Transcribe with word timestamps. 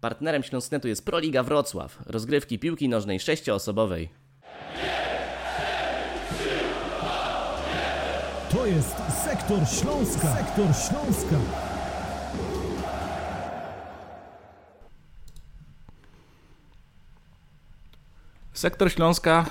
Partnerem 0.00 0.42
Śląsknetu 0.42 0.88
jest 0.88 1.04
Proliga 1.04 1.42
Wrocław, 1.42 1.98
rozgrywki 2.06 2.58
piłki 2.58 2.88
nożnej 2.88 3.20
sześcioosobowej. 3.20 4.08
To 8.50 8.66
jest 8.66 8.96
Sektor 9.24 9.58
Śląska. 9.68 10.36
Sektor 10.36 10.66
Śląska. 10.66 11.36
Sektor 18.52 18.92
Śląska 18.92 19.46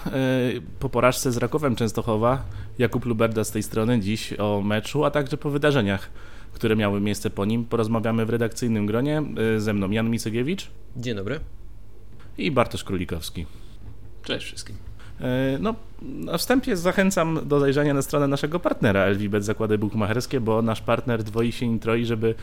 y, 0.57 0.61
po 0.79 0.89
porażce 0.89 1.31
z 1.31 1.37
Rakowem 1.37 1.75
Częstochowa, 1.75 2.43
Jakub 2.77 3.05
Luberda 3.05 3.43
z 3.43 3.51
tej 3.51 3.63
strony 3.63 3.99
dziś 3.99 4.33
o 4.33 4.61
meczu, 4.61 5.05
a 5.05 5.11
także 5.11 5.37
po 5.37 5.49
wydarzeniach, 5.49 6.09
które 6.53 6.75
miały 6.75 7.01
miejsce 7.01 7.29
po 7.29 7.45
nim. 7.45 7.65
Porozmawiamy 7.65 8.25
w 8.25 8.29
redakcyjnym 8.29 8.85
gronie. 8.85 9.23
Y, 9.57 9.61
ze 9.61 9.73
mną 9.73 9.89
Jan 9.91 10.09
Micegiewicz 10.09 10.67
Dzień 10.97 11.15
dobry. 11.15 11.39
i 12.37 12.51
Bartosz 12.51 12.83
Królikowski. 12.83 13.45
Cześć 14.23 14.45
wszystkim. 14.45 14.75
Y, 14.75 15.23
No, 15.59 15.75
na 16.01 16.37
wstępie 16.37 16.77
zachęcam 16.77 17.39
do 17.47 17.59
zajrzenia 17.59 17.93
na 17.93 18.01
stronę 18.01 18.27
naszego 18.27 18.59
partnera 18.59 19.05
LWBet 19.05 19.45
Zakłady 19.45 19.77
Bukmacherskie, 19.77 20.39
bo 20.41 20.61
nasz 20.61 20.81
partner 20.81 21.23
dwoi 21.23 21.51
się 21.51 21.75
i 21.75 21.79
troi, 21.79 22.05
żeby 22.05 22.35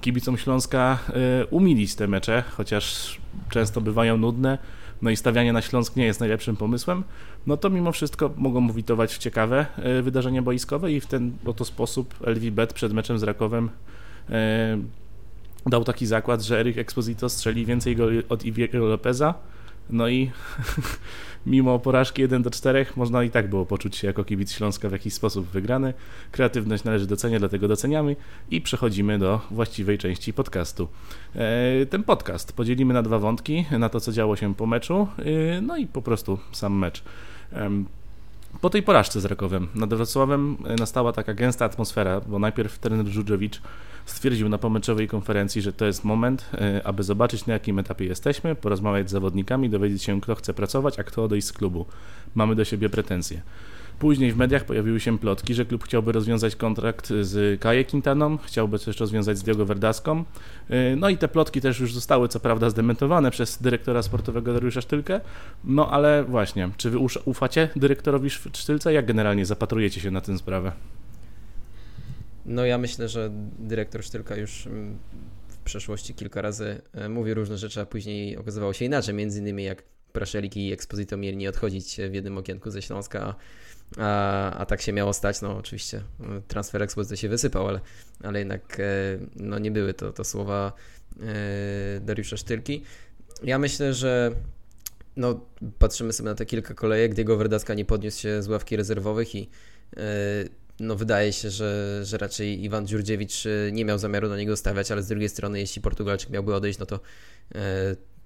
kibicom 0.00 0.38
Śląska 0.38 0.98
y, 1.42 1.46
umilić 1.46 1.94
te 1.94 2.08
mecze, 2.08 2.42
chociaż 2.56 3.18
często 3.50 3.80
bywają 3.80 4.16
nudne, 4.16 4.58
no 5.02 5.10
i 5.10 5.16
stawianie 5.16 5.52
na 5.52 5.62
Śląsk 5.62 5.96
nie 5.96 6.04
jest 6.04 6.20
najlepszym 6.20 6.56
pomysłem, 6.56 7.04
no 7.46 7.56
to 7.56 7.70
mimo 7.70 7.92
wszystko 7.92 8.30
mogą 8.36 8.72
witować 8.72 9.14
w 9.14 9.18
ciekawe 9.18 9.66
y, 9.98 10.02
wydarzenia 10.02 10.42
boiskowe 10.42 10.92
i 10.92 11.00
w 11.00 11.06
ten 11.06 11.32
oto 11.44 11.64
sposób 11.64 12.14
LWBet 12.26 12.72
przed 12.72 12.92
meczem 12.92 13.18
z 13.18 13.22
Rakowem 13.22 13.70
y, 14.30 14.32
dał 15.66 15.84
taki 15.84 16.06
zakład, 16.06 16.42
że 16.42 16.60
Erik 16.60 16.78
Exposito 16.78 17.28
strzeli 17.28 17.66
więcej 17.66 17.96
goli 17.96 18.22
od 18.28 18.44
Iwiego 18.44 18.78
Lopeza, 18.78 19.34
no 19.90 20.08
i 20.08 20.30
mimo 21.46 21.78
porażki 21.78 22.22
1 22.22 22.42
do 22.42 22.50
4 22.50 22.86
można 22.96 23.24
i 23.24 23.30
tak 23.30 23.50
było 23.50 23.66
poczuć 23.66 23.96
się 23.96 24.06
jako 24.06 24.24
kibic 24.24 24.52
Śląska 24.52 24.88
w 24.88 24.92
jakiś 24.92 25.14
sposób 25.14 25.46
wygrany. 25.46 25.94
Kreatywność 26.30 26.84
należy 26.84 27.06
doceniać, 27.06 27.40
dlatego 27.40 27.68
doceniamy 27.68 28.16
i 28.50 28.60
przechodzimy 28.60 29.18
do 29.18 29.40
właściwej 29.50 29.98
części 29.98 30.32
podcastu. 30.32 30.88
E, 31.34 31.86
Ten 31.86 32.02
podcast 32.04 32.52
podzielimy 32.52 32.94
na 32.94 33.02
dwa 33.02 33.18
wątki, 33.18 33.64
na 33.78 33.88
to 33.88 34.00
co 34.00 34.12
działo 34.12 34.36
się 34.36 34.54
po 34.54 34.66
meczu, 34.66 35.08
e, 35.18 35.60
no 35.60 35.76
i 35.76 35.86
po 35.86 36.02
prostu 36.02 36.38
sam 36.52 36.78
mecz. 36.78 37.02
Po 38.60 38.70
tej 38.70 38.82
porażce 38.82 39.20
z 39.20 39.24
Rakowem 39.24 39.68
nad 39.74 39.94
Wrocławem 39.94 40.56
e, 40.64 40.74
nastała 40.74 41.12
taka 41.12 41.34
gęsta 41.34 41.64
atmosfera, 41.64 42.20
bo 42.20 42.38
najpierw 42.38 42.78
trener 42.78 43.06
Żużewicz 43.06 43.60
stwierdził 44.06 44.48
na 44.48 44.58
pomeczowej 44.58 45.08
konferencji, 45.08 45.62
że 45.62 45.72
to 45.72 45.84
jest 45.84 46.04
moment, 46.04 46.50
e, 46.54 46.86
aby 46.86 47.02
zobaczyć 47.02 47.46
na 47.46 47.52
jakim 47.52 47.78
etapie 47.78 48.04
jesteśmy, 48.04 48.54
porozmawiać 48.54 49.08
z 49.08 49.12
zawodnikami, 49.12 49.70
dowiedzieć 49.70 50.02
się 50.02 50.20
kto 50.20 50.34
chce 50.34 50.54
pracować, 50.54 50.98
a 50.98 51.04
kto 51.04 51.24
odejść 51.24 51.46
z 51.46 51.52
klubu. 51.52 51.86
Mamy 52.34 52.54
do 52.54 52.64
siebie 52.64 52.88
pretensje. 52.88 53.42
Później 54.02 54.32
w 54.32 54.36
mediach 54.36 54.64
pojawiły 54.64 55.00
się 55.00 55.18
plotki, 55.18 55.54
że 55.54 55.64
klub 55.64 55.84
chciałby 55.84 56.12
rozwiązać 56.12 56.56
kontrakt 56.56 57.08
z 57.20 57.60
Kaje 57.60 57.84
Quintaną, 57.84 58.38
chciałby 58.38 58.78
też 58.78 59.00
rozwiązać 59.00 59.38
z 59.38 59.42
Diogo 59.42 59.66
Verdaską. 59.66 60.24
Yy, 60.68 60.96
No 60.96 61.08
i 61.08 61.16
te 61.18 61.28
plotki 61.28 61.60
też 61.60 61.80
już 61.80 61.94
zostały 61.94 62.28
co 62.28 62.40
prawda 62.40 62.70
zdementowane 62.70 63.30
przez 63.30 63.62
dyrektora 63.62 64.02
sportowego 64.02 64.52
Dariusza 64.52 64.80
Sztylkę. 64.80 65.20
No 65.64 65.90
ale 65.90 66.24
właśnie, 66.24 66.70
czy 66.76 66.90
wy 66.90 66.98
ufacie 67.24 67.68
dyrektorowi 67.76 68.26
Sz- 68.26 68.56
Sztylce? 68.56 68.92
Jak 68.92 69.06
generalnie 69.06 69.46
zapatrujecie 69.46 70.00
się 70.00 70.10
na 70.10 70.20
tę 70.20 70.38
sprawę? 70.38 70.72
No 72.46 72.64
ja 72.64 72.78
myślę, 72.78 73.08
że 73.08 73.30
dyrektor 73.58 74.02
Sztylka 74.04 74.36
już 74.36 74.66
mm, 74.66 74.98
w 75.48 75.56
przeszłości 75.58 76.14
kilka 76.14 76.42
razy 76.42 76.82
e, 76.94 77.08
mówi 77.08 77.34
różne 77.34 77.58
rzeczy, 77.58 77.80
a 77.80 77.86
później 77.86 78.36
okazywało 78.36 78.72
się 78.72 78.84
inaczej. 78.84 79.14
Między 79.14 79.38
innymi 79.40 79.64
jak 79.64 79.82
Praszelik 80.12 80.56
i 80.56 80.72
Exposito 80.72 81.16
mieli 81.16 81.36
nie 81.36 81.48
odchodzić 81.48 81.96
w 82.10 82.14
jednym 82.14 82.38
okienku 82.38 82.70
ze 82.70 82.82
Śląska, 82.82 83.22
a, 83.26 83.34
a, 83.98 84.50
a 84.52 84.66
tak 84.66 84.82
się 84.82 84.92
miało 84.92 85.12
stać. 85.12 85.40
No 85.40 85.56
oczywiście 85.56 86.02
transfer 86.48 86.82
Exposito 86.82 87.16
się 87.16 87.28
wysypał, 87.28 87.68
ale, 87.68 87.80
ale 88.22 88.38
jednak 88.38 88.80
e, 88.80 88.84
no, 89.36 89.58
nie 89.58 89.70
były 89.70 89.94
to, 89.94 90.12
to 90.12 90.24
słowa 90.24 90.72
e, 91.20 92.00
Dariusza 92.00 92.36
Sztylki. 92.36 92.82
Ja 93.42 93.58
myślę, 93.58 93.94
że 93.94 94.30
no, 95.16 95.40
patrzymy 95.78 96.12
sobie 96.12 96.30
na 96.30 96.34
te 96.34 96.46
kilka 96.46 96.74
kolejek, 96.74 97.14
Diego 97.14 97.36
Verdaska 97.36 97.74
nie 97.74 97.84
podniósł 97.84 98.20
się 98.20 98.42
z 98.42 98.48
ławki 98.48 98.76
rezerwowych 98.76 99.34
i 99.34 99.50
e, 99.96 100.02
no 100.80 100.96
wydaje 100.96 101.32
się, 101.32 101.50
że, 101.50 102.00
że 102.04 102.18
raczej 102.18 102.64
Iwan 102.64 102.86
Dziurdziewicz 102.86 103.44
nie 103.72 103.84
miał 103.84 103.98
zamiaru 103.98 104.28
na 104.28 104.36
niego 104.36 104.56
stawiać, 104.56 104.90
ale 104.90 105.02
z 105.02 105.08
drugiej 105.08 105.28
strony, 105.28 105.60
jeśli 105.60 105.82
Portugalczyk 105.82 106.30
miałby 106.30 106.54
odejść, 106.54 106.78
no 106.78 106.86
to, 106.86 107.00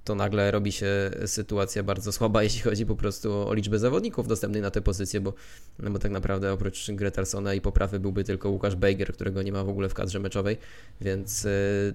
to 0.07 0.15
nagle 0.15 0.51
robi 0.51 0.73
się 0.73 1.11
sytuacja 1.27 1.83
bardzo 1.83 2.13
słaba, 2.13 2.43
jeśli 2.49 2.61
chodzi 2.61 2.87
po 2.87 2.97
prostu 2.97 3.49
o 3.49 3.55
liczbę 3.55 3.79
zawodników 3.79 4.29
dostępnych 4.29 4.63
na 4.63 4.71
tę 4.71 4.83
pozycję, 4.83 5.21
bo, 5.21 5.35
no 5.79 5.91
bo 5.91 5.99
tak 5.99 6.11
naprawdę 6.11 6.53
oprócz 6.53 6.91
Gretarsona 6.91 7.55
i 7.55 7.61
poprawy 7.61 8.01
byłby 8.01 8.25
tylko 8.25 8.51
Łukasz 8.51 8.77
Bejger, 8.77 9.13
którego 9.13 9.43
nie 9.43 9.53
ma 9.53 9.65
w 9.65 9.69
ogóle 9.69 9.89
w 9.89 9.95
kadrze 9.95 10.21
meczowej, 10.21 10.57
więc 11.01 11.47
e, 11.47 11.51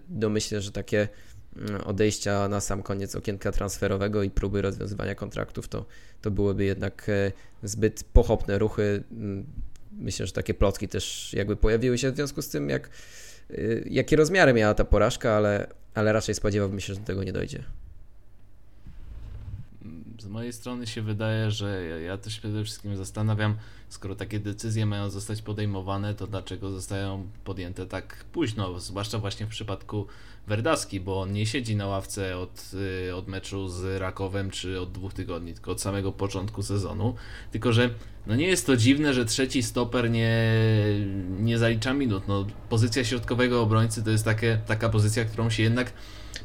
no 0.10 0.30
myślę, 0.30 0.62
że 0.62 0.72
takie 0.72 1.08
mm, 1.58 1.82
odejścia 1.82 2.48
na 2.48 2.62
sam 2.62 2.84
koniec 2.84 3.16
okienka 3.16 3.52
transferowego 3.52 4.24
i 4.24 4.30
próby 4.30 4.62
rozwiązywania 4.62 5.16
kontraktów, 5.16 5.68
to, 5.68 5.86
to 6.22 6.32
byłyby 6.32 6.64
jednak 6.64 7.10
e, 7.10 7.32
zbyt 7.64 8.04
pochopne 8.04 8.60
ruchy. 8.60 9.04
Mm, 9.12 9.46
Myślę, 9.92 10.28
że 10.28 10.34
takie 10.34 10.54
plotki 10.54 10.88
też 10.88 11.34
jakby 11.34 11.56
pojawiły 11.56 11.98
się 11.98 12.12
w 12.12 12.16
związku 12.16 12.42
z 12.42 12.50
tym, 12.50 12.70
jak, 12.70 12.90
y, 13.52 13.88
jakie 13.90 14.16
rozmiary 14.16 14.54
miała 14.54 14.74
ta 14.74 14.86
porażka, 14.86 15.32
ale, 15.32 15.68
ale 15.94 16.14
raczej 16.14 16.36
spodziewałbym 16.36 16.80
się, 16.80 16.94
że 16.94 17.00
do 17.00 17.06
tego 17.06 17.24
nie 17.24 17.34
dojdzie. 17.34 17.64
Z 20.22 20.28
mojej 20.28 20.54
strony 20.54 20.88
się 20.88 21.02
wydaje, 21.02 21.52
że 21.52 21.86
ja, 21.86 22.00
ja 22.00 22.18
też 22.18 22.40
przede 22.40 22.64
wszystkim 22.64 22.98
zastanawiam, 22.98 23.56
skoro 23.90 24.16
takie 24.16 24.40
decyzje 24.40 24.86
mają 24.86 25.10
zostać 25.10 25.42
podejmowane, 25.42 26.16
to 26.16 26.28
dlaczego 26.28 26.72
zostają 26.72 27.28
podjęte 27.44 27.86
tak 27.86 28.26
późno, 28.32 28.80
zwłaszcza 28.80 29.20
właśnie 29.20 29.46
w 29.46 29.50
przypadku 29.50 30.08
Verdaski, 30.48 31.00
bo 31.00 31.22
on 31.22 31.32
nie 31.32 31.46
siedzi 31.46 31.76
na 31.76 31.88
ławce 31.88 32.38
od, 32.38 32.72
y, 33.10 33.16
od 33.16 33.28
meczu 33.28 33.68
z 33.68 34.02
Rakowem 34.02 34.52
czy 34.52 34.82
od 34.82 34.92
dwóch 34.92 35.14
tygodni, 35.14 35.54
tylko 35.54 35.72
od 35.72 35.82
samego 35.82 36.12
początku 36.12 36.64
sezonu. 36.64 37.16
Tylko, 37.52 37.74
że 37.74 37.90
no 38.28 38.36
nie 38.36 38.48
jest 38.48 38.66
to 38.66 38.78
dziwne, 38.78 39.14
że 39.14 39.26
trzeci 39.26 39.64
stoper 39.64 40.12
nie, 40.12 40.54
nie 41.40 41.58
zalicza 41.58 41.94
minut. 41.94 42.28
No, 42.28 42.48
pozycja 42.70 43.04
środkowego 43.04 43.62
obrońcy 43.62 44.04
to 44.04 44.10
jest 44.10 44.26
takie, 44.26 44.62
taka 44.68 44.90
pozycja, 44.90 45.26
którą 45.26 45.50
się 45.50 45.64
jednak 45.64 45.94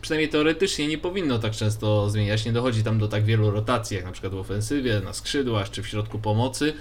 przynajmniej 0.00 0.28
teoretycznie 0.28 0.86
nie 0.86 0.98
powinno 0.98 1.38
tak 1.38 1.52
często 1.52 2.10
zmieniać. 2.10 2.44
Nie 2.44 2.52
dochodzi 2.52 2.82
tam 2.82 2.98
do 2.98 3.08
tak 3.08 3.24
wielu 3.24 3.50
rotacji, 3.50 3.96
jak 3.96 4.04
na 4.04 4.12
przykład 4.12 4.32
w 4.32 4.38
ofensywie, 4.38 5.00
na 5.00 5.12
skrzydłach 5.12 5.70
czy 5.70 5.82
w 5.82 5.88
środku 5.88 6.18
pomocy. 6.18 6.74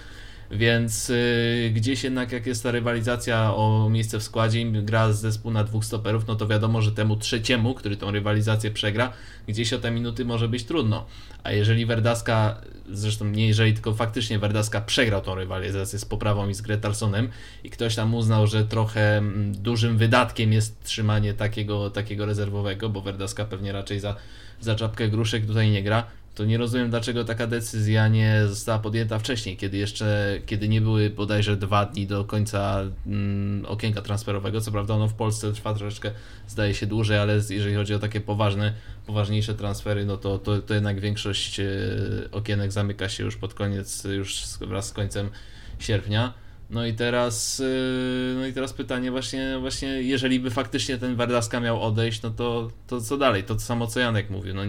Więc 0.52 1.10
y, 1.10 1.72
gdzieś 1.76 2.04
jednak 2.04 2.32
jak 2.32 2.46
jest 2.46 2.64
ta 2.64 2.72
rywalizacja 2.72 3.56
o 3.56 3.90
miejsce 3.90 4.20
w 4.20 4.24
składzie, 4.24 4.66
gra 4.66 5.14
zespół 5.14 5.52
na 5.52 5.64
dwóch 5.64 5.86
stoperów, 5.86 6.28
no 6.28 6.36
to 6.36 6.48
wiadomo, 6.48 6.82
że 6.82 6.92
temu 6.92 7.16
trzeciemu, 7.16 7.74
który 7.74 7.98
tą 7.98 8.12
rywalizację 8.12 8.72
przegra, 8.72 9.14
gdzieś 9.48 9.74
o 9.74 9.80
te 9.80 9.92
minuty 9.92 10.26
może 10.26 10.48
być 10.48 10.64
trudno. 10.64 11.06
A 11.44 11.52
jeżeli 11.52 11.86
Verdaska, 11.86 12.62
zresztą 12.90 13.26
nie 13.26 13.48
jeżeli, 13.48 13.74
tylko 13.74 13.94
faktycznie 13.94 14.40
Verdaska 14.40 14.82
przegrał 14.82 15.22
tą 15.22 15.36
rywalizację 15.36 16.00
z 16.00 16.06
poprawą 16.06 16.50
i 16.50 16.54
z 16.54 16.62
Gretarsonem 16.62 17.30
i 17.64 17.70
ktoś 17.70 17.96
tam 17.96 18.16
uznał, 18.16 18.48
że 18.48 18.66
trochę 18.66 19.18
mm, 19.18 19.54
dużym 19.56 19.98
wydatkiem 19.98 20.54
jest 20.54 20.84
trzymanie 20.84 21.34
takiego, 21.34 21.90
takiego 21.90 22.26
rezerwowego, 22.26 22.90
bo 22.90 23.02
Verdaska 23.02 23.46
pewnie 23.46 23.72
raczej 23.72 24.00
za, 24.00 24.16
za 24.62 24.76
czapkę 24.76 25.10
gruszek 25.10 25.46
tutaj 25.46 25.72
nie 25.72 25.84
gra, 25.84 26.06
to 26.36 26.46
nie 26.46 26.58
rozumiem, 26.58 26.90
dlaczego 26.90 27.24
taka 27.24 27.48
decyzja 27.48 28.08
nie 28.08 28.42
została 28.48 28.80
podjęta 28.80 29.20
wcześniej, 29.20 29.58
kiedy 29.58 29.78
jeszcze, 29.78 30.40
kiedy 30.46 30.70
nie 30.70 30.82
były 30.82 31.10
bodajże 31.10 31.58
dwa 31.58 31.86
dni 31.86 32.08
do 32.08 32.26
końca 32.26 32.82
mm, 33.08 33.66
okienka 33.66 34.02
transferowego. 34.02 34.62
Co 34.62 34.72
prawda 34.72 34.94
ono 34.94 35.08
w 35.08 35.14
Polsce 35.14 35.54
trwa 35.54 35.74
troszeczkę, 35.74 36.12
zdaje 36.48 36.74
się 36.74 36.86
dłużej, 36.86 37.18
ale 37.18 37.40
jeżeli 37.50 37.76
chodzi 37.76 37.94
o 37.94 38.00
takie 38.00 38.22
poważne, 38.22 38.74
poważniejsze 39.06 39.54
transfery, 39.54 40.06
no 40.06 40.18
to, 40.18 40.40
to, 40.40 40.62
to 40.62 40.74
jednak 40.74 41.00
większość 41.00 41.60
e, 41.60 41.66
okienek 42.32 42.72
zamyka 42.72 43.10
się 43.10 43.24
już 43.24 43.36
pod 43.36 43.54
koniec, 43.54 44.04
już 44.04 44.44
wraz 44.62 44.88
z 44.88 44.94
końcem 44.94 45.30
sierpnia. 45.80 46.34
No 46.70 46.86
i 46.86 46.94
teraz, 46.94 47.60
yy, 47.60 48.36
no 48.36 48.46
i 48.46 48.54
teraz 48.54 48.74
pytanie 48.74 49.12
właśnie, 49.12 49.58
właśnie 49.60 49.90
jeżeli 50.02 50.40
by 50.40 50.52
faktycznie 50.52 50.98
ten 50.98 51.16
Wardaska 51.16 51.60
miał 51.60 51.82
odejść, 51.82 52.22
no 52.22 52.30
to, 52.30 52.72
to 52.88 53.02
co 53.02 53.18
dalej? 53.18 53.44
To 53.44 53.60
samo 53.60 53.88
co 53.88 54.00
Janek 54.00 54.30
mówił. 54.30 54.54
No, 54.54 54.62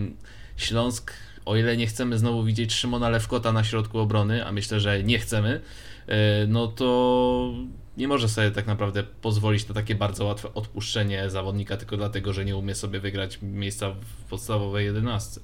Śląsk, 0.56 1.12
o 1.46 1.56
ile 1.56 1.76
nie 1.76 1.86
chcemy 1.86 2.18
znowu 2.18 2.44
widzieć 2.44 2.74
Szymona 2.74 3.08
Lewkota 3.08 3.52
na 3.52 3.64
środku 3.64 3.98
obrony, 3.98 4.46
a 4.46 4.52
myślę, 4.52 4.80
że 4.80 5.02
nie 5.02 5.18
chcemy, 5.18 5.60
yy, 6.08 6.14
no 6.48 6.66
to 6.66 7.52
nie 7.96 8.08
może 8.08 8.28
sobie 8.28 8.50
tak 8.50 8.66
naprawdę 8.66 9.02
pozwolić 9.02 9.68
na 9.68 9.74
takie 9.74 9.94
bardzo 9.94 10.24
łatwe 10.24 10.54
odpuszczenie 10.54 11.30
zawodnika 11.30 11.76
tylko 11.76 11.96
dlatego, 11.96 12.32
że 12.32 12.44
nie 12.44 12.56
umie 12.56 12.74
sobie 12.74 13.00
wygrać 13.00 13.38
miejsca 13.42 13.90
w 13.90 14.28
podstawowej 14.30 14.86
11. 14.86 15.40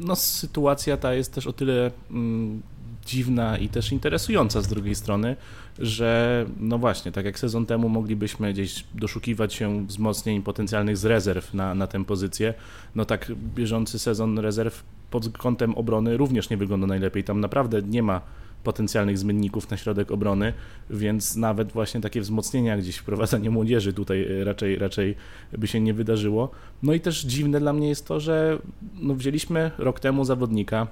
No 0.00 0.16
sytuacja 0.16 0.96
ta 0.96 1.14
jest 1.14 1.34
też 1.34 1.46
o 1.46 1.52
tyle 1.52 1.90
mm, 2.10 2.62
dziwna 3.08 3.58
i 3.58 3.68
też 3.68 3.92
interesująca 3.92 4.62
z 4.62 4.68
drugiej 4.68 4.94
strony, 4.94 5.36
że 5.78 6.46
no 6.60 6.78
właśnie, 6.78 7.12
tak 7.12 7.24
jak 7.24 7.38
sezon 7.38 7.66
temu 7.66 7.88
moglibyśmy 7.88 8.52
gdzieś 8.52 8.84
doszukiwać 8.94 9.54
się 9.54 9.86
wzmocnień 9.86 10.42
potencjalnych 10.42 10.96
z 10.96 11.04
rezerw 11.04 11.54
na, 11.54 11.74
na 11.74 11.86
tę 11.86 12.04
pozycję, 12.04 12.54
no 12.94 13.04
tak 13.04 13.32
bieżący 13.54 13.98
sezon 13.98 14.38
rezerw 14.38 14.84
pod 15.10 15.38
kątem 15.38 15.74
obrony 15.74 16.16
również 16.16 16.50
nie 16.50 16.56
wygląda 16.56 16.86
najlepiej. 16.86 17.24
Tam 17.24 17.40
naprawdę 17.40 17.82
nie 17.82 18.02
ma 18.02 18.20
potencjalnych 18.64 19.18
zmienników 19.18 19.70
na 19.70 19.76
środek 19.76 20.10
obrony, 20.10 20.52
więc 20.90 21.36
nawet 21.36 21.72
właśnie 21.72 22.00
takie 22.00 22.20
wzmocnienia, 22.20 22.78
gdzieś 22.78 22.96
wprowadzanie 22.96 23.50
młodzieży 23.50 23.92
tutaj 23.92 24.40
e, 24.40 24.44
raczej, 24.44 24.76
raczej 24.76 25.14
by 25.58 25.66
się 25.66 25.80
nie 25.80 25.94
wydarzyło. 25.94 26.50
No 26.82 26.92
i 26.94 27.00
też 27.00 27.22
dziwne 27.24 27.60
dla 27.60 27.72
mnie 27.72 27.88
jest 27.88 28.06
to, 28.06 28.20
że 28.20 28.58
no 29.00 29.14
wzięliśmy 29.14 29.70
rok 29.78 30.00
temu 30.00 30.24
zawodnika, 30.24 30.86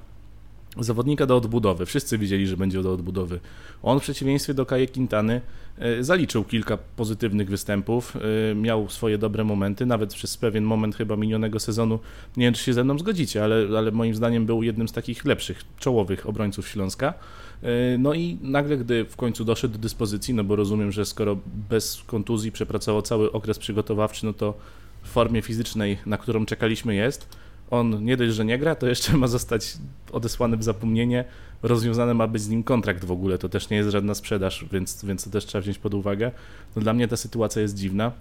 zawodnika 0.79 1.27
do 1.27 1.37
odbudowy. 1.37 1.87
Wszyscy 1.87 2.19
wiedzieli, 2.19 2.47
że 2.47 2.57
będzie 2.57 2.83
do 2.83 2.93
odbudowy. 2.93 3.41
On 3.83 4.01
w 4.01 4.03
przeciwieństwie 4.03 4.55
do 4.55 4.67
Kaje 4.67 4.87
Quintany 4.87 5.41
e, 5.79 6.05
zaliczył 6.05 6.45
kilka 6.45 6.77
pozytywnych 6.77 7.51
występów, 7.51 8.17
e, 8.51 8.55
miał 8.55 8.89
swoje 8.89 9.19
dobre 9.19 9.45
momenty, 9.45 9.87
nawet 9.87 10.15
przez 10.15 10.37
pewien 10.37 10.65
moment 10.65 10.97
chyba 10.97 11.17
minionego 11.17 11.61
sezonu, 11.61 11.99
nie 12.37 12.47
wiem 12.47 12.55
czy 12.55 12.63
się 12.63 12.73
ze 12.73 12.85
mną 12.85 12.99
zgodzicie, 12.99 13.45
ale, 13.45 13.79
ale 13.79 13.91
moim 13.91 14.15
zdaniem 14.15 14.47
był 14.47 14.63
jednym 14.63 14.89
z 14.89 14.93
takich 14.93 15.25
lepszych, 15.25 15.63
czołowych 15.79 16.29
obrońców 16.29 16.69
Śląska. 16.69 17.15
E, 17.63 17.99
no 17.99 18.15
i 18.15 18.39
nagle, 18.43 18.77
gdy 18.77 19.05
w 19.05 19.17
końcu 19.17 19.45
doszedł 19.45 19.75
do 19.75 19.81
dyspozycji, 19.81 20.35
no 20.35 20.45
bo 20.45 20.57
rozumiem, 20.57 20.93
że 20.93 21.05
skoro 21.05 21.39
bez 21.69 22.03
kontuzji 22.07 22.53
przepracował 22.53 23.03
cały 23.03 23.33
okres 23.33 23.59
przygotowawczy, 23.59 24.27
no 24.27 24.33
to 24.33 24.55
w 25.03 25.09
formie 25.09 25.43
fizycznej, 25.43 25.99
na 26.07 26.19
którą 26.19 26.47
czekaliśmy 26.47 26.95
jest, 26.95 27.29
on 27.71 28.05
nie 28.05 28.17
dość, 28.17 28.35
że 28.35 28.45
nie 28.45 28.59
gra, 28.59 28.75
to 28.75 28.87
jeszcze 28.87 29.17
ma 29.17 29.27
zostać 29.27 29.77
odesłany 30.13 30.57
w 30.57 30.63
zapomnienie, 30.63 31.25
rozwiązany 31.63 32.15
ma 32.15 32.27
być 32.27 32.43
z 32.43 32.49
nim 32.49 32.63
kontrakt 32.63 33.05
w 33.05 33.13
ogóle, 33.13 33.39
to 33.39 33.49
też 33.49 33.71
nie 33.71 33.77
jest 33.77 33.91
żadna 33.91 34.15
sprzedaż, 34.15 34.65
więc, 34.73 35.05
więc 35.05 35.25
to 35.25 35.31
też 35.31 35.47
trzeba 35.47 35.63
wziąć 35.63 35.79
pod 35.79 35.95
uwagę. 35.95 36.31
No 36.77 36.83
dla 36.83 36.93
mnie 36.93 37.09
ta 37.09 37.17
sytuacja 37.17 37.63
jest 37.63 37.75
dziwna. 37.75 38.13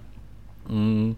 Mm, 0.70 1.16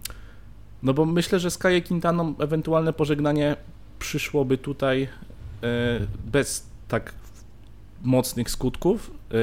no 0.84 0.94
bo 0.94 1.06
myślę, 1.06 1.40
że 1.40 1.52
z 1.52 1.58
Kaje 1.58 1.82
Quintaną 1.82 2.34
ewentualne 2.40 2.94
pożegnanie 2.94 3.56
przyszłoby 4.00 4.58
tutaj 4.58 5.08
e, 5.64 6.00
bez 6.32 6.68
tak 6.88 7.14
mocnych 8.04 8.52
skutków, 8.52 9.12
e, 9.32 9.36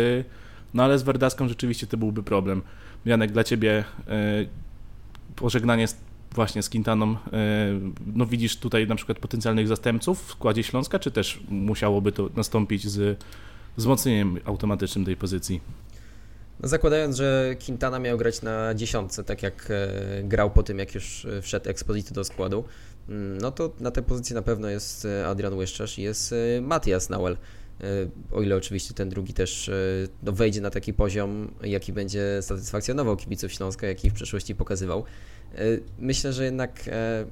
no 0.75 0.85
ale 0.85 0.99
z 0.99 1.03
Werdaską 1.03 1.49
rzeczywiście 1.49 1.87
to 1.87 1.97
byłby 1.97 2.23
problem. 2.23 2.63
Janek, 3.05 3.33
dla 3.33 3.45
Ciebie 3.45 3.85
e, 4.09 4.47
pożegnanie 5.37 5.87
właśnie 6.35 6.63
z 6.63 6.69
Quintaną, 6.71 7.13
e, 7.13 7.17
no 8.07 8.27
widzisz 8.27 8.57
tutaj 8.57 8.87
na 8.87 8.95
przykład 8.95 9.19
potencjalnych 9.19 9.69
zastępców 9.69 10.27
w 10.27 10.31
składzie 10.31 10.63
Śląska, 10.63 10.99
czy 10.99 11.11
też 11.11 11.41
musiałoby 11.49 12.13
to 12.13 12.31
nastąpić 12.37 12.89
z 12.89 13.19
wzmocnieniem 13.77 14.39
automatycznym 14.45 15.05
tej 15.05 15.17
pozycji? 15.17 15.61
No 16.61 16.69
zakładając, 16.69 17.17
że 17.17 17.57
Quintana 17.67 17.99
miał 17.99 18.19
grać 18.19 18.43
na 18.43 18.75
dziesiątce, 18.75 19.25
tak 19.25 19.43
jak 19.43 19.69
e, 19.71 20.23
grał 20.23 20.51
po 20.51 20.63
tym, 20.63 20.79
jak 20.79 20.95
już 20.95 21.25
e, 21.25 21.43
wszedł 21.43 21.71
Exposito 21.71 22.15
do 22.15 22.25
składu, 22.25 22.65
mm, 23.09 23.39
no 23.39 23.51
to 23.51 23.73
na 23.81 23.91
tej 23.91 24.03
pozycji 24.03 24.35
na 24.35 24.43
pewno 24.43 24.69
jest 24.69 25.07
Adrian 25.27 25.55
Łyszczarz 25.55 25.99
i 25.99 26.03
jest 26.03 26.35
Matias 26.63 27.11
Nauel. 27.11 27.37
O 28.33 28.43
ile 28.43 28.57
oczywiście 28.57 28.95
ten 28.95 29.09
drugi 29.09 29.35
też 29.35 29.71
no, 30.23 30.33
wejdzie 30.33 30.61
na 30.61 30.71
taki 30.71 30.95
poziom, 30.95 31.51
jaki 31.63 31.93
będzie 31.93 32.43
satysfakcjonował 32.43 33.17
kibiców 33.17 33.53
Śląska, 33.53 33.87
jaki 33.87 34.11
w 34.11 34.15
przeszłości 34.15 34.55
pokazywał. 34.55 35.05
E, 35.55 35.59
myślę, 35.99 36.33
że 36.33 36.45
jednak 36.45 36.81
e, 36.89 37.25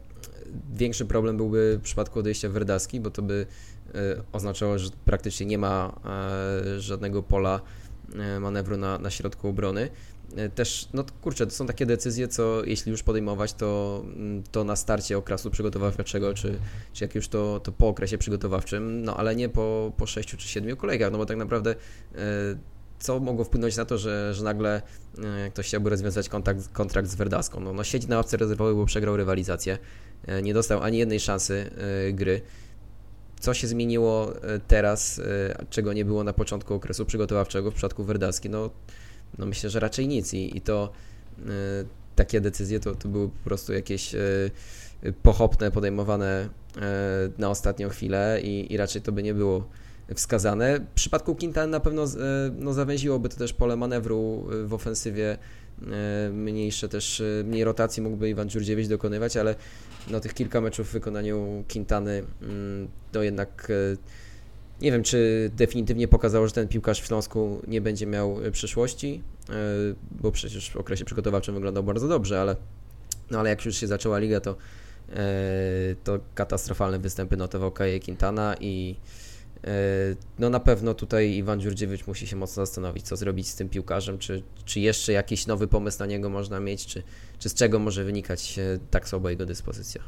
większy 0.74 1.04
problem 1.04 1.36
byłby 1.36 1.78
w 1.80 1.82
przypadku 1.82 2.19
odejścia 2.19 2.48
Werdaski, 2.48 3.00
bo 3.00 3.10
to 3.10 3.22
by 3.22 3.46
e, 3.94 3.98
oznaczało, 4.32 4.78
że 4.78 4.90
praktycznie 5.04 5.46
nie 5.46 5.58
ma 5.58 6.00
żadnego 6.78 7.22
pola 7.22 7.60
manewru 8.40 8.76
na, 8.76 8.98
na 8.98 9.10
środku 9.10 9.48
obrony. 9.48 9.88
Też, 10.54 10.88
no 10.94 11.04
kurczę, 11.22 11.46
to 11.46 11.52
są 11.52 11.66
takie 11.66 11.86
decyzje, 11.86 12.28
co 12.28 12.64
jeśli 12.64 12.90
już 12.90 13.02
podejmować, 13.02 13.52
to, 13.52 14.02
mm, 14.04 14.42
to 14.42 14.64
na 14.64 14.76
starcie 14.76 15.19
okresu 15.19 15.50
przygotowawczego, 15.50 16.34
czy, 16.34 16.58
czy 16.92 17.04
jak 17.04 17.14
już 17.14 17.28
to, 17.28 17.60
to 17.60 17.72
po 17.72 17.88
okresie 17.88 18.19
przygotowawczym, 18.19 19.04
no 19.04 19.16
ale 19.16 19.36
nie 19.36 19.48
po, 19.48 19.92
po 19.96 20.06
6 20.06 20.28
czy 20.28 20.48
7 20.48 20.76
kolejkach, 20.76 21.12
no 21.12 21.19
bo 21.19 21.26
tak 21.26 21.36
naprawdę 21.36 21.74
co 23.02 23.20
mogło 23.20 23.44
wpłynąć 23.44 23.76
na 23.76 23.84
to, 23.84 23.99
że, 23.99 24.34
że 24.34 24.44
nagle 24.44 24.82
e, 25.19 25.50
ktoś 25.50 25.66
chciałby 25.66 25.90
rozwiązać 25.90 26.28
kontrakt, 26.28 26.69
kontrakt 26.69 27.08
z 27.08 27.14
Verdaską. 27.14 27.60
No, 27.60 27.72
no 27.72 27.84
siedzi 27.84 28.08
na 28.08 28.16
ławce 28.16 28.37
rezerwowej, 28.37 28.75
bo 28.75 28.87
przegrał 28.87 29.16
rywalizację, 29.16 29.78
e, 30.26 30.43
nie 30.43 30.54
dostał 30.54 30.82
ani 30.82 30.99
jednej 30.99 31.20
szansy 31.20 31.70
e, 32.08 32.12
gry. 32.12 32.40
Co 33.40 33.54
się 33.54 33.66
zmieniło 33.66 34.32
teraz, 34.69 35.20
czego 35.70 35.93
nie 35.93 36.04
było 36.04 36.25
na 36.25 36.32
początku 36.32 36.75
okresu 36.75 37.06
przygotowawczego 37.06 37.70
w 37.70 37.75
przypadku 37.75 38.04
Verdaski? 38.04 38.50
No, 38.50 38.70
no 39.38 39.46
myślę, 39.46 39.70
że 39.70 39.81
raczej 39.81 40.08
nic 40.08 40.34
i, 40.34 40.56
i 40.56 40.60
to 40.60 40.93
takie 42.16 42.40
decyzje 42.40 42.81
to, 42.81 42.94
to 42.94 43.08
były 43.08 43.28
po 43.28 43.44
prostu 43.44 43.72
jakieś 43.72 44.14
pochopne, 45.22 45.70
podejmowane 45.70 46.48
na 47.38 47.50
ostatnią 47.50 47.88
chwilę 47.88 48.40
i, 48.43 48.72
i 48.72 48.76
raczej 48.76 49.02
to 49.02 49.12
by 49.12 49.22
nie 49.22 49.34
było 49.34 49.69
wskazane. 50.14 50.81
W 50.81 50.94
przypadku 50.94 51.34
Quintana 51.37 51.66
na 51.66 51.81
pewno 51.81 52.04
e, 52.04 52.08
no, 52.58 52.72
zawęziłoby 52.72 53.28
to 53.28 53.37
też 53.37 53.52
pole 53.52 53.76
manewru 53.76 54.49
e, 54.52 54.66
w 54.66 54.75
ofensywie, 54.75 55.38
e, 55.82 56.31
mniejsze 56.32 56.88
też, 56.88 57.22
mniej 57.44 57.64
rotacji 57.64 58.02
mógłby 58.02 58.31
Iwan 58.31 58.49
Dziurdziewicz 58.49 58.88
dokonywać, 58.88 59.37
ale 59.37 59.54
no, 60.10 60.20
tych 60.20 60.34
kilka 60.34 60.60
meczów 60.60 60.88
w 60.88 60.93
wykonaniu 60.93 61.64
Quintany 61.72 62.25
mm, 62.43 62.88
to 63.12 63.22
jednak 63.22 63.72
nie 64.81 64.93
wiem, 64.93 65.02
czy 65.02 65.50
definitywnie 65.56 66.08
pokazało, 66.08 66.46
że 66.46 66.52
ten 66.52 66.69
piłkarz 66.69 67.00
w 67.00 67.06
Śląsku 67.06 67.62
nie 67.69 67.81
będzie 67.81 68.06
miał 68.06 68.37
przyszłości, 68.52 69.22
bo 70.10 70.32
przecież 70.32 70.70
w 70.70 70.76
okresie 70.76 71.05
przygotowawczym 71.05 71.55
wyglądał 71.55 71.82
bardzo 71.82 72.08
dobrze, 72.08 72.40
ale, 72.40 72.56
no, 73.31 73.38
ale 73.38 73.50
jak 73.50 73.64
już 73.64 73.76
się 73.76 73.87
zaczęła 73.87 74.19
liga, 74.19 74.40
to, 74.40 74.56
to 76.05 76.19
katastrofalne 76.34 76.98
występy 76.98 77.37
notował 77.37 77.70
Kaje 77.70 78.00
Quintana 78.00 78.56
i 78.60 78.96
no 80.38 80.50
na 80.50 80.61
pewno 80.61 80.94
tutaj 80.94 81.31
Iwan 81.31 81.61
Dziurdziewicz 81.61 82.06
musi 82.06 82.26
się 82.26 82.37
mocno 82.37 82.67
zastanowić, 82.67 83.06
co 83.06 83.17
zrobić 83.17 83.49
z 83.49 83.55
tym 83.56 83.69
piłkarzem, 83.69 84.19
czy, 84.19 84.43
czy 84.64 84.81
jeszcze 84.81 85.12
jakiś 85.12 85.47
nowy 85.47 85.69
pomysł 85.69 85.99
na 85.99 86.06
niego 86.06 86.31
można 86.31 86.61
mieć, 86.61 86.87
czy, 86.87 87.03
czy 87.38 87.49
z 87.49 87.55
czego 87.55 87.79
może 87.79 88.05
wynikać 88.05 88.61
tak 88.91 89.09
słabo 89.09 89.31
jego 89.31 89.47
dyspozycja. 89.47 90.03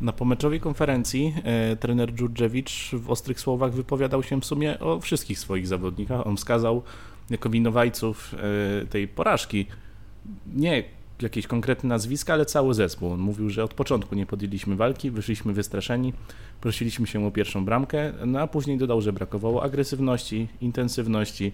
Na 0.00 0.12
pomeczowej 0.12 0.60
konferencji 0.60 1.34
e, 1.44 1.76
trener 1.76 2.14
Dziurdziewicz 2.14 2.90
w 2.92 3.10
ostrych 3.10 3.40
słowach 3.40 3.72
wypowiadał 3.72 4.22
się 4.22 4.40
w 4.40 4.44
sumie 4.44 4.80
o 4.80 5.00
wszystkich 5.00 5.38
swoich 5.38 5.66
zawodnikach. 5.66 6.26
On 6.26 6.36
wskazał 6.36 6.82
jako 7.30 7.50
winowajców 7.50 8.34
e, 8.82 8.86
tej 8.86 9.08
porażki 9.08 9.66
nie 10.54 10.84
jakieś 11.22 11.46
konkretne 11.46 11.88
nazwiska, 11.88 12.32
ale 12.32 12.46
cały 12.46 12.74
zespół. 12.74 13.12
On 13.12 13.20
mówił, 13.20 13.50
że 13.50 13.64
od 13.64 13.74
początku 13.74 14.14
nie 14.14 14.26
podjęliśmy 14.26 14.76
walki, 14.76 15.10
wyszliśmy 15.10 15.52
wystraszeni, 15.52 16.12
prosiliśmy 16.60 17.06
się 17.06 17.26
o 17.26 17.30
pierwszą 17.30 17.64
bramkę, 17.64 18.12
no 18.26 18.40
a 18.40 18.46
później 18.46 18.78
dodał, 18.78 19.00
że 19.00 19.12
brakowało 19.12 19.62
agresywności, 19.62 20.48
intensywności, 20.60 21.52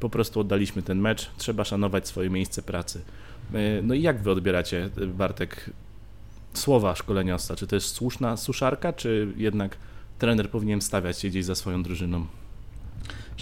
po 0.00 0.10
prostu 0.10 0.40
oddaliśmy 0.40 0.82
ten 0.82 0.98
mecz, 0.98 1.30
trzeba 1.36 1.64
szanować 1.64 2.08
swoje 2.08 2.30
miejsce 2.30 2.62
pracy. 2.62 3.00
E, 3.54 3.82
no 3.82 3.94
i 3.94 4.02
jak 4.02 4.22
wy 4.22 4.30
odbieracie, 4.30 4.90
Bartek, 5.06 5.70
słowa 6.54 6.94
szkoleniowca? 6.94 7.56
Czy 7.56 7.66
to 7.66 7.76
jest 7.76 7.86
słuszna 7.86 8.36
suszarka, 8.36 8.92
czy 8.92 9.28
jednak 9.36 9.76
trener 10.18 10.50
powinien 10.50 10.80
stawiać 10.80 11.18
się 11.18 11.28
gdzieś 11.28 11.44
za 11.44 11.54
swoją 11.54 11.82
drużyną? 11.82 12.26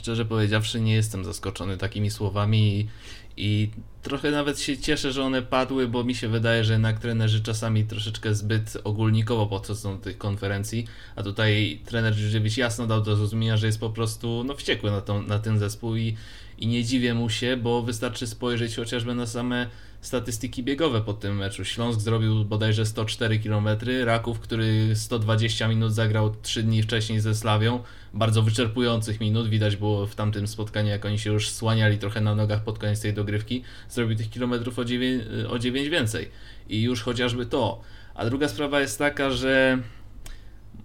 Szczerze 0.03 0.25
powiedziawszy, 0.25 0.81
nie 0.81 0.95
jestem 0.95 1.25
zaskoczony 1.25 1.77
takimi 1.77 2.11
słowami 2.11 2.89
i 3.37 3.71
trochę 4.03 4.31
nawet 4.31 4.61
się 4.61 4.79
cieszę, 4.79 5.13
że 5.13 5.25
one 5.25 5.43
padły, 5.43 5.89
bo 5.89 6.05
mi 6.05 6.15
się 6.15 6.29
wydaje, 6.29 6.65
że 6.65 6.73
jednak 6.73 6.99
trenerzy 6.99 7.43
czasami 7.43 7.85
troszeczkę 7.85 8.35
zbyt 8.35 8.77
ogólnikowo 8.85 9.47
podchodzą 9.47 9.97
do 9.97 10.05
tych 10.05 10.19
konferencji, 10.19 10.87
a 11.17 11.23
tutaj 11.23 11.81
trener 11.85 12.15
Żyżewicz 12.15 12.57
jasno 12.57 12.87
dał 12.87 13.03
do 13.03 13.17
zrozumienia, 13.17 13.57
że 13.57 13.67
jest 13.67 13.81
po 13.81 13.91
prostu 13.91 14.45
no, 14.47 14.55
wściekły 14.55 14.91
na, 14.91 15.01
tą, 15.01 15.23
na 15.23 15.39
ten 15.39 15.59
zespół 15.59 15.97
i, 15.97 16.17
i 16.59 16.67
nie 16.67 16.85
dziwię 16.85 17.15
mu 17.15 17.31
się, 17.31 17.57
bo 17.57 17.83
wystarczy 17.83 18.27
spojrzeć 18.27 18.77
chociażby 18.77 19.15
na 19.15 19.27
same 19.27 19.67
statystyki 20.03 20.63
biegowe 20.63 21.01
po 21.01 21.13
tym 21.13 21.37
meczu. 21.37 21.65
Śląsk 21.65 22.01
zrobił 22.01 22.45
bodajże 22.45 22.87
104 22.87 23.39
km, 23.39 23.69
Raków, 24.05 24.41
który 24.41 24.97
120 24.97 25.69
minut 25.69 25.93
zagrał 25.93 26.35
3 26.43 26.63
dni 26.63 26.83
wcześniej 26.83 27.21
ze 27.21 27.35
Slawią, 27.35 27.81
bardzo 28.15 28.43
wyczerpujących 28.43 29.21
minut, 29.21 29.49
widać 29.49 29.77
było 29.77 30.07
w 30.07 30.15
tamtym 30.15 30.47
spotkaniu, 30.47 30.89
jak 30.89 31.05
oni 31.05 31.19
się 31.19 31.33
już 31.33 31.51
słaniali 31.51 31.99
trochę 31.99 32.21
na 32.21 32.35
nogach 32.35 32.65
pod 32.65 32.79
koniec 32.79 33.01
tej 33.01 33.15
dogrywki, 33.15 33.63
zrobił 33.89 34.17
tych 34.17 34.31
kilometrów 34.31 34.79
o 34.79 34.85
9, 34.85 35.25
o 35.49 35.59
9 35.59 35.89
więcej. 35.89 36.29
I 36.69 36.83
już 36.83 37.03
chociażby 37.03 37.47
to. 37.47 37.81
A 38.15 38.25
druga 38.25 38.49
sprawa 38.49 38.81
jest 38.81 38.99
taka, 38.99 39.31
że 39.31 39.79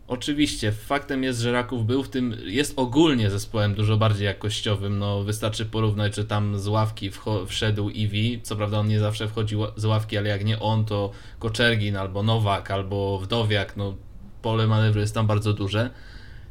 Oczywiście, 0.07 0.71
faktem 0.71 1.23
jest, 1.23 1.39
że 1.39 1.51
Raków 1.51 1.85
był 1.85 2.03
w 2.03 2.09
tym, 2.09 2.35
jest 2.45 2.73
ogólnie 2.75 3.29
zespołem 3.29 3.75
dużo 3.75 3.97
bardziej 3.97 4.25
jakościowym. 4.25 4.99
No, 4.99 5.23
wystarczy 5.23 5.65
porównać, 5.65 6.15
że 6.15 6.25
tam 6.25 6.59
z 6.59 6.67
ławki 6.67 7.11
wszedł 7.47 7.89
Iwi. 7.89 8.39
Co 8.43 8.55
prawda, 8.55 8.79
on 8.79 8.87
nie 8.87 8.99
zawsze 8.99 9.27
wchodził 9.27 9.61
z 9.75 9.85
ławki, 9.85 10.17
ale 10.17 10.29
jak 10.29 10.45
nie 10.45 10.59
on, 10.59 10.85
to 10.85 11.11
Koczergin 11.39 11.95
albo 11.95 12.23
Nowak 12.23 12.71
albo 12.71 13.19
Wdowiak. 13.19 13.77
No, 13.77 13.95
pole 14.41 14.67
manewru 14.67 15.01
jest 15.01 15.13
tam 15.13 15.27
bardzo 15.27 15.53
duże. 15.53 15.89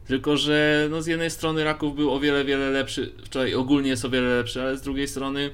Tylko, 0.06 0.36
że 0.36 0.88
no 0.90 1.02
z 1.02 1.06
jednej 1.06 1.30
strony 1.30 1.64
Raków 1.64 1.96
był 1.96 2.14
o 2.14 2.20
wiele, 2.20 2.44
wiele 2.44 2.70
lepszy, 2.70 3.12
wczoraj 3.25 3.54
ogólnie 3.54 3.88
jest 3.88 4.04
o 4.04 4.10
wiele 4.10 4.36
lepszy, 4.36 4.62
ale 4.62 4.76
z 4.76 4.82
drugiej 4.82 5.08
strony 5.08 5.50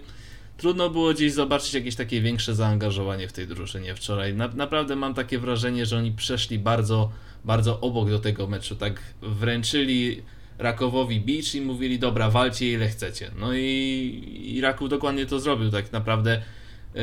trudno 0.57 0.91
było 0.91 1.15
gdzieś 1.15 1.33
zobaczyć 1.33 1.75
jakieś 1.75 1.97
takie 1.97 2.21
większe 2.21 2.55
zaangażowanie 2.55 3.29
w 3.29 3.33
tej 3.33 3.47
drużynie 3.47 3.95
wczoraj. 3.95 4.35
Na, 4.35 4.49
naprawdę 4.49 4.97
mam 4.97 5.15
takie 5.15 5.39
wrażenie, 5.39 5.87
że 5.87 5.99
oni 5.99 6.13
przeszli 6.13 6.59
bardzo, 6.59 7.11
bardzo 7.45 7.81
obok 7.81 8.11
do 8.11 8.19
tego 8.19 8.47
meczu, 8.47 8.77
tak 8.77 9.01
wręczyli 9.23 10.23
Rakowowi 10.59 11.21
bicz 11.21 11.55
i 11.55 11.61
mówili, 11.61 11.99
dobra, 11.99 12.31
walcie 12.31 12.73
ile 12.73 12.89
chcecie. 12.89 13.31
No 13.39 13.55
i, 13.55 13.63
i 14.45 14.61
Raków 14.61 14.89
dokładnie 14.89 15.27
to 15.27 15.41
zrobił, 15.41 15.71
tak 15.71 15.93
naprawdę 15.93 16.43
yy, 16.95 17.03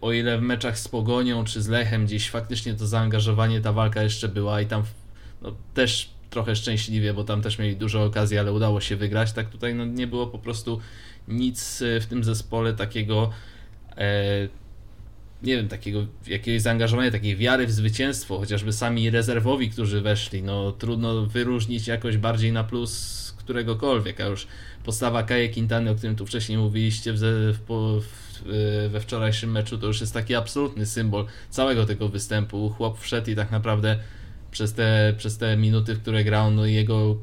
o 0.00 0.12
ile 0.12 0.38
w 0.38 0.42
meczach 0.42 0.78
z 0.78 0.88
Pogonią 0.88 1.44
czy 1.44 1.62
z 1.62 1.68
Lechem 1.68 2.06
gdzieś 2.06 2.30
faktycznie 2.30 2.74
to 2.74 2.86
zaangażowanie, 2.86 3.60
ta 3.60 3.72
walka 3.72 4.02
jeszcze 4.02 4.28
była 4.28 4.60
i 4.60 4.66
tam 4.66 4.82
no, 5.42 5.56
też 5.74 6.10
trochę 6.30 6.56
szczęśliwie, 6.56 7.14
bo 7.14 7.24
tam 7.24 7.42
też 7.42 7.58
mieli 7.58 7.76
dużo 7.76 8.04
okazji, 8.04 8.38
ale 8.38 8.52
udało 8.52 8.80
się 8.80 8.96
wygrać, 8.96 9.32
tak 9.32 9.50
tutaj 9.50 9.74
no, 9.74 9.84
nie 9.84 10.06
było 10.06 10.26
po 10.26 10.38
prostu 10.38 10.80
nic 11.28 11.82
w 12.00 12.06
tym 12.06 12.24
zespole 12.24 12.74
takiego 12.74 13.30
e, 13.96 14.48
nie 15.42 15.56
wiem, 15.56 15.68
takiego 15.68 16.06
jakiegoś 16.26 16.62
zaangażowania, 16.62 17.10
takiej 17.10 17.36
wiary 17.36 17.66
w 17.66 17.72
zwycięstwo, 17.72 18.38
chociażby 18.38 18.72
sami 18.72 19.10
rezerwowi, 19.10 19.70
którzy 19.70 20.00
weszli, 20.00 20.42
no 20.42 20.72
trudno 20.72 21.26
wyróżnić 21.26 21.86
jakoś 21.86 22.16
bardziej 22.16 22.52
na 22.52 22.64
plus 22.64 23.34
któregokolwiek, 23.38 24.20
a 24.20 24.26
już 24.26 24.46
postawa 24.84 25.22
Kaje 25.22 25.48
Quintany, 25.48 25.90
o 25.90 25.94
którym 25.94 26.16
tu 26.16 26.26
wcześniej 26.26 26.58
mówiliście 26.58 27.12
w, 27.12 27.18
w, 27.18 28.00
w, 28.00 28.88
we 28.92 29.00
wczorajszym 29.00 29.50
meczu, 29.50 29.78
to 29.78 29.86
już 29.86 30.00
jest 30.00 30.14
taki 30.14 30.34
absolutny 30.34 30.86
symbol 30.86 31.26
całego 31.50 31.86
tego 31.86 32.08
występu. 32.08 32.70
Chłop 32.70 33.00
wszedł 33.00 33.30
i 33.30 33.36
tak 33.36 33.50
naprawdę 33.50 33.98
przez 34.50 34.72
te, 34.72 35.14
przez 35.16 35.38
te 35.38 35.56
minuty, 35.56 35.94
w 35.94 36.02
które 36.02 36.24
grał, 36.24 36.50
no 36.50 36.66
jego 36.66 37.16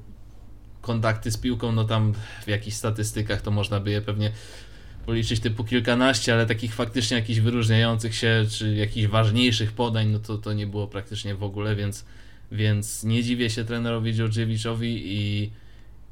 kontakty 0.82 1.32
z 1.32 1.38
piłką, 1.38 1.72
no 1.72 1.84
tam 1.84 2.14
w 2.46 2.48
jakichś 2.48 2.78
statystykach 2.78 3.42
to 3.42 3.52
można 3.52 3.80
by 3.80 3.92
je 3.92 4.02
pewnie 4.02 4.32
policzyć 5.06 5.40
typu 5.40 5.64
kilkanaście, 5.64 6.34
ale 6.34 6.46
takich 6.46 6.76
faktycznie 6.76 7.18
jakichś 7.18 7.40
wyróżniających 7.40 8.16
się, 8.16 8.46
czy 8.50 8.76
jakichś 8.76 9.08
ważniejszych 9.08 9.72
podań, 9.72 10.08
no 10.08 10.20
to, 10.20 10.38
to 10.38 10.54
nie 10.54 10.68
było 10.68 10.88
praktycznie 10.88 11.36
w 11.36 11.44
ogóle, 11.44 11.76
więc, 11.76 12.06
więc 12.52 13.04
nie 13.04 13.24
dziwię 13.24 13.50
się 13.50 13.66
trenerowi 13.66 14.14
Georgiewiczowi 14.14 15.02
i, 15.06 15.52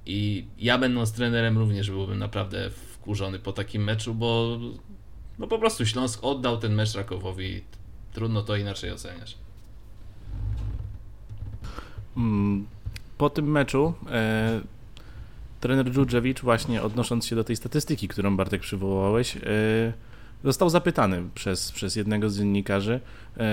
i 0.05 0.45
ja 0.59 0.77
będąc 0.77 1.11
trenerem 1.11 1.57
również 1.57 1.89
byłbym 1.89 2.19
naprawdę 2.19 2.69
wkurzony 2.69 3.39
po 3.39 3.53
takim 3.53 3.83
meczu, 3.83 4.15
bo 4.15 4.59
no 5.39 5.47
po 5.47 5.59
prostu 5.59 5.85
Śląsk 5.85 6.19
oddał 6.23 6.57
ten 6.57 6.75
mecz 6.75 6.95
Rakowowi, 6.95 7.61
trudno 8.13 8.41
to 8.41 8.55
inaczej 8.55 8.91
oceniać. 8.91 9.37
Mm, 12.17 12.67
po 13.17 13.29
tym 13.29 13.51
meczu 13.51 13.93
e, 14.11 14.61
trener 15.59 15.91
Dżudżewicz, 15.91 16.41
właśnie 16.41 16.81
odnosząc 16.81 17.25
się 17.25 17.35
do 17.35 17.43
tej 17.43 17.55
statystyki, 17.55 18.07
którą 18.07 18.37
Bartek 18.37 18.61
przywołałeś, 18.61 19.37
e, 19.37 19.39
został 20.43 20.69
zapytany 20.69 21.23
przez, 21.35 21.71
przez 21.71 21.95
jednego 21.95 22.29
z 22.29 22.37
dziennikarzy, 22.37 22.99
e, 23.37 23.43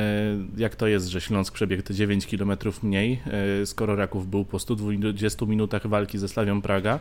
jak 0.56 0.76
to 0.76 0.86
jest, 0.86 1.06
że 1.06 1.20
Śląsk 1.20 1.54
przebiegł 1.54 1.82
te 1.82 1.94
9 1.94 2.26
km 2.26 2.52
mniej, 2.82 3.20
e, 3.62 3.66
skoro 3.66 3.96
Raków 3.96 4.30
był 4.30 4.44
po 4.44 4.58
120 4.58 5.46
minutach 5.46 5.86
walki 5.86 6.18
ze 6.18 6.28
Slawią 6.28 6.62
Praga. 6.62 7.00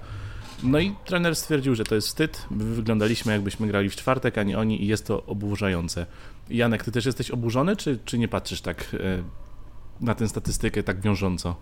No 0.64 0.80
i 0.80 0.94
trener 1.06 1.36
stwierdził, 1.36 1.76
że 1.76 1.84
to 1.84 1.96
jest 1.96 2.08
wstyd. 2.08 2.46
Wyglądaliśmy 2.52 3.34
jakbyśmy 3.34 3.68
grali 3.68 3.90
w 3.90 3.96
czwartek, 3.96 4.38
a 4.38 4.44
nie 4.44 4.60
oni 4.60 4.84
i 4.84 4.88
jest 4.88 5.08
to 5.08 5.26
oburzające. 5.26 6.06
Janek, 6.50 6.84
ty 6.84 6.92
też 6.92 7.06
jesteś 7.06 7.32
oburzony, 7.32 7.76
czy, 7.76 8.00
czy 8.06 8.18
nie 8.18 8.28
patrzysz 8.28 8.62
tak 8.62 8.96
na 10.02 10.16
tę 10.16 10.28
statystykę 10.28 10.84
tak 10.84 11.02
wiążąco? 11.02 11.56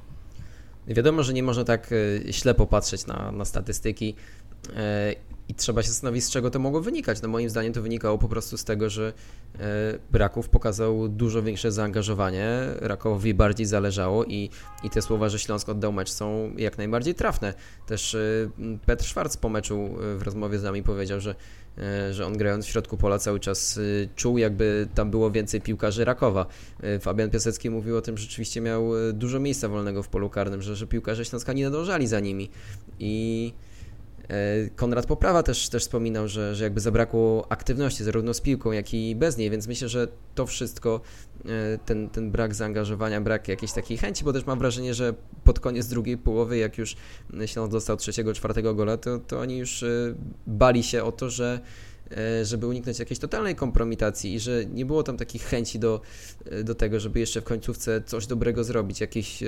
Wiadomo, 0.94 1.24
że 1.24 1.34
nie 1.34 1.44
można 1.44 1.64
tak 1.64 1.90
e, 2.28 2.34
ślepo 2.34 2.68
patrzeć 2.68 3.06
na, 3.06 3.32
na 3.32 3.46
statystyki 3.46 4.16
e, 4.76 5.16
i 5.48 5.54
trzeba 5.54 5.84
się 5.84 5.90
zastanowić, 5.90 6.24
z 6.24 6.32
czego 6.32 6.50
to 6.50 6.60
mogło 6.60 6.82
wynikać. 6.82 7.22
No 7.22 7.28
moim 7.28 7.50
zdaniem 7.50 7.74
to 7.74 7.82
wynikało 7.82 8.18
po 8.18 8.28
prostu 8.28 8.58
z 8.58 8.64
tego, 8.64 8.90
że 8.90 9.14
e, 9.60 10.18
Raków 10.18 10.50
pokazał 10.50 11.10
dużo 11.10 11.44
większe 11.44 11.72
zaangażowanie, 11.72 12.50
Rakowowi 12.80 13.34
bardziej 13.34 13.66
zależało 13.66 14.26
i, 14.26 14.50
i 14.84 14.90
te 14.90 15.02
słowa, 15.02 15.30
że 15.30 15.40
Śląsk 15.40 15.70
oddał 15.70 15.92
mecz 15.92 16.12
są 16.12 16.54
jak 16.58 16.78
najbardziej 16.78 17.16
trafne. 17.16 17.54
Też 17.86 18.18
Petr 18.86 19.06
Schwarz 19.06 19.38
po 19.38 19.50
meczu 19.50 19.90
w 20.18 20.22
rozmowie 20.22 20.60
z 20.60 20.64
nami 20.64 20.84
powiedział, 20.84 21.20
że 21.20 21.36
E, 21.36 21.61
że 22.12 22.26
on 22.26 22.38
grając 22.38 22.66
w 22.66 22.70
środku 22.70 22.98
pola 22.98 23.20
cały 23.20 23.40
czas 23.40 23.78
e, 23.78 23.82
czuł, 24.16 24.38
jakby 24.38 24.88
tam 24.96 25.12
było 25.12 25.32
więcej 25.32 25.62
piłkarzy 25.62 26.06
Rakowa. 26.06 26.46
E, 26.84 27.00
Fabian 27.00 27.30
Piasecki 27.30 27.70
mówił 27.70 27.98
o 27.98 28.02
tym, 28.02 28.18
że 28.18 28.24
rzeczywiście 28.24 28.62
miał 28.62 28.92
dużo 29.14 29.40
miejsca 29.40 29.68
wolnego 29.68 30.04
w 30.04 30.08
polu 30.08 30.30
karnym, 30.30 30.62
że, 30.62 30.76
że 30.76 30.88
piłkarze 30.88 31.26
Śląska 31.26 31.54
nie 31.54 31.64
nadążali 31.64 32.08
za 32.08 32.20
nimi 32.20 32.50
i 33.00 33.54
Konrad 34.76 35.06
Poprawa 35.06 35.44
też, 35.44 35.70
też 35.70 35.84
wspominał, 35.84 36.28
że, 36.28 36.56
że 36.56 36.64
jakby 36.64 36.80
zabrakło 36.80 37.46
aktywności 37.50 38.04
zarówno 38.04 38.34
z 38.34 38.42
piłką, 38.42 38.72
jak 38.72 38.94
i 38.94 39.16
bez 39.16 39.38
niej, 39.38 39.50
więc 39.50 39.68
myślę, 39.68 39.90
że 39.90 40.08
to 40.36 40.46
wszystko, 40.46 41.02
ten, 41.86 42.10
ten 42.10 42.32
brak 42.32 42.56
zaangażowania, 42.56 43.22
brak 43.22 43.48
jakiejś 43.48 43.72
takiej 43.72 43.98
chęci, 43.98 44.24
bo 44.24 44.34
też 44.34 44.46
mam 44.46 44.60
wrażenie, 44.60 44.94
że 44.94 45.14
pod 45.44 45.60
koniec 45.60 45.88
drugiej 45.88 46.18
połowy, 46.18 46.58
jak 46.58 46.78
już 46.78 46.96
Śląsk 47.46 47.72
dostał 47.72 47.98
trzeciego, 47.98 48.34
czwartego 48.34 48.76
gola, 48.76 48.98
to, 48.98 49.20
to 49.20 49.40
oni 49.40 49.58
już 49.58 49.86
bali 50.48 50.84
się 50.84 51.04
o 51.04 51.12
to, 51.12 51.30
że 51.30 51.60
żeby 52.44 52.68
uniknąć 52.68 53.00
jakiejś 53.00 53.20
totalnej 53.20 53.56
kompromitacji 53.56 54.34
i 54.34 54.40
że 54.40 54.66
nie 54.66 54.86
było 54.86 55.04
tam 55.04 55.18
takich 55.18 55.44
chęci 55.44 55.80
do, 55.80 56.02
do 56.64 56.76
tego, 56.76 57.00
żeby 57.00 57.20
jeszcze 57.20 57.42
w 57.42 57.44
końcówce 57.44 58.02
coś 58.06 58.28
dobrego 58.28 58.64
zrobić, 58.64 59.02
jakieś 59.02 59.44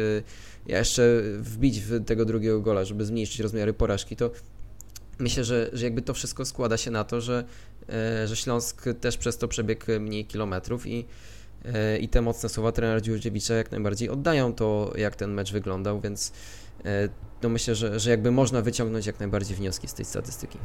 jeszcze 0.65 1.21
wbić 1.39 1.79
w 1.79 2.05
tego 2.05 2.25
drugiego 2.25 2.61
gola, 2.61 2.85
żeby 2.85 3.05
zmniejszyć 3.05 3.39
rozmiary 3.39 3.73
porażki, 3.73 4.15
to 4.15 4.31
myślę, 5.19 5.43
że, 5.43 5.69
że 5.73 5.85
jakby 5.85 6.01
to 6.01 6.13
wszystko 6.13 6.45
składa 6.45 6.77
się 6.77 6.91
na 6.91 7.03
to, 7.03 7.21
że, 7.21 7.43
e, 7.89 8.27
że 8.27 8.35
Śląsk 8.35 8.85
też 9.01 9.17
przez 9.17 9.37
to 9.37 9.47
przebiegł 9.47 9.85
mniej 9.99 10.25
kilometrów 10.25 10.87
i, 10.87 11.05
e, 11.65 11.97
i 11.97 12.09
te 12.09 12.21
mocne 12.21 12.49
słowa 12.49 12.71
trenera 12.71 13.01
Dziurdziewicza 13.01 13.53
jak 13.53 13.71
najbardziej 13.71 14.09
oddają 14.09 14.53
to, 14.53 14.93
jak 14.95 15.15
ten 15.15 15.33
mecz 15.33 15.51
wyglądał, 15.51 16.01
więc 16.01 16.33
e, 16.85 17.09
no 17.43 17.49
myślę, 17.49 17.75
że, 17.75 17.99
że 17.99 18.09
jakby 18.09 18.31
można 18.31 18.61
wyciągnąć 18.61 19.05
jak 19.05 19.19
najbardziej 19.19 19.57
wnioski 19.57 19.87
z 19.87 19.93
tej 19.93 20.05
statystyki. 20.05 20.59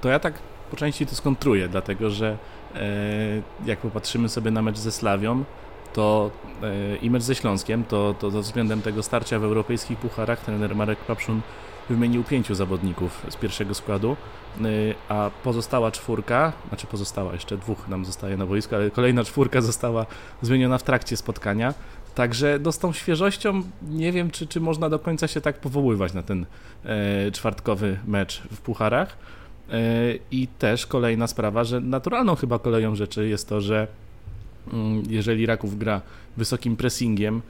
To 0.00 0.08
ja 0.08 0.18
tak 0.18 0.34
po 0.70 0.76
części 0.76 1.06
to 1.06 1.14
skontruję, 1.14 1.68
dlatego 1.68 2.10
że 2.10 2.38
jak 3.66 3.78
popatrzymy 3.78 4.28
sobie 4.28 4.50
na 4.50 4.62
mecz 4.62 4.78
ze 4.78 4.92
Slawią, 4.92 5.44
to 5.92 6.30
i 7.02 7.10
mecz 7.10 7.22
ze 7.22 7.34
Śląskiem, 7.34 7.84
to, 7.84 8.14
to 8.14 8.30
względem 8.30 8.82
tego 8.82 9.02
starcia 9.02 9.38
w 9.38 9.44
europejskich 9.44 9.98
pucharach 9.98 10.44
trener 10.44 10.76
Marek 10.76 10.98
Papszun 10.98 11.40
wymienił 11.92 12.24
pięciu 12.24 12.54
zawodników 12.54 13.26
z 13.30 13.36
pierwszego 13.36 13.74
składu, 13.74 14.16
y, 14.60 14.94
a 15.08 15.30
pozostała 15.44 15.90
czwórka, 15.90 16.52
znaczy 16.68 16.86
pozostała, 16.86 17.32
jeszcze 17.32 17.56
dwóch 17.56 17.88
nam 17.88 18.04
zostaje 18.04 18.36
na 18.36 18.46
boisku, 18.46 18.74
ale 18.74 18.90
kolejna 18.90 19.24
czwórka 19.24 19.60
została 19.60 20.06
zmieniona 20.42 20.78
w 20.78 20.82
trakcie 20.82 21.16
spotkania. 21.16 21.74
Także 22.14 22.58
no, 22.62 22.72
z 22.72 22.78
tą 22.78 22.92
świeżością 22.92 23.62
nie 23.82 24.12
wiem, 24.12 24.30
czy, 24.30 24.46
czy 24.46 24.60
można 24.60 24.88
do 24.88 24.98
końca 24.98 25.28
się 25.28 25.40
tak 25.40 25.60
powoływać 25.60 26.14
na 26.14 26.22
ten 26.22 26.46
e, 26.84 27.30
czwartkowy 27.30 27.98
mecz 28.06 28.42
w 28.52 28.60
Pucharach. 28.60 29.16
E, 29.70 29.78
I 30.30 30.48
też 30.48 30.86
kolejna 30.86 31.26
sprawa, 31.26 31.64
że 31.64 31.80
naturalną 31.80 32.34
chyba 32.34 32.58
koleją 32.58 32.94
rzeczy 32.94 33.28
jest 33.28 33.48
to, 33.48 33.60
że 33.60 33.86
mm, 34.72 35.02
jeżeli 35.08 35.46
Raków 35.46 35.78
gra 35.78 36.00
wysokim 36.36 36.76
pressingiem, 36.76 37.42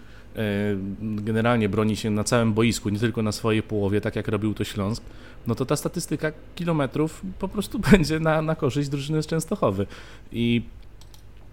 generalnie 1.00 1.68
broni 1.68 1.96
się 1.96 2.10
na 2.10 2.24
całym 2.24 2.52
boisku, 2.52 2.88
nie 2.88 2.98
tylko 2.98 3.22
na 3.22 3.32
swojej 3.32 3.62
połowie, 3.62 4.00
tak 4.00 4.16
jak 4.16 4.28
robił 4.28 4.54
to 4.54 4.64
Śląsk, 4.64 5.02
no 5.46 5.54
to 5.54 5.66
ta 5.66 5.76
statystyka 5.76 6.32
kilometrów 6.54 7.22
po 7.38 7.48
prostu 7.48 7.78
będzie 7.90 8.20
na, 8.20 8.42
na 8.42 8.54
korzyść 8.54 8.88
drużyny 8.88 9.22
z 9.22 9.26
Częstochowy. 9.26 9.86
I 10.32 10.62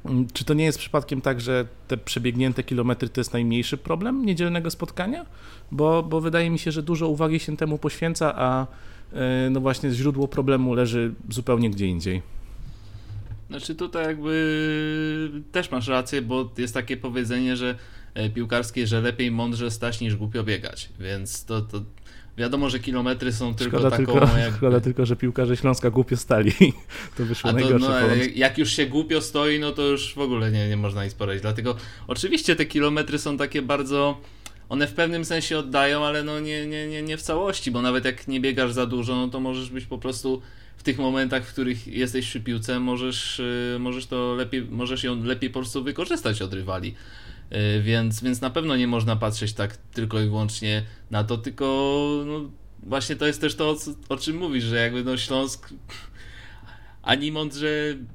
mm, 0.06 0.28
czy 0.34 0.46
to 0.46 0.54
nie 0.54 0.66
jest 0.66 0.80
przypadkiem 0.80 1.22
tak, 1.22 1.42
że 1.42 1.66
te 1.88 1.98
przebiegnięte 1.98 2.64
kilometry 2.64 3.10
to 3.10 3.20
jest 3.22 3.34
najmniejszy 3.34 3.78
problem 3.78 4.26
niedzielnego 4.26 4.72
spotkania? 4.72 5.26
Bo, 5.72 6.04
bo 6.04 6.22
wydaje 6.22 6.50
mi 6.50 6.60
się, 6.60 6.72
że 6.72 6.84
dużo 6.84 7.08
uwagi 7.08 7.40
się 7.40 7.58
temu 7.58 7.78
poświęca, 7.78 8.34
a 8.36 8.68
e, 9.14 9.50
no 9.50 9.60
właśnie 9.60 9.92
źródło 9.92 10.28
problemu 10.28 10.74
leży 10.74 11.14
zupełnie 11.30 11.70
gdzie 11.70 11.88
indziej. 11.88 12.22
Znaczy 13.50 13.76
tutaj 13.76 14.06
jakby 14.06 15.32
też 15.52 15.72
masz 15.72 15.88
rację, 15.88 16.22
bo 16.22 16.50
jest 16.58 16.74
takie 16.74 16.98
powiedzenie, 16.98 17.56
że 17.56 17.76
piłkarskiej, 18.34 18.88
że 18.88 19.02
lepiej 19.02 19.32
mądrze 19.32 19.72
stać 19.72 20.02
niż 20.02 20.16
głupio 20.16 20.44
biegać, 20.44 20.90
więc 21.00 21.46
to, 21.46 21.62
to 21.62 21.82
wiadomo, 22.40 22.70
że 22.70 22.80
kilometry 22.80 23.34
są 23.34 23.56
tylko 23.56 23.80
szkoda 23.80 23.98
taką... 23.98 24.20
Tylko, 24.20 24.38
jakby... 24.38 24.58
Szkoda 24.58 24.80
tylko, 24.80 25.06
że 25.06 25.16
piłkarze 25.16 25.58
Śląska 25.58 25.90
głupio 25.90 26.18
stali. 26.18 26.52
to 27.18 27.26
wyszło 27.26 27.50
A 27.50 27.54
to, 27.54 27.60
najgorsze. 27.60 27.88
No, 27.88 28.16
jak, 28.16 28.38
jak 28.38 28.58
już 28.58 28.72
się 28.72 28.86
głupio 28.86 29.22
stoi, 29.22 29.60
no 29.60 29.72
to 29.72 29.82
już 29.82 30.14
w 30.16 30.20
ogóle 30.20 30.52
nie, 30.52 30.70
nie 30.70 30.78
można 30.78 31.06
nic 31.06 31.14
poradzić. 31.14 31.42
Dlatego 31.42 31.76
oczywiście 32.08 32.56
te 32.56 32.66
kilometry 32.66 33.20
są 33.20 33.38
takie 33.38 33.62
bardzo... 33.62 34.22
One 34.70 34.88
w 34.88 34.94
pewnym 34.94 35.26
sensie 35.26 35.58
oddają, 35.58 36.06
ale 36.06 36.24
no 36.24 36.40
nie, 36.40 36.68
nie, 36.68 36.88
nie, 36.88 37.02
nie 37.02 37.18
w 37.18 37.22
całości, 37.22 37.72
bo 37.72 37.82
nawet 37.82 38.06
jak 38.06 38.28
nie 38.28 38.40
biegasz 38.40 38.74
za 38.74 38.86
dużo, 38.86 39.16
no 39.16 39.28
to 39.28 39.40
możesz 39.40 39.70
być 39.70 39.86
po 39.86 39.98
prostu 39.98 40.42
w 40.78 40.84
tych 40.84 40.98
momentach, 40.98 41.46
w 41.46 41.54
których 41.54 41.88
jesteś 41.88 42.26
przy 42.26 42.40
piłce, 42.40 42.80
możesz, 42.80 43.40
y, 43.40 43.78
możesz 43.80 44.06
to 44.06 44.36
lepiej, 44.36 44.68
możesz 44.70 45.04
ją 45.04 45.24
lepiej 45.24 45.50
po 45.50 45.60
prostu 45.60 45.84
wykorzystać 45.84 46.42
od 46.42 46.54
rywali. 46.54 46.96
Yy, 47.52 47.82
więc, 47.82 48.24
więc 48.24 48.42
na 48.42 48.50
pewno 48.50 48.76
nie 48.76 48.88
można 48.88 49.16
patrzeć 49.16 49.54
tak 49.54 49.78
tylko 49.78 50.22
i 50.22 50.26
wyłącznie 50.26 50.84
na 51.12 51.24
to, 51.24 51.38
tylko 51.38 51.66
no, 52.26 52.50
właśnie 52.84 53.16
to 53.16 53.28
jest 53.28 53.42
też 53.42 53.56
to, 53.56 53.70
o, 53.70 53.76
o 54.10 54.18
czym 54.18 54.38
mówisz, 54.38 54.64
że 54.64 54.76
jakby 54.76 55.04
no 55.04 55.18
Śląsk 55.18 55.70
ani 57.02 57.32
mądrze 57.32 57.68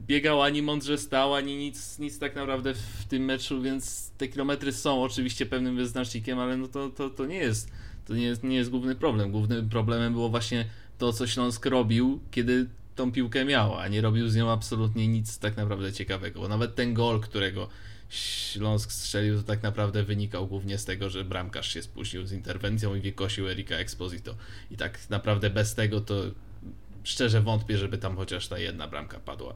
biegał, 0.07 0.43
ani 0.43 0.63
mądrze 0.63 0.99
stał, 0.99 1.35
ani 1.35 1.57
nic, 1.57 1.99
nic 1.99 2.19
tak 2.19 2.37
naprawdę 2.37 2.75
w 2.75 3.05
tym 3.05 3.25
meczu, 3.25 3.63
więc 3.63 4.11
te 4.19 4.29
kilometry 4.29 4.73
są 4.73 5.03
oczywiście 5.03 5.47
pewnym 5.47 5.77
wyznacznikiem, 5.77 6.39
ale 6.39 6.57
no 6.57 6.69
to, 6.69 6.91
to, 6.91 7.11
to 7.11 7.27
nie 7.27 7.39
jest 7.39 7.71
to 8.05 8.15
nie 8.15 8.25
jest, 8.25 8.45
nie 8.45 8.57
jest 8.57 8.71
główny 8.71 8.95
problem. 8.95 9.31
Głównym 9.31 9.69
problemem 9.69 10.13
było 10.13 10.29
właśnie 10.29 10.65
to, 10.99 11.13
co 11.13 11.27
Śląsk 11.27 11.67
robił, 11.67 12.21
kiedy 12.31 12.67
tą 12.95 13.13
piłkę 13.13 13.45
miał, 13.45 13.79
a 13.79 13.89
nie 13.89 14.01
robił 14.01 14.29
z 14.29 14.37
nią 14.37 14.51
absolutnie 14.51 15.09
nic 15.09 15.39
tak 15.39 15.57
naprawdę 15.57 15.93
ciekawego. 15.93 16.41
Bo 16.41 16.49
nawet 16.49 16.75
ten 16.75 16.95
gol, 16.95 17.21
którego 17.21 17.69
Śląsk 18.15 18.93
strzelił, 18.93 19.37
to 19.37 19.43
tak 19.43 19.63
naprawdę 19.63 20.03
wynikał 20.03 20.47
głównie 20.47 20.79
z 20.79 20.85
tego, 20.85 21.11
że 21.11 21.25
bramkarz 21.25 21.75
się 21.75 21.83
spuścił 21.83 22.27
z 22.27 22.33
interwencją 22.33 22.95
i 22.95 23.01
wykosił 23.01 23.49
Erika 23.49 23.75
Exposito. 23.75 24.35
I 24.71 24.77
tak 24.77 25.11
naprawdę 25.11 25.51
bez 25.51 25.75
tego 25.75 26.01
to 26.01 26.15
szczerze 27.05 27.41
wątpię, 27.41 27.79
żeby 27.79 27.99
tam 27.99 28.17
chociaż 28.17 28.49
ta 28.49 28.59
jedna 28.59 28.89
bramka 28.89 29.21
padła. 29.21 29.55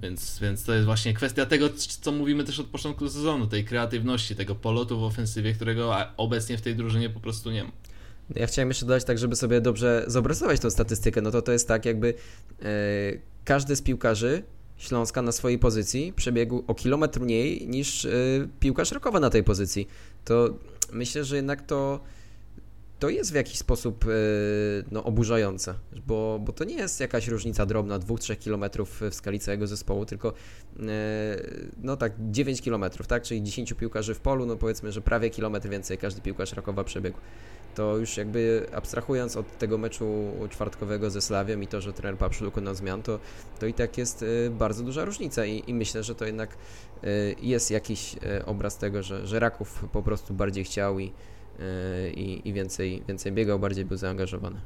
Więc, 0.00 0.38
więc 0.38 0.64
to 0.64 0.74
jest 0.74 0.84
właśnie 0.84 1.14
kwestia 1.14 1.46
tego, 1.46 1.68
co 2.00 2.12
mówimy 2.12 2.44
też 2.44 2.60
od 2.60 2.66
początku 2.66 3.08
sezonu, 3.08 3.46
tej 3.46 3.64
kreatywności, 3.64 4.36
tego 4.36 4.54
polotu 4.54 5.00
w 5.00 5.02
ofensywie, 5.02 5.52
którego 5.52 5.96
obecnie 6.16 6.58
w 6.58 6.60
tej 6.60 6.76
drużynie 6.76 7.10
po 7.10 7.20
prostu 7.20 7.50
nie 7.50 7.64
ma. 7.64 7.70
Ja 8.34 8.46
chciałem 8.46 8.68
jeszcze 8.68 8.86
dodać 8.86 9.04
tak, 9.04 9.18
żeby 9.18 9.36
sobie 9.36 9.60
dobrze 9.60 10.04
zobrazować 10.06 10.60
tą 10.60 10.70
statystykę, 10.70 11.20
no 11.20 11.30
to 11.30 11.42
to 11.42 11.52
jest 11.52 11.68
tak 11.68 11.84
jakby 11.84 12.14
e, 12.62 12.64
każdy 13.44 13.76
z 13.76 13.82
piłkarzy 13.82 14.42
Śląska 14.78 15.22
na 15.22 15.32
swojej 15.32 15.58
pozycji 15.58 16.12
przebiegł 16.16 16.64
o 16.66 16.74
kilometr 16.74 17.20
mniej 17.20 17.68
niż 17.68 18.04
e, 18.04 18.10
piłkarz 18.60 18.92
Rakowa 18.92 19.20
na 19.20 19.30
tej 19.30 19.44
pozycji. 19.44 19.88
To 20.24 20.48
myślę, 20.92 21.24
że 21.24 21.36
jednak 21.36 21.62
to 21.62 22.00
to 22.98 23.08
jest 23.08 23.32
w 23.32 23.34
jakiś 23.34 23.58
sposób 23.58 24.04
e, 24.04 24.08
no, 24.90 25.04
oburzające, 25.04 25.74
bo, 26.06 26.40
bo 26.44 26.52
to 26.52 26.64
nie 26.64 26.74
jest 26.74 27.00
jakaś 27.00 27.28
różnica 27.28 27.66
drobna 27.66 27.98
2-3 27.98 28.36
km 28.44 28.86
w 28.86 29.14
skali 29.14 29.40
całego 29.40 29.66
zespołu, 29.66 30.06
tylko 30.06 30.28
e, 30.28 30.82
no 31.82 31.96
tak 31.96 32.12
9 32.30 32.62
km, 32.62 32.84
tak? 33.08 33.22
Czyli 33.22 33.42
10 33.42 33.72
piłkarzy 33.72 34.14
w 34.14 34.20
polu, 34.20 34.46
no 34.46 34.56
powiedzmy, 34.56 34.92
że 34.92 35.00
prawie 35.00 35.30
kilometr 35.30 35.68
więcej 35.68 35.98
każdy 35.98 36.20
piłkarz 36.20 36.52
Rakowa 36.52 36.84
przebiegł. 36.84 37.18
To 37.74 37.96
już 37.96 38.16
jakby 38.16 38.66
abstrahując 38.72 39.36
od 39.36 39.58
tego 39.58 39.78
meczu 39.78 40.32
czwartkowego 40.50 41.10
ze 41.10 41.20
Slawią 41.20 41.60
i 41.60 41.66
to, 41.66 41.80
że 41.80 41.92
trener 41.92 42.18
Papszu 42.18 42.44
dokonał 42.44 42.74
zmian, 42.74 43.02
to, 43.02 43.18
to 43.58 43.66
i 43.66 43.74
tak 43.74 43.98
jest 43.98 44.22
e, 44.22 44.50
bardzo 44.50 44.84
duża 44.84 45.04
różnica 45.04 45.44
i, 45.44 45.62
i 45.66 45.74
myślę, 45.74 46.02
że 46.02 46.14
to 46.14 46.24
jednak 46.24 46.56
jest 47.42 47.70
jakiś 47.70 48.16
obraz 48.46 48.78
tego, 48.78 49.02
że, 49.02 49.26
że 49.26 49.40
Raków 49.40 49.84
po 49.92 50.02
prostu 50.02 50.34
bardziej 50.34 50.64
chciał 50.64 50.98
i 50.98 51.12
i, 52.14 52.48
i 52.48 52.52
więcej, 52.52 53.02
więcej 53.08 53.32
biegał, 53.32 53.58
bardziej 53.58 53.84
był 53.84 53.96
zaangażowany. 53.96 54.60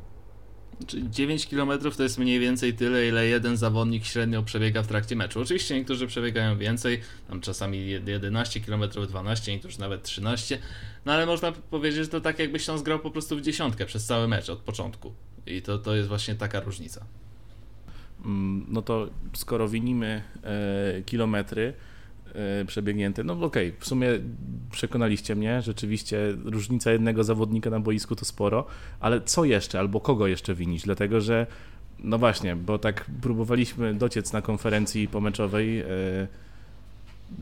Czyli 0.87 1.11
9 1.11 1.47
km 1.47 1.71
to 1.97 2.03
jest 2.03 2.19
mniej 2.19 2.41
więcej 2.41 2.75
tyle, 2.75 3.09
ile 3.09 3.27
jeden 3.27 3.57
zawodnik 3.57 4.05
średnio 4.05 4.43
przebiega 4.43 4.83
w 4.83 4.87
trakcie 4.87 5.17
meczu. 5.17 5.41
Oczywiście 5.41 5.75
niektórzy 5.75 6.07
przebiegają 6.07 6.59
więcej, 6.59 7.01
tam 7.29 7.41
czasami 7.41 7.89
11 8.07 8.61
km, 8.61 8.83
12, 9.09 9.53
niektórzy 9.53 9.81
nawet 9.81 10.03
13, 10.03 10.59
no 11.05 11.13
ale 11.13 11.27
można 11.27 11.53
powiedzieć, 11.53 12.01
że 12.05 12.09
to 12.09 12.21
tak 12.21 12.39
jakby 12.39 12.59
Śląsk 12.59 12.85
grał 12.85 12.99
po 12.99 13.11
prostu 13.11 13.37
w 13.37 13.41
dziesiątkę 13.41 13.87
przez 13.87 14.07
cały 14.07 14.29
mecz 14.29 14.49
od 14.49 14.59
początku. 14.59 15.13
I 15.47 15.63
to, 15.63 15.79
to 15.79 15.95
jest 15.97 16.09
właśnie 16.09 16.35
taka 16.35 16.61
różnica. 16.61 17.07
Mm, 18.25 18.67
no 18.69 18.83
to 18.83 19.11
skoro 19.33 19.69
winimy 19.69 20.23
e, 20.45 21.03
kilometry, 21.03 21.75
przebiegnięty. 22.67 23.25
No 23.25 23.33
okej, 23.33 23.69
okay, 23.69 23.81
w 23.81 23.87
sumie 23.87 24.09
przekonaliście 24.71 25.35
mnie, 25.35 25.63
rzeczywiście 25.63 26.19
różnica 26.45 26.93
jednego 26.93 27.25
zawodnika 27.25 27.71
na 27.71 27.81
boisku 27.81 28.17
to 28.17 28.25
sporo, 28.25 28.67
ale 29.01 29.21
co 29.21 29.45
jeszcze, 29.45 29.79
albo 29.79 30.01
kogo 30.01 30.27
jeszcze 30.27 30.55
winić? 30.55 30.83
Dlatego, 30.83 31.21
że 31.21 31.47
no 32.03 32.19
właśnie, 32.19 32.57
bo 32.57 32.79
tak 32.79 33.05
próbowaliśmy 33.21 33.95
dociec 33.95 34.33
na 34.33 34.43
konferencji 34.43 35.09
pomeczowej, 35.09 35.81
e, 35.81 35.85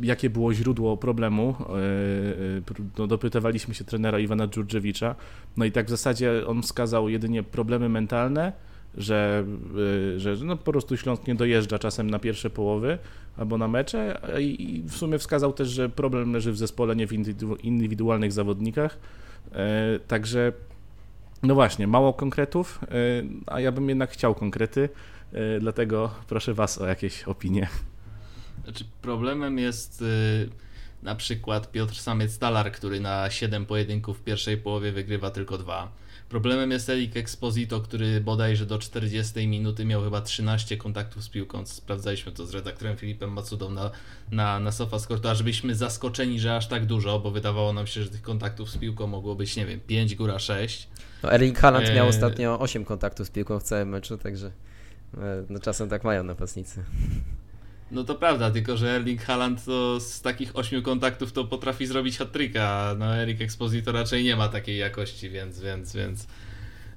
jakie 0.03 0.31
było 0.31 0.55
źródło 0.55 0.97
problemu. 0.97 1.55
E, 1.59 2.77
no, 2.99 3.07
dopytywaliśmy 3.07 3.75
się 3.75 3.85
trenera 3.85 4.19
Iwana 4.19 4.49
Dżurdżewicza, 4.49 5.15
no 5.57 5.65
i 5.65 5.73
tak 5.73 5.87
w 5.87 5.91
zasadzie 5.91 6.47
on 6.47 6.63
wskazał 6.63 7.09
jedynie 7.09 7.43
problemy 7.43 7.89
mentalne, 7.89 8.53
że, 8.97 9.45
y, 10.17 10.21
że 10.21 10.37
no 10.45 10.57
po 10.57 10.73
prostu 10.73 10.97
Śląsk 10.97 11.27
nie 11.27 11.35
dojeżdża 11.35 11.79
czasem 11.79 12.11
na 12.11 12.19
pierwsze 12.19 12.51
połowy 12.51 12.99
albo 13.37 13.59
na 13.59 13.69
mecze 13.69 14.21
i 14.41 14.83
w 14.87 14.97
sumie 14.97 15.19
wskazał 15.19 15.53
też, 15.53 15.69
że 15.69 15.89
problem 15.89 16.33
leży 16.33 16.53
w 16.53 16.57
zespole, 16.57 16.97
nie 16.97 17.07
w 17.07 17.13
indywidualnych 17.63 18.33
zawodnikach. 18.33 18.99
E, 19.53 19.99
także 19.99 20.53
no 21.43 21.55
właśnie, 21.55 21.87
mało 21.87 22.13
konkretów, 22.13 22.81
e, 22.83 22.87
a 23.47 23.61
ja 23.61 23.73
bym 23.73 23.89
jednak 23.89 24.11
chciał 24.11 24.35
konkrety, 24.35 24.89
e, 25.33 25.61
dlatego 25.61 26.11
proszę 26.29 26.55
Was 26.55 26.79
o 26.79 26.87
jakieś 26.87 27.25
opinie. 27.25 27.69
Znaczy 28.65 28.85
problemem 29.03 29.59
jest 29.59 30.05
na 31.03 31.15
przykład 31.15 31.73
Piotr 31.73 31.95
Samiec-Talar, 31.95 32.71
który 32.71 33.01
na 33.01 33.31
7 33.31 33.67
pojedynków 33.67 34.19
w 34.19 34.23
pierwszej 34.23 34.57
połowie 34.57 34.93
wygrywa 34.93 35.31
tylko 35.31 35.59
dwa 35.59 35.93
Problemem 36.31 36.71
jest 36.71 36.89
Elik 36.89 37.17
Exposito, 37.17 37.81
który 37.81 38.21
bodajże 38.21 38.67
do 38.67 38.79
40 38.79 39.49
minuty 39.49 39.85
miał 39.85 40.03
chyba 40.03 40.21
13 40.21 40.77
kontaktów 40.77 41.25
z 41.25 41.29
piłką. 41.29 41.67
Sprawdzaliśmy 41.67 42.33
to 42.33 42.47
z 42.47 42.55
redaktorem 42.55 42.97
Filipem 42.97 43.33
Macudą 43.33 43.71
na, 43.71 43.91
na, 44.31 44.61
na 44.61 44.73
SofaScore, 44.73 45.31
a 45.31 45.35
żebyśmy 45.35 45.75
zaskoczeni, 45.75 46.41
że 46.41 46.57
aż 46.57 46.69
tak 46.69 46.87
dużo, 46.87 47.19
bo 47.19 47.31
wydawało 47.31 47.73
nam 47.73 47.87
się, 47.87 48.03
że 48.03 48.11
tych 48.11 48.23
kontaktów 48.23 48.71
z 48.71 48.77
piłką 48.77 49.07
mogło 49.07 49.35
być, 49.35 49.57
nie 49.57 49.67
wiem, 49.67 49.81
5, 49.81 50.15
góra 50.15 50.39
6. 50.39 50.89
No, 51.23 51.33
Erling 51.33 51.59
Haaland 51.59 51.89
e... 51.89 51.95
miał 51.95 52.09
ostatnio 52.09 52.61
8 52.61 52.85
kontaktów 52.85 53.27
z 53.27 53.31
piłką 53.31 53.61
w 53.61 53.63
całym 53.63 53.89
meczu, 53.89 54.19
także 54.19 54.53
e, 55.15 55.45
no, 55.49 55.59
czasem 55.59 55.89
tak 55.89 56.05
mają 56.05 56.25
napastnicy. 56.25 56.85
No 57.91 58.05
to 58.05 58.15
prawda, 58.15 58.51
tylko 58.51 58.77
że 58.77 58.97
Erling 58.97 59.23
Haaland 59.23 59.65
to 59.65 60.01
z 60.01 60.21
takich 60.21 60.57
ośmiu 60.57 60.83
kontaktów 60.83 61.33
to 61.33 61.45
potrafi 61.45 61.87
zrobić 61.87 62.19
hat 62.19 62.37
a 62.61 62.95
no 62.99 63.17
Erik 63.17 63.41
Exposito 63.41 63.93
raczej 63.93 64.25
nie 64.25 64.37
ma 64.37 64.49
takiej 64.49 64.79
jakości, 64.79 65.31
więc, 65.31 65.61
więc, 65.61 65.97
więc, 65.97 66.27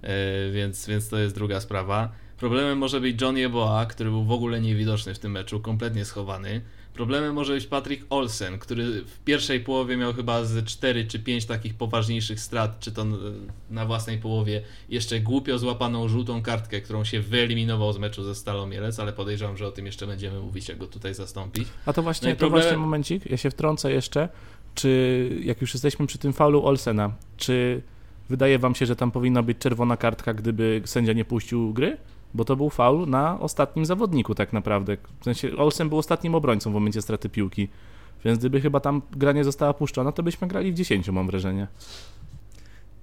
yy, 0.04 0.10
więc, 0.52 0.88
więc 0.88 1.10
to 1.10 1.18
jest 1.18 1.36
druga 1.36 1.60
sprawa. 1.60 2.12
Problemem 2.38 2.78
może 2.78 3.02
być 3.02 3.22
John 3.22 3.38
Yeboah, 3.38 3.88
który 3.88 4.10
był 4.10 4.24
w 4.24 4.32
ogóle 4.32 4.62
niewidoczny 4.62 5.14
w 5.14 5.20
tym 5.20 5.32
meczu, 5.32 5.60
kompletnie 5.60 6.06
schowany. 6.06 6.62
Problemem 6.94 7.34
może 7.34 7.54
być 7.54 7.68
Patrick 7.68 8.06
Olsen, 8.10 8.60
który 8.60 9.02
w 9.02 9.20
pierwszej 9.20 9.60
połowie 9.60 9.98
miał 9.98 10.14
chyba 10.14 10.46
z 10.46 10.66
4 10.66 11.06
czy 11.06 11.20
5 11.20 11.46
takich 11.46 11.74
poważniejszych 11.74 12.40
strat, 12.40 12.80
czy 12.80 12.92
to 12.92 13.06
na 13.70 13.86
własnej 13.86 14.18
połowie 14.18 14.62
jeszcze 14.90 15.20
głupio 15.20 15.58
złapaną 15.58 16.08
żółtą 16.08 16.42
kartkę, 16.42 16.82
którą 16.82 17.04
się 17.04 17.22
wyeliminował 17.22 17.94
z 17.94 17.98
meczu 17.98 18.24
ze 18.24 18.36
Stalą 18.36 18.68
Mielec, 18.68 19.00
ale 19.00 19.14
podejrzewam, 19.14 19.58
że 19.58 19.68
o 19.68 19.72
tym 19.72 19.86
jeszcze 19.86 20.08
będziemy 20.08 20.40
mówić, 20.40 20.70
jak 20.70 20.78
go 20.78 20.88
tutaj 20.88 21.14
zastąpić. 21.14 21.68
A 21.86 21.94
to 21.94 22.04
właśnie, 22.04 22.30
no 22.30 22.36
to 22.36 22.50
właśnie 22.50 22.78
momencik, 22.78 23.32
ja 23.32 23.38
się 23.38 23.50
wtrącę 23.50 23.92
jeszcze, 23.92 24.30
czy 24.76 25.30
jak 25.44 25.62
już 25.62 25.74
jesteśmy 25.74 26.08
przy 26.08 26.18
tym 26.18 26.34
faulu 26.34 26.66
Olsena, 26.66 27.14
czy 27.38 27.82
wydaje 28.30 28.60
wam 28.60 28.76
się, 28.76 28.86
że 28.86 28.96
tam 28.96 29.12
powinna 29.12 29.44
być 29.44 29.58
czerwona 29.58 29.98
kartka, 29.98 30.34
gdyby 30.34 30.82
sędzia 30.86 31.14
nie 31.14 31.26
puścił 31.26 31.74
gry? 31.74 31.98
Bo 32.34 32.46
to 32.46 32.56
był 32.56 32.70
faul 32.70 33.10
na 33.10 33.40
ostatnim 33.40 33.86
zawodniku 33.86 34.36
tak 34.36 34.54
naprawdę. 34.54 34.98
W 35.20 35.24
sensie 35.24 35.58
Olsen 35.58 35.90
był 35.90 35.98
ostatnim 35.98 36.36
obrońcą 36.36 36.72
w 36.72 36.74
momencie 36.74 37.02
straty 37.02 37.30
piłki, 37.30 37.70
więc 38.26 38.40
gdyby 38.40 38.62
chyba 38.62 38.80
tam 38.80 39.02
gra 39.12 39.32
nie 39.32 39.44
została 39.44 39.74
puszczona, 39.74 40.12
to 40.12 40.24
byśmy 40.24 40.48
grali 40.48 40.72
w 40.72 40.76
10, 40.76 41.10
mam 41.10 41.28
wrażenie. 41.28 41.68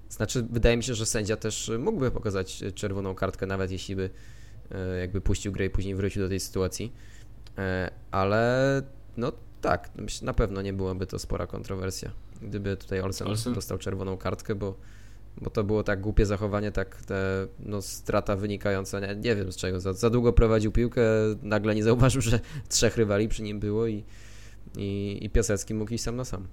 Znaczy, 0.08 0.46
wydaje 0.50 0.76
mi 0.76 0.82
się, 0.82 0.94
że 0.94 1.06
sędzia 1.06 1.36
też 1.36 1.70
mógłby 1.78 2.10
pokazać 2.10 2.64
czerwoną 2.74 3.14
kartkę, 3.14 3.46
nawet 3.46 3.70
jeśli 3.70 3.96
by 3.96 4.10
e, 4.70 5.00
jakby 5.00 5.20
puścił 5.20 5.52
grę 5.52 5.66
i 5.66 5.70
później 5.70 5.94
wrócił 5.94 6.22
do 6.22 6.28
tej 6.28 6.40
sytuacji. 6.40 6.92
E, 7.58 7.90
ale 8.10 8.82
no 9.16 9.32
tak, 9.60 9.90
na 10.22 10.34
pewno 10.34 10.62
nie 10.62 10.72
byłaby 10.72 11.06
to 11.06 11.18
spora 11.18 11.46
kontrowersja, 11.46 12.10
gdyby 12.42 12.76
tutaj 12.76 13.00
Olsen, 13.00 13.28
Olsen. 13.28 13.54
dostał 13.54 13.78
czerwoną 13.78 14.16
kartkę, 14.16 14.54
bo 14.54 14.74
bo 15.38 15.50
to 15.50 15.64
było 15.64 15.82
tak 15.82 16.00
głupie 16.00 16.26
zachowanie, 16.26 16.72
tak 16.72 17.02
te, 17.02 17.46
no, 17.60 17.82
strata 17.82 18.36
wynikająca, 18.36 19.00
nie, 19.00 19.16
nie 19.16 19.36
wiem 19.36 19.52
z 19.52 19.56
czego, 19.56 19.80
za, 19.80 19.92
za 19.92 20.10
długo 20.10 20.32
prowadził 20.32 20.72
piłkę, 20.72 21.02
nagle 21.42 21.74
nie 21.74 21.82
zauważył, 21.82 22.22
że 22.22 22.40
trzech 22.68 22.96
rywali 22.96 23.28
przy 23.28 23.42
nim 23.42 23.60
było 23.60 23.86
i, 23.86 24.04
i, 24.76 25.18
i 25.22 25.30
Piasecki 25.30 25.74
mógł 25.74 25.94
iść 25.94 26.04
sam 26.04 26.16
na 26.16 26.24
sam. 26.24 26.48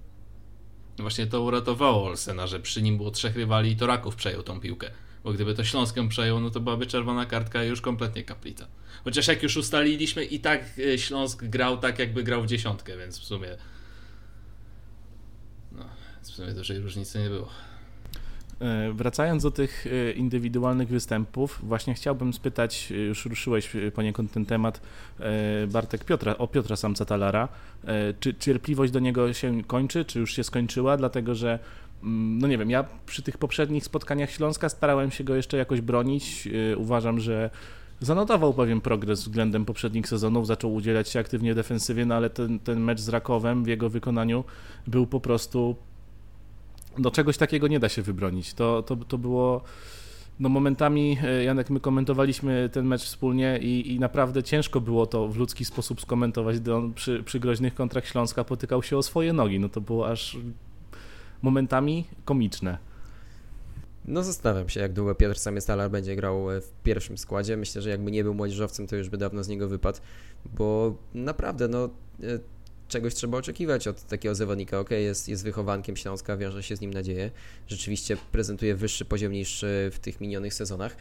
Właśnie 0.98 1.26
to 1.26 1.42
uratowało 1.42 2.06
Olsena, 2.06 2.46
że 2.46 2.60
przy 2.60 2.82
nim 2.82 2.96
było 2.96 3.10
trzech 3.10 3.36
rywali 3.36 3.70
i 3.70 3.76
to 3.76 3.86
Raków 3.86 4.16
przejął 4.16 4.42
tą 4.42 4.60
piłkę. 4.60 4.90
Bo 5.24 5.32
gdyby 5.32 5.54
to 5.54 5.64
Śląskiem 5.64 6.08
przejął, 6.08 6.40
no 6.40 6.50
to 6.50 6.60
byłaby 6.60 6.86
czerwona 6.86 7.26
kartka 7.26 7.64
i 7.64 7.68
już 7.68 7.80
kompletnie 7.80 8.24
kaplica. 8.24 8.66
Chociaż 9.04 9.28
jak 9.28 9.42
już 9.42 9.56
ustaliliśmy, 9.56 10.24
i 10.24 10.40
tak 10.40 10.64
e, 10.78 10.98
Śląsk 10.98 11.44
grał 11.44 11.78
tak, 11.78 11.98
jakby 11.98 12.22
grał 12.22 12.42
w 12.42 12.46
dziesiątkę, 12.46 12.96
więc 12.96 13.18
w 13.18 13.24
sumie. 13.24 13.56
No, 15.72 15.84
w 16.22 16.26
sumie 16.26 16.52
dużej 16.52 16.78
różnicy 16.78 17.18
nie 17.18 17.28
było. 17.28 17.48
E, 18.60 18.92
wracając 18.92 19.42
do 19.42 19.50
tych 19.50 19.86
e, 19.86 20.12
indywidualnych 20.12 20.88
występów, 20.88 21.58
właśnie 21.62 21.94
chciałbym 21.94 22.32
spytać, 22.32 22.92
e, 22.92 22.94
już 22.94 23.26
ruszyłeś 23.26 23.70
poniekąd 23.94 24.32
ten 24.32 24.46
temat, 24.46 24.80
Bartek 25.68 26.04
Piotra, 26.04 26.38
o 26.38 26.48
Piotra 26.48 26.76
Samca-Talara. 26.76 27.48
Czy 28.20 28.34
cierpliwość 28.34 28.92
do 28.92 29.00
niego 29.00 29.32
się 29.32 29.64
kończy, 29.64 30.04
czy 30.04 30.18
już 30.18 30.36
się 30.36 30.44
skończyła? 30.44 30.96
Dlatego, 30.96 31.34
że 31.34 31.58
mm, 32.02 32.38
no 32.38 32.48
nie 32.48 32.58
wiem, 32.58 32.70
ja 32.70 32.84
przy 33.06 33.22
tych 33.22 33.38
poprzednich 33.38 33.84
spotkaniach 33.84 34.30
Śląska 34.30 34.68
starałem 34.68 35.10
się 35.10 35.24
go 35.24 35.34
jeszcze 35.34 35.56
jakoś 35.56 35.80
bronić. 35.80 36.48
Uważam, 36.76 37.20
że 37.20 37.50
zanotował 38.00 38.54
pewien 38.54 38.80
progres 38.80 39.20
względem 39.20 39.64
poprzednich 39.64 40.08
sezonów, 40.08 40.46
zaczął 40.46 40.74
udzielać 40.74 41.08
się 41.08 41.20
aktywnie 41.20 41.54
defensywie, 41.54 42.06
no 42.06 42.14
ale 42.14 42.30
ten, 42.30 42.58
ten 42.58 42.80
mecz 42.80 43.00
z 43.00 43.08
Rakowem 43.08 43.64
w 43.64 43.66
jego 43.66 43.90
wykonaniu 43.90 44.44
był 44.86 45.06
po 45.06 45.20
prostu 45.20 45.76
do 46.98 47.10
czegoś 47.10 47.36
takiego 47.36 47.68
nie 47.68 47.80
da 47.80 47.88
się 47.88 48.02
wybronić. 48.02 48.54
To, 48.54 48.82
to, 48.82 48.96
to 48.96 49.18
było. 49.18 49.62
No 50.40 50.48
momentami, 50.48 51.18
e, 51.24 51.44
Janek, 51.44 51.70
my 51.70 51.80
komentowaliśmy 51.80 52.68
ten 52.72 52.86
mecz 52.86 53.02
wspólnie 53.02 53.58
i, 53.62 53.94
i 53.94 54.00
naprawdę 54.00 54.42
ciężko 54.42 54.80
było 54.80 55.06
to 55.06 55.28
w 55.28 55.36
ludzki 55.36 55.64
sposób 55.64 56.00
skomentować, 56.00 56.60
gdy 56.60 56.74
on 56.74 56.94
przy, 56.94 57.22
przy 57.22 57.40
groźnych 57.40 57.74
kontrach 57.74 58.06
Śląska 58.06 58.44
potykał 58.44 58.82
się 58.82 58.96
o 58.96 59.02
swoje 59.02 59.32
nogi. 59.32 59.60
No 59.60 59.68
to 59.68 59.80
było 59.80 60.08
aż 60.08 60.36
momentami 61.42 62.04
komiczne. 62.24 62.78
No 64.04 64.22
zastanawiam 64.22 64.68
się, 64.68 64.80
jak 64.80 64.92
długo 64.92 65.14
Piotr 65.14 65.38
Samiestalar 65.38 65.90
będzie 65.90 66.16
grał 66.16 66.46
w 66.62 66.82
pierwszym 66.82 67.18
składzie. 67.18 67.56
Myślę, 67.56 67.82
że 67.82 67.90
jakby 67.90 68.10
nie 68.10 68.24
był 68.24 68.34
młodzieżowcem, 68.34 68.86
to 68.86 68.96
już 68.96 69.08
by 69.08 69.16
dawno 69.16 69.44
z 69.44 69.48
niego 69.48 69.68
wypadł, 69.68 69.98
bo 70.44 70.94
naprawdę, 71.14 71.68
no 71.68 71.84
e, 71.84 71.88
czegoś 72.88 73.14
trzeba 73.14 73.38
oczekiwać 73.38 73.88
od 73.88 74.02
takiego 74.02 74.34
zawodnika. 74.34 74.78
Ok, 74.78 74.90
jest, 74.90 75.28
jest 75.28 75.44
wychowankiem 75.44 75.96
Śląska, 75.96 76.36
wiąże 76.36 76.62
się 76.62 76.76
z 76.76 76.80
nim 76.80 76.94
nadzieję. 76.94 77.30
Rzeczywiście 77.66 78.16
prezentuje 78.32 78.74
wyższy 78.74 79.04
poziom 79.04 79.32
niż 79.32 79.64
w 79.90 79.96
tych 80.00 80.20
minionych 80.20 80.54
sezonach, 80.54 80.96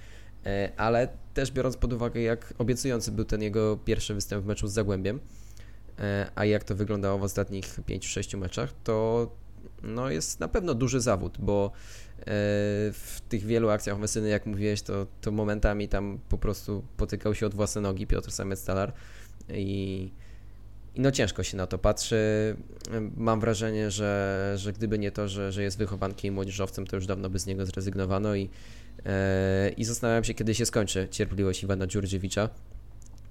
e, 0.46 0.72
ale 0.78 1.08
też 1.34 1.52
biorąc 1.52 1.78
pod 1.78 1.94
uwagę, 1.94 2.22
jak 2.22 2.54
obiecujący 2.58 3.12
był 3.12 3.26
ten 3.26 3.42
jego 3.42 3.78
pierwszy 3.78 4.14
występ 4.14 4.44
w 4.44 4.48
meczu 4.48 4.68
z 4.68 4.74
Zagłębiem, 4.74 5.20
e, 6.00 6.32
a 6.36 6.46
jak 6.46 6.64
to 6.64 6.76
wyglądało 6.76 7.20
w 7.20 7.24
ostatnich 7.24 7.66
5-6 7.66 8.38
meczach, 8.38 8.74
to 8.84 9.28
no 9.84 10.10
jest 10.10 10.40
na 10.40 10.48
pewno 10.48 10.74
duży 10.74 11.02
zawód, 11.02 11.38
bo 11.40 11.72
e, 12.20 12.24
w 12.92 13.18
tych 13.30 13.46
wielu 13.46 13.70
akcjach 13.70 13.96
ofensywnych, 13.96 14.32
jak 14.32 14.46
mówiłeś, 14.46 14.82
to, 14.82 15.08
to 15.22 15.32
momentami 15.32 15.88
tam 15.88 16.20
po 16.30 16.38
prostu 16.38 16.84
potykał 16.98 17.36
się 17.36 17.46
od 17.46 17.56
własne 17.56 17.82
nogi 17.82 18.08
Piotr 18.08 18.30
Samec-Stalar 18.30 18.92
i 19.50 20.12
i 20.98 21.00
no 21.00 21.12
ciężko 21.12 21.44
się 21.44 21.58
na 21.58 21.68
to 21.68 21.78
patrzy. 21.78 22.56
Mam 23.18 23.40
wrażenie, 23.40 23.92
że, 23.92 24.54
że 24.58 24.74
gdyby 24.74 25.00
nie 25.00 25.12
to, 25.12 25.28
że, 25.28 25.52
że 25.52 25.64
jest 25.64 25.78
wychowankiem 25.78 26.34
i 26.34 26.36
młodzieżowcem, 26.36 26.88
to 26.88 26.96
już 26.96 27.06
dawno 27.06 27.30
by 27.30 27.40
z 27.40 27.46
niego 27.46 27.66
zrezygnowano 27.66 28.36
i, 28.36 28.50
e, 29.06 29.70
i 29.70 29.84
zastanawiam 29.84 30.24
się, 30.24 30.34
kiedy 30.34 30.56
się 30.56 30.66
skończy 30.66 31.08
cierpliwość 31.12 31.64
Iwana 31.64 31.88
Dziurdziewicza. 31.88 32.50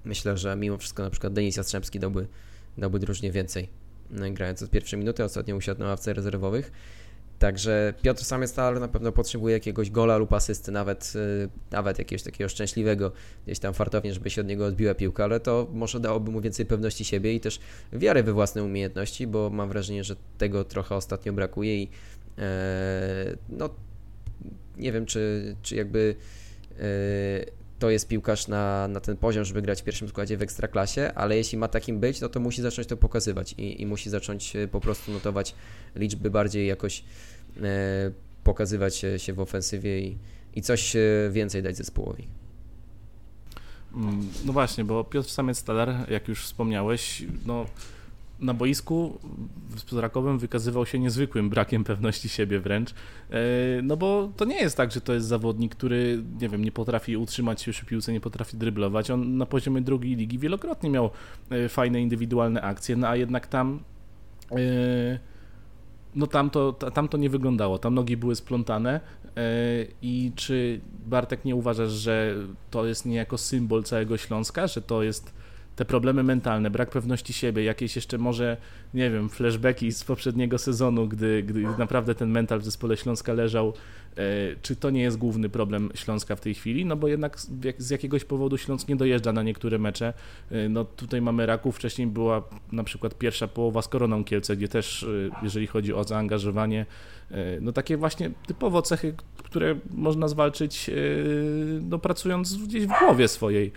Myślę, 0.05 0.37
że 0.37 0.55
mimo 0.55 0.77
wszystko 0.77 1.03
na 1.03 1.09
przykład 1.09 1.33
Denis 1.33 1.57
Jastrzębski 1.57 1.99
dałby, 1.99 2.27
dałby 2.77 2.99
drużnie 2.99 3.31
więcej, 3.31 3.69
no 4.11 4.31
grając 4.31 4.63
od 4.63 4.69
pierwszej 4.69 4.99
minuty, 4.99 5.23
ostatnio 5.23 5.55
usiadł 5.55 5.79
na 5.79 5.87
ławce 5.87 6.13
rezerwowych. 6.13 6.71
Także 7.39 7.93
Piotr 8.01 8.23
Samiec-Talar 8.23 8.79
na 8.79 8.87
pewno 8.87 9.11
potrzebuje 9.11 9.53
jakiegoś 9.53 9.91
gola 9.91 10.17
lub 10.17 10.33
asysty, 10.33 10.71
nawet, 10.71 11.13
y, 11.15 11.49
nawet 11.71 11.99
jakiegoś 11.99 12.23
takiego 12.23 12.49
szczęśliwego, 12.49 13.11
gdzieś 13.45 13.59
tam 13.59 13.73
fartownie, 13.73 14.13
żeby 14.13 14.29
się 14.29 14.41
od 14.41 14.47
niego 14.47 14.65
odbiła 14.65 14.93
piłka, 14.95 15.23
ale 15.23 15.39
to 15.39 15.67
może 15.73 15.99
dałoby 15.99 16.31
mu 16.31 16.41
więcej 16.41 16.65
pewności 16.65 17.05
siebie 17.05 17.33
i 17.33 17.39
też 17.39 17.59
wiary 17.93 18.23
we 18.23 18.33
własne 18.33 18.63
umiejętności, 18.63 19.27
bo 19.27 19.49
mam 19.49 19.69
wrażenie, 19.69 20.03
że 20.03 20.15
tego 20.37 20.63
trochę 20.63 20.95
ostatnio 20.95 21.33
brakuje 21.33 21.83
i 21.83 21.89
e, 22.37 23.37
no 23.49 23.69
nie 24.77 24.91
wiem, 24.91 25.05
czy, 25.05 25.55
czy 25.61 25.75
jakby 25.75 26.15
e, 26.79 27.56
to 27.79 27.89
jest 27.89 28.07
piłkarz 28.07 28.47
na, 28.47 28.87
na 28.87 28.99
ten 28.99 29.17
poziom, 29.17 29.45
żeby 29.45 29.61
grać 29.61 29.81
w 29.81 29.83
pierwszym 29.83 30.07
składzie 30.07 30.37
w 30.37 30.41
ekstraklasie, 30.41 31.11
ale 31.15 31.37
jeśli 31.37 31.57
ma 31.57 31.67
takim 31.67 31.99
być, 31.99 32.21
no 32.21 32.29
to 32.29 32.39
musi 32.39 32.61
zacząć 32.61 32.87
to 32.87 32.97
pokazywać 32.97 33.53
i, 33.57 33.81
i 33.81 33.85
musi 33.85 34.09
zacząć 34.09 34.55
e, 34.55 34.67
po 34.67 34.81
prostu 34.81 35.11
notować 35.11 35.55
liczby 35.95 36.29
bardziej 36.29 36.67
jakoś 36.67 37.03
e, 37.61 38.11
pokazywać 38.43 38.95
się, 39.17 39.33
w 39.33 39.39
ofensywie 39.39 39.99
i, 39.99 40.17
i 40.55 40.61
coś 40.61 40.95
e, 40.95 40.99
więcej 41.31 41.63
dać 41.63 41.77
zespołowi. 41.77 42.27
Mm, 43.95 44.27
no 44.45 44.53
właśnie, 44.53 44.83
bo 44.83 45.03
Piotr 45.03 45.29
Samiec-Stalar, 45.29 46.11
jak 46.11 46.27
już 46.27 46.43
wspomniałeś, 46.43 47.23
no 47.45 47.65
na 48.39 48.53
boisku 48.53 49.19
z 49.75 49.93
Rakowem 49.93 50.39
wykazywał 50.39 50.85
się 50.85 50.99
niezwykłym 50.99 51.49
brakiem 51.49 51.83
pewności 51.83 52.29
siebie 52.29 52.59
wręcz. 52.59 52.91
E, 52.91 53.35
no 53.83 53.97
bo 53.97 54.31
to 54.37 54.45
nie 54.45 54.61
jest 54.61 54.77
tak, 54.77 54.91
że 54.91 55.01
to 55.01 55.13
jest 55.13 55.27
zawodnik, 55.27 55.75
który, 55.75 56.23
nie 56.41 56.49
wiem, 56.49 56.63
nie 56.63 56.71
potrafi 56.71 57.17
utrzymać 57.17 57.61
się 57.61 57.71
przy 57.71 57.85
piłce, 57.85 58.13
nie 58.13 58.21
potrafi 58.21 58.57
dryblować. 58.57 59.11
On 59.11 59.37
na 59.37 59.45
poziomie 59.45 59.81
drugiej 59.81 60.15
ligi 60.15 60.39
wielokrotnie 60.39 60.89
miał 60.89 61.09
e, 61.49 61.69
fajne 61.69 62.01
indywidualne 62.01 62.61
akcje, 62.61 62.95
no 62.95 63.07
a 63.07 63.15
jednak 63.15 63.47
tam 63.47 63.79
e, 64.51 64.57
no 66.15 66.27
tam 66.27 66.49
to, 66.49 66.73
tam 66.73 67.07
to 67.07 67.17
nie 67.17 67.29
wyglądało, 67.29 67.77
tam 67.77 67.93
nogi 67.93 68.17
były 68.17 68.35
splątane 68.35 68.99
i 70.01 70.31
czy 70.35 70.81
Bartek 71.05 71.45
nie 71.45 71.55
uważasz, 71.55 71.91
że 71.91 72.35
to 72.71 72.85
jest 72.85 73.05
niejako 73.05 73.37
symbol 73.37 73.83
całego 73.83 74.17
Śląska, 74.17 74.67
że 74.67 74.81
to 74.81 75.03
jest 75.03 75.33
te 75.77 75.85
problemy 75.85 76.23
mentalne, 76.23 76.69
brak 76.69 76.89
pewności 76.89 77.33
siebie, 77.33 77.63
jakieś 77.63 77.95
jeszcze 77.95 78.17
może, 78.17 78.57
nie 78.93 79.11
wiem, 79.11 79.29
flashbacki 79.29 79.91
z 79.91 80.03
poprzedniego 80.03 80.57
sezonu, 80.57 81.07
gdy, 81.07 81.43
gdy 81.43 81.61
naprawdę 81.77 82.15
ten 82.15 82.29
mental 82.29 82.59
w 82.59 82.63
zespole 82.65 82.97
Śląska 82.97 83.33
leżał, 83.33 83.73
e, 84.17 84.21
czy 84.61 84.75
to 84.75 84.89
nie 84.89 85.01
jest 85.01 85.17
główny 85.17 85.49
problem 85.49 85.89
Śląska 85.95 86.35
w 86.35 86.41
tej 86.41 86.53
chwili? 86.53 86.85
No 86.85 86.95
bo 86.95 87.07
jednak 87.07 87.39
z 87.77 87.89
jakiegoś 87.89 88.23
powodu 88.23 88.57
Śląsk 88.57 88.87
nie 88.87 88.95
dojeżdża 88.95 89.33
na 89.33 89.43
niektóre 89.43 89.79
mecze. 89.79 90.13
E, 90.51 90.69
no 90.69 90.85
tutaj 90.85 91.21
mamy 91.21 91.45
Raków, 91.45 91.75
wcześniej 91.75 92.07
była 92.07 92.43
na 92.71 92.83
przykład 92.83 93.17
pierwsza 93.17 93.47
połowa 93.47 93.81
z 93.81 93.87
Koroną 93.87 94.23
Kielce, 94.23 94.57
gdzie 94.57 94.67
też, 94.67 95.03
e, 95.03 95.07
jeżeli 95.43 95.67
chodzi 95.67 95.93
o 95.93 96.03
zaangażowanie, 96.03 96.85
no 97.61 97.71
takie 97.71 97.97
właśnie 97.97 98.31
typowo 98.47 98.81
cechy, 98.81 99.13
które 99.43 99.75
można 99.91 100.27
zwalczyć 100.27 100.89
no, 101.81 101.99
pracując 101.99 102.55
gdzieś 102.55 102.85
w 102.85 102.99
głowie 102.99 103.27
swojej. 103.27 103.71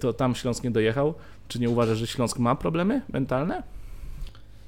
To 0.00 0.12
tam 0.12 0.34
Śląsk 0.34 0.64
nie 0.64 0.70
dojechał. 0.70 1.14
Czy 1.48 1.60
nie 1.60 1.70
uważasz, 1.70 1.98
że 1.98 2.06
Śląsk 2.06 2.38
ma 2.38 2.54
problemy 2.54 3.02
mentalne? 3.12 3.62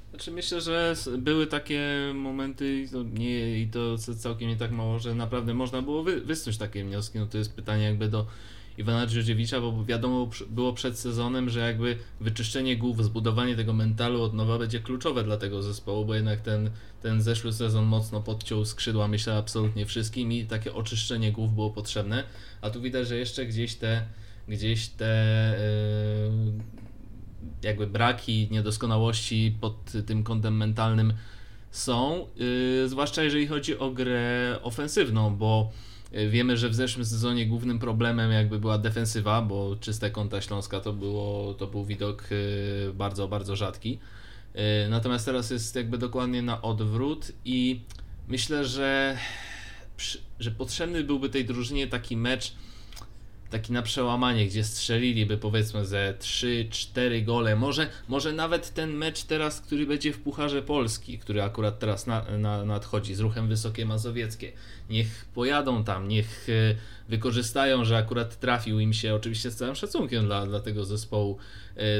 Znaczy 0.09 0.31
myślę, 0.31 0.61
że 0.61 0.95
były 1.17 1.47
takie 1.47 1.81
momenty 2.15 2.85
to 2.91 3.03
nie, 3.03 3.59
i 3.59 3.67
to 3.67 3.97
całkiem 3.97 4.49
nie 4.49 4.55
tak 4.55 4.71
mało, 4.71 4.99
że 4.99 5.15
naprawdę 5.15 5.53
można 5.53 5.81
było 5.81 6.03
wy, 6.03 6.21
wysnuć 6.21 6.57
takie 6.57 6.83
wnioski. 6.83 7.19
No 7.19 7.25
to 7.25 7.37
jest 7.37 7.55
pytanie 7.55 7.83
jakby 7.83 8.07
do 8.07 8.25
Iwana 8.77 9.05
Drzedziewicza, 9.05 9.61
bo 9.61 9.85
wiadomo 9.85 10.29
było 10.49 10.73
przed 10.73 10.99
sezonem, 10.99 11.49
że 11.49 11.59
jakby 11.59 11.97
wyczyszczenie 12.21 12.77
głów, 12.77 13.03
zbudowanie 13.03 13.55
tego 13.55 13.73
mentalu 13.73 14.21
od 14.21 14.33
nowa 14.33 14.57
będzie 14.57 14.79
kluczowe 14.79 15.23
dla 15.23 15.37
tego 15.37 15.63
zespołu, 15.63 16.05
bo 16.05 16.15
jednak 16.15 16.41
ten, 16.41 16.69
ten 17.01 17.21
zeszły 17.21 17.53
sezon 17.53 17.85
mocno 17.85 18.21
podciął 18.21 18.65
skrzydła, 18.65 19.07
myślę, 19.07 19.37
absolutnie 19.37 19.85
wszystkim 19.85 20.31
i 20.31 20.45
takie 20.45 20.73
oczyszczenie 20.73 21.31
głów 21.31 21.55
było 21.55 21.69
potrzebne, 21.69 22.23
a 22.61 22.69
tu 22.69 22.81
widać, 22.81 23.07
że 23.07 23.17
jeszcze 23.17 23.45
gdzieś 23.45 23.75
te 23.75 24.05
gdzieś 24.47 24.87
te 24.87 25.55
yy, 26.29 26.63
jakby 27.63 27.87
braki, 27.87 28.47
niedoskonałości 28.51 29.55
pod 29.61 29.91
tym 30.05 30.23
kątem 30.23 30.57
mentalnym 30.57 31.13
są, 31.71 32.27
yy, 32.35 32.89
zwłaszcza 32.89 33.23
jeżeli 33.23 33.47
chodzi 33.47 33.77
o 33.77 33.91
grę 33.91 34.59
ofensywną, 34.61 35.35
bo 35.35 35.71
Wiemy, 36.29 36.57
że 36.57 36.69
w 36.69 36.75
zeszłym 36.75 37.05
sezonie 37.05 37.45
głównym 37.45 37.79
problemem 37.79 38.31
jakby 38.31 38.59
była 38.59 38.77
defensywa, 38.77 39.41
bo 39.41 39.75
czyste 39.75 40.11
konta 40.11 40.41
Śląska 40.41 40.79
to, 40.79 40.93
było, 40.93 41.53
to 41.53 41.67
był 41.67 41.85
widok 41.85 42.31
y, 42.31 42.91
bardzo, 42.93 43.27
bardzo 43.27 43.55
rzadki. 43.55 43.99
Y, 44.55 44.89
natomiast 44.89 45.25
teraz 45.25 45.51
jest 45.51 45.75
jakby 45.75 45.97
dokładnie 45.97 46.41
na 46.41 46.61
odwrót 46.61 47.31
i 47.45 47.79
myślę, 48.27 48.65
że, 48.65 49.17
że 50.39 50.51
potrzebny 50.51 51.03
byłby 51.03 51.29
tej 51.29 51.45
drużynie 51.45 51.87
taki 51.87 52.17
mecz, 52.17 52.55
taki 53.53 53.73
na 53.73 53.81
przełamanie, 53.81 54.47
gdzie 54.47 54.63
strzeliliby 54.63 55.37
powiedzmy 55.37 55.85
ze 55.85 56.13
3-4 56.19 57.23
gole, 57.23 57.55
może, 57.55 57.89
może 58.07 58.33
nawet 58.33 58.73
ten 58.73 58.93
mecz 58.93 59.23
teraz, 59.23 59.61
który 59.61 59.85
będzie 59.85 60.13
w 60.13 60.19
Pucharze 60.19 60.61
Polski, 60.61 61.19
który 61.19 61.43
akurat 61.43 61.79
teraz 61.79 62.07
na, 62.07 62.25
na, 62.37 62.65
nadchodzi 62.65 63.15
z 63.15 63.19
ruchem 63.19 63.47
Wysokie 63.47 63.85
Mazowieckie, 63.85 64.51
niech 64.89 65.25
pojadą 65.33 65.83
tam, 65.83 66.07
niech 66.07 66.47
e, 66.49 66.75
wykorzystają, 67.09 67.85
że 67.85 67.97
akurat 67.97 68.39
trafił 68.39 68.79
im 68.79 68.93
się, 68.93 69.15
oczywiście 69.15 69.51
z 69.51 69.55
całym 69.55 69.75
szacunkiem 69.75 70.25
dla, 70.25 70.45
dla 70.45 70.59
tego 70.59 70.85
zespołu, 70.85 71.37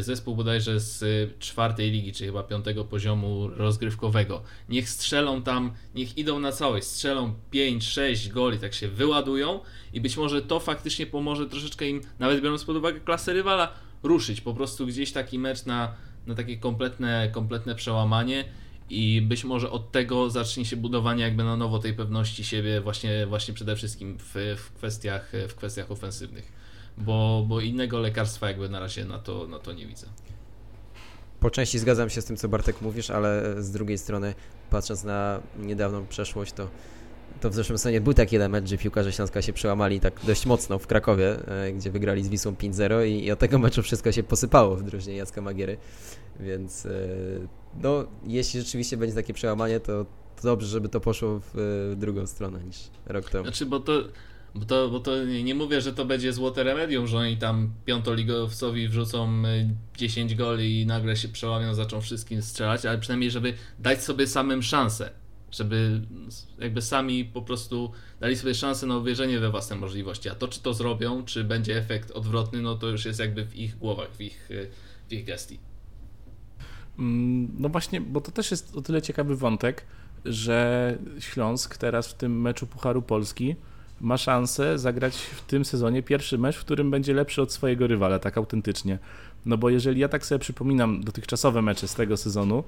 zespół 0.02 0.36
bodajże 0.36 0.80
z 0.80 1.04
e, 1.04 1.40
czwartej 1.40 1.92
ligi, 1.92 2.14
czy 2.14 2.26
chyba 2.26 2.44
piątego 2.44 2.86
poziomu 2.86 3.48
rozgrywkowego. 3.48 4.42
Niech 4.70 4.90
strzelą 4.90 5.42
tam, 5.42 5.72
niech 5.96 6.18
idą 6.18 6.40
na 6.40 6.52
całość, 6.52 6.88
strzelą 6.88 7.34
5-6 7.54 8.30
goli, 8.30 8.60
tak 8.60 8.74
się 8.74 8.88
wyładują 8.88 9.60
i 9.94 10.02
być 10.02 10.18
może 10.18 10.42
to 10.42 10.60
faktycznie 10.60 11.06
pomoże 11.06 11.46
troszeczkę 11.46 11.90
im, 11.90 12.02
nawet 12.20 12.42
biorąc 12.42 12.64
pod 12.64 12.76
uwagę 12.76 13.00
klasę 13.00 13.34
rywala, 13.34 13.74
ruszyć. 14.04 14.42
Po 14.42 14.54
prostu 14.54 14.88
gdzieś 14.88 15.12
taki 15.12 15.40
mecz 15.40 15.66
na, 15.66 15.94
na 16.28 16.36
takie 16.36 16.58
kompletne, 16.58 17.30
kompletne 17.32 17.76
przełamanie 17.76 18.46
i 18.90 19.22
być 19.22 19.44
może 19.44 19.72
od 19.72 19.92
tego 19.92 20.30
zacznie 20.30 20.66
się 20.66 20.78
budowanie 20.78 21.24
jakby 21.24 21.44
na 21.44 21.58
nowo 21.58 21.80
tej 21.80 21.94
pewności 21.94 22.44
siebie 22.44 22.82
właśnie, 22.82 23.26
właśnie 23.26 23.54
przede 23.54 23.76
wszystkim 23.76 24.18
w, 24.20 24.56
w, 24.58 24.72
kwestiach, 24.72 25.32
w 25.50 25.56
kwestiach 25.56 25.92
ofensywnych, 25.92 26.63
bo, 26.98 27.46
bo 27.48 27.62
innego 27.62 28.00
lekarstwa 28.00 28.48
jakby 28.48 28.70
na 28.70 28.80
razie 28.80 29.06
na 29.06 29.20
to, 29.20 29.48
na 29.48 29.60
to 29.60 29.74
nie 29.74 29.88
widzę. 29.88 30.08
Po 31.40 31.50
części 31.50 31.80
zgadzam 31.80 32.10
się 32.10 32.22
z 32.22 32.26
tym, 32.26 32.38
co 32.38 32.50
Bartek 32.50 32.82
mówisz, 32.82 33.10
ale 33.10 33.56
z 33.64 33.72
drugiej 33.72 33.98
strony, 33.98 34.34
patrząc 34.70 35.04
na 35.04 35.40
niedawną 35.60 36.08
przeszłość, 36.08 36.54
to, 36.54 36.68
to 37.42 37.50
w 37.50 37.54
zeszłym 37.54 37.78
sezonie 37.78 38.02
był 38.02 38.14
taki 38.14 38.36
element, 38.36 38.70
że 38.70 38.78
piłkarze 38.78 39.12
Śląska 39.12 39.42
się 39.42 39.54
przełamali 39.54 40.00
tak 40.00 40.14
dość 40.28 40.46
mocno 40.46 40.80
w 40.80 40.88
Krakowie, 40.88 41.48
e, 41.48 41.74
gdzie 41.74 41.92
wygrali 41.92 42.24
z 42.24 42.28
Wisłą 42.30 42.52
5-0 42.52 43.08
i, 43.08 43.26
i 43.26 43.32
od 43.32 43.40
tego 43.40 43.60
meczu 43.60 43.84
wszystko 43.84 44.12
się 44.12 44.24
posypało 44.24 44.76
w 44.76 44.84
drużynie 44.84 45.18
Jacka 45.18 45.42
Magiery, 45.42 45.78
więc 46.40 46.86
e, 46.86 46.90
no, 47.82 48.06
jeśli 48.28 48.60
rzeczywiście 48.60 48.98
będzie 48.98 49.16
takie 49.16 49.34
przełamanie, 49.34 49.80
to, 49.80 50.06
to 50.36 50.44
dobrze, 50.44 50.68
żeby 50.68 50.90
to 50.90 51.00
poszło 51.00 51.40
w, 51.40 51.52
w 51.54 51.96
drugą 51.98 52.28
stronę 52.28 52.64
niż 52.64 52.78
rok 53.06 53.30
temu. 53.30 53.44
Znaczy, 53.44 53.66
bo 53.66 53.80
to 53.80 53.94
bo 54.56 54.66
to, 54.66 54.90
bo 54.90 55.00
to 55.00 55.26
nie, 55.26 55.56
mówię, 55.56 55.82
że 55.82 55.94
to 55.94 56.06
będzie 56.06 56.34
złote 56.34 56.64
remedium, 56.64 57.08
że 57.08 57.18
oni 57.18 57.38
tam 57.38 57.74
piątoligowcowi 57.86 58.88
wrzucą 58.88 59.44
10 59.98 60.32
y, 60.32 60.36
goli 60.36 60.82
i 60.82 60.86
nagle 60.86 61.18
się 61.18 61.28
przełamią, 61.28 61.74
zaczną 61.74 62.02
wszystkim 62.02 62.42
strzelać, 62.42 62.86
ale 62.86 62.98
przynajmniej, 62.98 63.32
żeby 63.32 63.54
dać 63.80 64.04
sobie 64.04 64.28
samym 64.28 64.64
szansę. 64.64 65.10
Żeby 65.52 66.02
jakby 66.60 66.82
sami 66.82 67.26
po 67.26 67.42
prostu 67.42 67.92
dali 68.20 68.38
sobie 68.38 68.56
szansę 68.56 68.88
na 68.88 68.98
uwierzenie 68.98 69.40
we 69.40 69.50
własne 69.50 69.76
możliwości. 69.76 70.30
A 70.30 70.36
to, 70.36 70.48
czy 70.48 70.62
to 70.62 70.74
zrobią, 70.74 71.26
czy 71.26 71.44
będzie 71.44 71.78
efekt 71.78 72.12
odwrotny, 72.12 72.62
no 72.62 72.76
to 72.76 72.88
już 72.88 73.06
jest 73.06 73.20
jakby 73.20 73.46
w 73.46 73.56
ich 73.56 73.78
głowach, 73.78 74.10
w 74.16 74.22
ich, 74.22 74.52
y, 74.52 74.70
w 75.10 75.14
ich 75.14 75.26
gestii. 75.26 75.60
Mm, 77.00 77.52
no 77.60 77.70
właśnie, 77.70 78.02
bo 78.02 78.22
to 78.22 78.32
też 78.32 78.52
jest 78.52 78.76
o 78.76 78.82
tyle 78.82 79.02
ciekawy 79.02 79.36
wątek, 79.36 79.86
że 80.26 80.98
Śląsk 81.20 81.78
teraz 81.78 82.08
w 82.08 82.14
tym 82.14 82.42
meczu 82.42 82.68
Pucharu 82.68 83.02
Polski 83.02 83.56
ma 84.04 84.18
szansę 84.18 84.80
zagrać 84.80 85.18
w 85.18 85.42
tym 85.42 85.66
sezonie 85.66 86.04
pierwszy 86.04 86.38
mecz, 86.38 86.56
w 86.56 86.60
którym 86.60 86.92
będzie 86.92 87.14
lepszy 87.14 87.42
od 87.42 87.52
swojego 87.52 87.88
rywala, 87.88 88.20
tak 88.20 88.38
autentycznie. 88.38 89.00
No 89.46 89.58
bo 89.58 89.70
jeżeli 89.70 90.02
ja 90.02 90.10
tak 90.10 90.26
sobie 90.26 90.40
przypominam 90.40 91.04
dotychczasowe 91.04 91.62
mecze 91.62 91.88
z 91.88 91.96
tego 91.96 92.18
sezonu, 92.18 92.64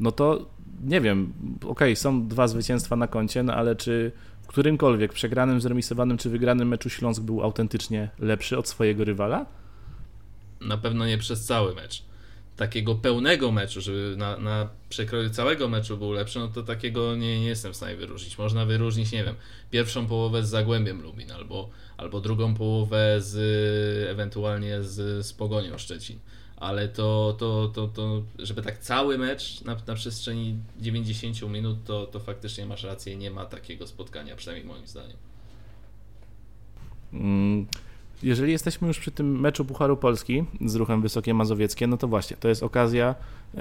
no 0.00 0.12
to 0.12 0.46
nie 0.84 1.00
wiem, 1.00 1.32
okej, 1.56 1.70
okay, 1.70 1.96
są 1.96 2.28
dwa 2.28 2.48
zwycięstwa 2.48 2.96
na 2.96 3.06
koncie, 3.06 3.42
no 3.42 3.54
ale 3.54 3.76
czy 3.76 4.12
w 4.42 4.46
którymkolwiek 4.46 5.12
przegranym, 5.12 5.60
zremisowanym 5.60 6.18
czy 6.18 6.30
wygranym 6.30 6.68
meczu 6.68 6.90
Śląsk 6.90 7.22
był 7.22 7.42
autentycznie 7.42 8.10
lepszy 8.18 8.58
od 8.58 8.68
swojego 8.68 9.04
rywala? 9.04 9.46
Na 10.60 10.78
pewno 10.78 11.06
nie 11.06 11.18
przez 11.18 11.44
cały 11.44 11.74
mecz 11.74 12.11
takiego 12.56 12.94
pełnego 12.94 13.52
meczu, 13.52 13.80
żeby 13.80 14.14
na, 14.16 14.36
na 14.36 14.68
przekroju 14.88 15.30
całego 15.30 15.68
meczu 15.68 15.96
był 15.96 16.12
lepszy, 16.12 16.38
no 16.38 16.48
to 16.48 16.62
takiego 16.62 17.16
nie, 17.16 17.40
nie 17.40 17.46
jestem 17.46 17.72
w 17.72 17.76
stanie 17.76 17.96
wyróżnić. 17.96 18.38
Można 18.38 18.64
wyróżnić, 18.64 19.12
nie 19.12 19.24
wiem, 19.24 19.34
pierwszą 19.70 20.06
połowę 20.06 20.46
z 20.46 20.48
Zagłębiem 20.48 21.02
Lubin 21.02 21.32
albo, 21.32 21.70
albo 21.96 22.20
drugą 22.20 22.54
połowę 22.54 23.16
z 23.20 23.36
ewentualnie 24.10 24.82
z, 24.82 25.26
z 25.26 25.32
Pogonią 25.32 25.78
Szczecin. 25.78 26.18
Ale 26.56 26.88
to, 26.88 27.36
to, 27.38 27.70
to, 27.74 27.88
to, 27.88 28.22
żeby 28.38 28.62
tak 28.62 28.78
cały 28.78 29.18
mecz 29.18 29.64
na, 29.64 29.76
na 29.86 29.94
przestrzeni 29.94 30.58
90 30.80 31.42
minut, 31.42 31.84
to, 31.84 32.06
to 32.06 32.20
faktycznie 32.20 32.66
masz 32.66 32.82
rację, 32.82 33.16
nie 33.16 33.30
ma 33.30 33.46
takiego 33.46 33.86
spotkania, 33.86 34.36
przynajmniej 34.36 34.68
moim 34.68 34.86
zdaniem. 34.86 35.16
Mm 37.12 37.66
jeżeli 38.22 38.52
jesteśmy 38.52 38.88
już 38.88 38.98
przy 38.98 39.10
tym 39.10 39.40
meczu 39.40 39.64
Pucharu 39.64 39.96
Polski 39.96 40.44
z 40.66 40.74
ruchem 40.74 41.02
Wysokie 41.02 41.34
Mazowieckie, 41.34 41.86
no 41.86 41.96
to 41.96 42.08
właśnie, 42.08 42.36
to 42.36 42.48
jest 42.48 42.62
okazja 42.62 43.14
e, 43.54 43.60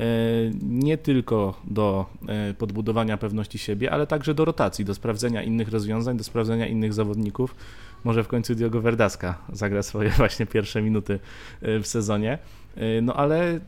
nie 0.61 0.97
tylko 0.97 1.61
do 1.63 2.05
e, 2.27 2.53
podbudowania 2.53 3.17
pewności 3.17 3.57
siebie, 3.57 3.91
ale 3.91 4.07
także 4.07 4.33
do 4.33 4.45
rotacji, 4.45 4.85
do 4.85 4.95
sprawdzenia 4.95 5.43
innych 5.43 5.69
rozwiązań, 5.69 6.17
do 6.17 6.23
sprawdzenia 6.23 6.67
innych 6.67 6.93
zawodników. 6.93 7.55
Może 8.03 8.23
w 8.23 8.27
końcu 8.27 8.55
Diogo 8.55 8.81
Verdaska 8.81 9.37
zagra 9.53 9.83
swoje 9.83 10.09
właśnie 10.21 10.45
pierwsze 10.45 10.81
minuty 10.81 11.19
e, 11.61 11.79
w 11.79 11.87
sezonie. 11.87 12.37
No 13.01 13.13
ale 13.13 13.59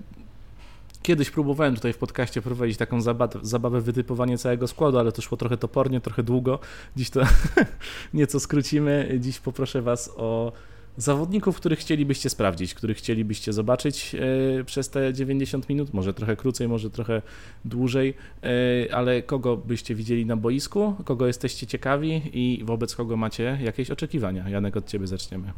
Kiedyś 1.03 1.31
próbowałem 1.31 1.75
tutaj 1.75 1.93
w 1.93 1.97
podcaście 1.97 2.41
prowadzić 2.41 2.77
taką 2.77 3.01
zabawę, 3.41 3.81
wytypowanie 3.81 4.37
całego 4.37 4.67
składu, 4.67 4.97
ale 4.99 5.11
to 5.11 5.21
szło 5.21 5.37
trochę 5.37 5.57
topornie, 5.57 6.01
trochę 6.01 6.23
długo. 6.23 6.59
Dziś 6.95 7.09
to 7.09 7.21
nieco 8.13 8.39
skrócimy. 8.39 9.17
Dziś 9.19 9.39
poproszę 9.39 9.81
Was 9.81 10.11
o 10.17 10.51
zawodników, 10.97 11.57
których 11.57 11.79
chcielibyście 11.79 12.29
sprawdzić, 12.29 12.73
których 12.73 12.97
chcielibyście 12.97 13.53
zobaczyć 13.53 14.15
e, 14.59 14.63
przez 14.63 14.89
te 14.89 15.13
90 15.13 15.69
minut, 15.69 15.93
może 15.93 16.13
trochę 16.13 16.35
krócej, 16.35 16.67
może 16.67 16.89
trochę 16.89 17.21
dłużej, 17.65 18.13
e, 18.43 18.95
ale 18.95 19.21
kogo 19.21 19.57
byście 19.57 19.95
widzieli 19.95 20.25
na 20.25 20.37
boisku, 20.37 20.95
kogo 21.05 21.27
jesteście 21.27 21.67
ciekawi 21.67 22.21
i 22.33 22.63
wobec 22.63 22.95
kogo 22.95 23.17
macie 23.17 23.59
jakieś 23.63 23.91
oczekiwania? 23.91 24.49
Janek, 24.49 24.77
od 24.77 24.87
Ciebie 24.87 25.07
zaczniemy. 25.07 25.53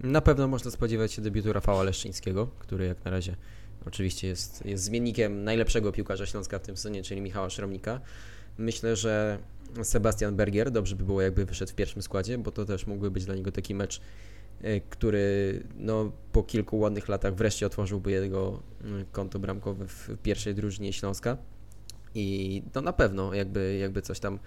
Na 0.00 0.20
pewno 0.20 0.48
można 0.48 0.70
spodziewać 0.70 1.12
się 1.12 1.22
debiutu 1.22 1.52
Rafała 1.52 1.82
Leszczyńskiego, 1.82 2.48
który 2.58 2.86
jak 2.86 3.04
na 3.04 3.10
razie 3.10 3.36
oczywiście 3.86 4.28
jest, 4.28 4.66
jest 4.66 4.84
zmiennikiem 4.84 5.44
najlepszego 5.44 5.92
piłkarza 5.92 6.26
Śląska 6.26 6.58
w 6.58 6.62
tym 6.62 6.76
sezonie, 6.76 7.02
czyli 7.02 7.20
Michała 7.20 7.50
Szromnika. 7.50 8.00
Myślę, 8.58 8.96
że 8.96 9.38
Sebastian 9.82 10.36
Bergier 10.36 10.70
dobrze 10.70 10.96
by 10.96 11.04
było 11.04 11.22
jakby 11.22 11.44
wyszedł 11.44 11.72
w 11.72 11.74
pierwszym 11.74 12.02
składzie, 12.02 12.38
bo 12.38 12.52
to 12.52 12.64
też 12.64 12.86
mógłby 12.86 13.10
być 13.10 13.24
dla 13.24 13.34
niego 13.34 13.52
taki 13.52 13.74
mecz 13.74 14.00
który 14.90 15.62
no, 15.76 16.12
po 16.32 16.42
kilku 16.42 16.78
ładnych 16.78 17.08
latach 17.08 17.34
wreszcie 17.34 17.66
otworzyłby 17.66 18.10
jego 18.10 18.62
mm, 18.84 19.04
konto 19.12 19.38
bramkowe 19.38 19.88
w 19.88 20.10
pierwszej 20.22 20.54
drużynie 20.54 20.92
Śląska. 20.92 21.36
I 22.14 22.62
no 22.74 22.80
na 22.80 22.92
pewno 22.92 23.34
jakby, 23.34 23.76
jakby 23.76 24.02
coś 24.02 24.20
tam 24.20 24.38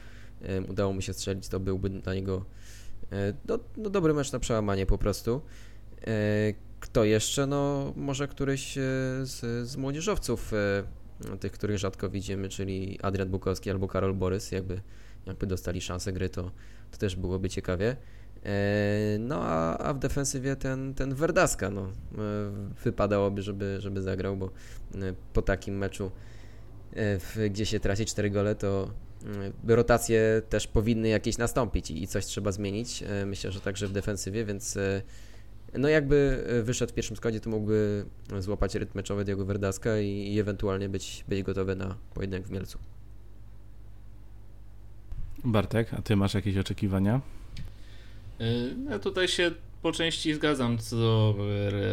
udało 0.70 0.94
mu 0.94 1.02
się 1.02 1.14
strzelić, 1.14 1.48
to 1.48 1.60
byłby 1.60 1.90
dla 1.90 2.14
niego 2.14 2.46
e, 3.12 3.34
no, 3.48 3.60
no 3.78 3.90
dobry 3.90 4.14
mecz 4.14 4.32
na 4.32 4.40
przełamanie 4.40 4.86
po 4.86 4.98
prostu. 4.98 5.42
E, 6.08 6.54
kto 6.80 7.04
jeszcze? 7.04 7.48
No 7.48 7.94
może 7.96 8.28
któryś 8.28 8.74
z, 9.24 9.68
z 9.70 9.78
młodzieżowców, 9.78 10.52
tych, 11.40 11.52
których 11.52 11.78
rzadko 11.78 12.10
widzimy, 12.10 12.50
czyli 12.50 13.00
Adrian 13.02 13.30
Bukowski 13.30 13.70
albo 13.70 13.88
Karol 13.88 14.14
Borys, 14.14 14.52
jakby, 14.52 14.82
jakby 15.26 15.48
dostali 15.48 15.82
szansę 15.82 16.14
gry, 16.14 16.30
to, 16.30 16.52
to 16.92 16.98
też 16.98 17.16
byłoby 17.16 17.50
ciekawie. 17.50 17.96
E, 18.46 19.18
no 19.20 19.42
a, 19.42 19.78
a 19.78 19.94
w 19.94 20.00
defensywie 20.00 20.56
ten, 20.56 20.94
ten 20.94 21.16
Verdaska, 21.16 21.70
no, 21.70 21.82
e, 21.82 21.90
wypadałoby, 22.84 23.42
żeby, 23.42 23.78
żeby 23.80 24.02
zagrał, 24.02 24.38
bo 24.38 24.46
e, 24.46 24.50
po 25.34 25.42
takim 25.42 25.78
meczu, 25.78 26.12
gdzie 27.50 27.66
się 27.66 27.80
traci 27.80 28.06
4 28.06 28.30
gole, 28.30 28.56
to 28.56 28.92
rotacje 29.68 30.42
też 30.50 30.68
powinny 30.68 31.10
jakieś 31.10 31.38
nastąpić 31.38 31.92
i 31.92 32.08
coś 32.08 32.26
trzeba 32.26 32.52
zmienić. 32.52 33.04
Myślę, 33.26 33.52
że 33.52 33.62
także 33.62 33.88
w 33.88 33.92
defensywie, 33.92 34.46
więc 34.46 34.78
no 35.78 35.88
jakby 35.90 36.44
wyszedł 36.64 36.92
w 36.92 36.96
pierwszym 36.96 37.18
składzie, 37.18 37.40
to 37.40 37.50
mógłby 37.50 38.06
złapać 38.40 38.76
rytm 38.76 38.92
meczowy 38.96 39.26
Diego 39.26 39.46
Verdaska 39.46 40.00
i, 40.00 40.34
i 40.34 40.40
ewentualnie 40.40 40.90
być, 40.90 41.26
być 41.28 41.44
gotowy 41.44 41.76
na 41.76 41.96
pojedynek 42.14 42.48
w 42.48 42.52
Mielcu. 42.52 42.80
Bartek, 45.46 45.94
a 45.94 46.02
ty 46.02 46.16
masz 46.16 46.34
jakieś 46.34 46.58
oczekiwania? 46.58 47.22
Ja 48.90 49.00
tutaj 49.00 49.28
się 49.28 49.52
po 49.82 49.92
części 49.92 50.34
zgadzam 50.34 50.78
co 50.78 50.96
do 50.96 51.36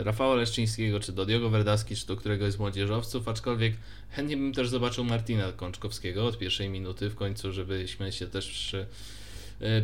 Rafała 0.03 0.35
Leszczyńskiego, 0.35 1.01
czy 1.01 1.13
do 1.13 1.27
Diogo 1.27 1.51
Verdaski, 1.51 1.97
czy 1.97 2.07
do 2.07 2.17
któregoś 2.17 2.53
z 2.53 2.59
młodzieżowców, 2.59 3.29
aczkolwiek 3.29 3.75
chętnie 4.11 4.37
bym 4.37 4.53
też 4.53 4.69
zobaczył 4.69 5.05
Martina 5.05 5.53
Kączkowskiego 5.53 6.27
od 6.27 6.39
pierwszej 6.39 6.69
minuty 6.69 7.11
w 7.11 7.15
końcu, 7.15 7.53
żebyśmy 7.53 8.13
się 8.13 8.27
też 8.27 8.75
y, 8.75 8.87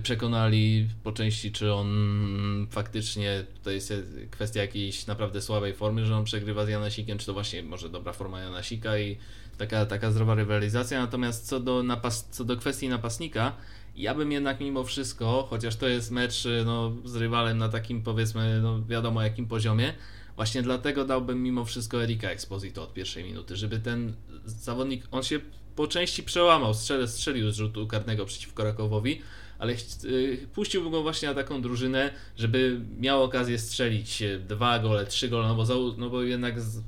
przekonali 0.03 0.89
po 1.03 1.13
części, 1.13 1.53
czy 1.53 1.73
on 1.73 2.67
faktycznie, 2.71 3.45
to 3.63 3.71
jest 3.71 3.93
kwestia 4.31 4.61
jakiejś 4.61 5.07
naprawdę 5.07 5.43
słabej 5.43 5.75
formy, 5.75 6.07
że 6.07 6.17
on 6.17 6.25
przegrywa 6.25 6.67
z 6.67 6.69
Janasikiem, 6.69 7.19
czy 7.19 7.27
to 7.27 7.33
właśnie 7.33 7.63
może 7.63 7.89
dobra 7.89 8.13
forma 8.13 8.41
Janasika 8.41 8.99
i 8.99 9.17
taka, 9.59 9.87
taka 9.87 10.11
zdrowa 10.11 10.35
rywalizacja, 10.35 11.01
natomiast 11.01 11.47
co 11.47 11.61
do, 11.61 11.83
napas, 11.83 12.29
co 12.31 12.45
do 12.45 12.57
kwestii 12.57 12.89
napastnika, 12.89 13.57
ja 13.97 14.15
bym 14.15 14.33
jednak 14.33 14.61
mimo 14.61 14.85
wszystko, 14.85 15.47
chociaż 15.51 15.77
to 15.77 15.89
jest 15.89 16.11
mecz 16.11 16.45
no, 16.65 16.93
z 17.05 17.17
rywalem 17.17 17.59
na 17.59 17.69
takim 17.69 18.03
powiedzmy, 18.03 18.61
no, 18.63 18.83
wiadomo 18.85 19.23
jakim 19.23 19.47
poziomie, 19.47 19.95
właśnie 20.37 20.63
dlatego 20.63 21.05
dałbym 21.05 21.43
mimo 21.43 21.65
wszystko 21.65 22.03
Erika 22.03 22.31
Exposito 22.31 22.83
od 22.83 22.95
pierwszej 22.95 23.25
minuty, 23.25 23.57
żeby 23.57 23.79
ten 23.79 24.15
zawodnik, 24.45 25.05
on 25.11 25.23
się 25.23 25.41
po 25.77 25.87
części 25.87 26.23
przełamał, 26.23 26.75
strzelił, 26.75 27.09
strzelił 27.09 27.51
z 27.51 27.57
rzutu 27.57 27.87
karnego 27.87 28.25
przeciwko 28.25 28.65
Rakowowi, 28.65 29.21
ale 29.59 29.75
y, 30.05 30.47
puściłbym 30.55 30.93
go 30.93 31.03
właśnie 31.03 31.29
na 31.29 31.35
taką 31.35 31.63
drużynę, 31.63 32.13
żeby 32.37 32.81
miał 32.99 33.23
okazję 33.23 33.59
strzelić 33.59 34.23
dwa 34.49 34.79
gole, 34.79 35.07
trzy 35.07 35.29
gole, 35.29 35.49
no 35.49 35.55
bo, 35.55 35.65
no 35.99 36.11
bo 36.11 36.23
jednak 36.23 36.61
z, 36.61 36.83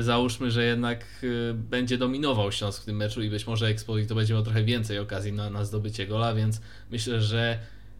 załóżmy, 0.00 0.50
że 0.50 0.64
jednak 0.64 1.04
yy, 1.22 1.54
będzie 1.54 1.98
dominował 1.98 2.52
Śląsk 2.52 2.82
w 2.82 2.84
tym 2.84 2.96
meczu 2.96 3.22
i 3.22 3.30
być 3.30 3.46
może 3.46 3.66
Exposito 3.66 4.14
będzie 4.14 4.34
miał 4.34 4.42
trochę 4.42 4.64
więcej 4.64 4.98
okazji 4.98 5.32
na, 5.32 5.50
na 5.50 5.64
zdobycie 5.64 6.06
gola, 6.06 6.34
więc 6.34 6.60
myślę, 6.90 7.22
że 7.22 7.58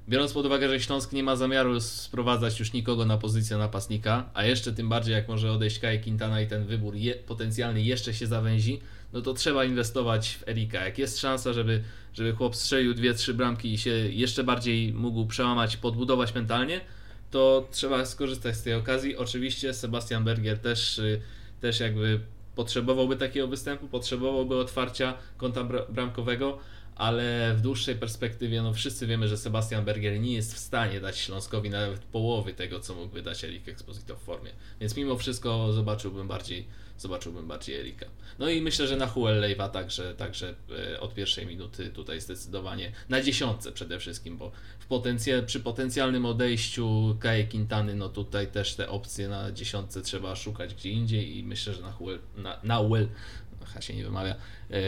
biorąc 0.08 0.32
pod 0.32 0.46
uwagę, 0.46 0.68
że 0.68 0.80
Śląsk 0.80 1.12
nie 1.12 1.22
ma 1.22 1.36
zamiaru 1.36 1.80
sprowadzać 1.80 2.60
już 2.60 2.72
nikogo 2.72 3.06
na 3.06 3.18
pozycję 3.18 3.56
napastnika, 3.56 4.30
a 4.34 4.44
jeszcze 4.44 4.72
tym 4.72 4.88
bardziej 4.88 5.14
jak 5.14 5.28
może 5.28 5.52
odejść 5.52 5.78
Kai 5.78 6.00
Quintana 6.00 6.40
i 6.40 6.46
ten 6.46 6.64
wybór 6.66 6.94
je, 6.94 7.14
potencjalny 7.14 7.82
jeszcze 7.82 8.14
się 8.14 8.26
zawęzi, 8.26 8.80
no 9.12 9.20
to 9.22 9.34
trzeba 9.34 9.64
inwestować 9.64 10.34
w 10.34 10.48
Erika. 10.48 10.84
Jak 10.84 10.98
jest 10.98 11.20
szansa, 11.20 11.52
żeby, 11.52 11.82
żeby 12.14 12.32
chłop 12.32 12.56
strzelił 12.56 12.94
dwie, 12.94 13.14
trzy 13.14 13.34
bramki 13.34 13.72
i 13.72 13.78
się 13.78 13.90
jeszcze 13.90 14.44
bardziej 14.44 14.92
mógł 14.92 15.26
przełamać, 15.26 15.76
podbudować 15.76 16.34
mentalnie, 16.34 16.80
to 17.30 17.68
trzeba 17.70 18.06
skorzystać 18.06 18.56
z 18.56 18.62
tej 18.62 18.74
okazji. 18.74 19.16
Oczywiście 19.16 19.74
Sebastian 19.74 20.24
Berger 20.24 20.58
też, 20.58 20.98
y, 20.98 21.20
też 21.60 21.80
jakby 21.80 22.20
potrzebowałby 22.54 23.16
takiego 23.16 23.48
występu, 23.48 23.88
potrzebowałby 23.88 24.56
otwarcia 24.56 25.14
kąta 25.36 25.64
bramkowego, 25.88 26.58
ale 26.98 27.54
w 27.56 27.60
dłuższej 27.60 27.96
perspektywie, 27.96 28.62
no 28.62 28.74
wszyscy 28.74 29.06
wiemy, 29.06 29.28
że 29.28 29.36
Sebastian 29.36 29.84
Berger 29.84 30.20
nie 30.20 30.32
jest 30.32 30.54
w 30.54 30.58
stanie 30.58 31.00
dać 31.00 31.18
Śląskowi 31.18 31.70
nawet 31.70 32.00
połowy 32.00 32.54
tego, 32.54 32.80
co 32.80 32.94
mógłby 32.94 33.22
dać 33.22 33.44
Erik 33.44 33.68
Exposito 33.68 34.16
w 34.16 34.22
formie. 34.22 34.50
Więc 34.80 34.96
mimo 34.96 35.16
wszystko 35.16 35.72
zobaczyłbym 35.72 36.28
bardziej 36.28 36.66
zobaczyłbym 36.98 37.48
bardziej 37.48 37.76
Erika. 37.80 38.06
No 38.38 38.48
i 38.48 38.62
myślę, 38.62 38.86
że 38.86 38.96
na 38.96 39.06
Huel 39.06 39.40
Leiva 39.40 39.68
także, 39.68 40.14
także 40.14 40.54
e, 40.94 41.00
od 41.00 41.14
pierwszej 41.14 41.46
minuty 41.46 41.90
tutaj 41.90 42.20
zdecydowanie 42.20 42.92
na 43.08 43.22
dziesiątce 43.22 43.72
przede 43.72 43.98
wszystkim, 43.98 44.36
bo 44.36 44.52
w 44.78 44.86
potencjal, 44.86 45.46
przy 45.46 45.60
potencjalnym 45.60 46.26
odejściu 46.26 47.16
Kaje 47.20 47.44
Quintany, 47.44 47.94
no 47.94 48.08
tutaj 48.08 48.46
też 48.46 48.74
te 48.74 48.88
opcje 48.88 49.28
na 49.28 49.52
dziesiątce 49.52 50.02
trzeba 50.02 50.36
szukać 50.36 50.74
gdzie 50.74 50.90
indziej 50.90 51.36
i 51.36 51.42
myślę, 51.42 51.74
że 51.74 51.82
na 51.82 51.92
Huel, 51.92 52.18
na, 52.36 52.60
na 52.62 52.76
Huel 52.76 53.08
no, 53.74 53.80
się 53.80 53.94
nie 53.94 54.04
wymawia, 54.04 54.34
e, 54.70 54.80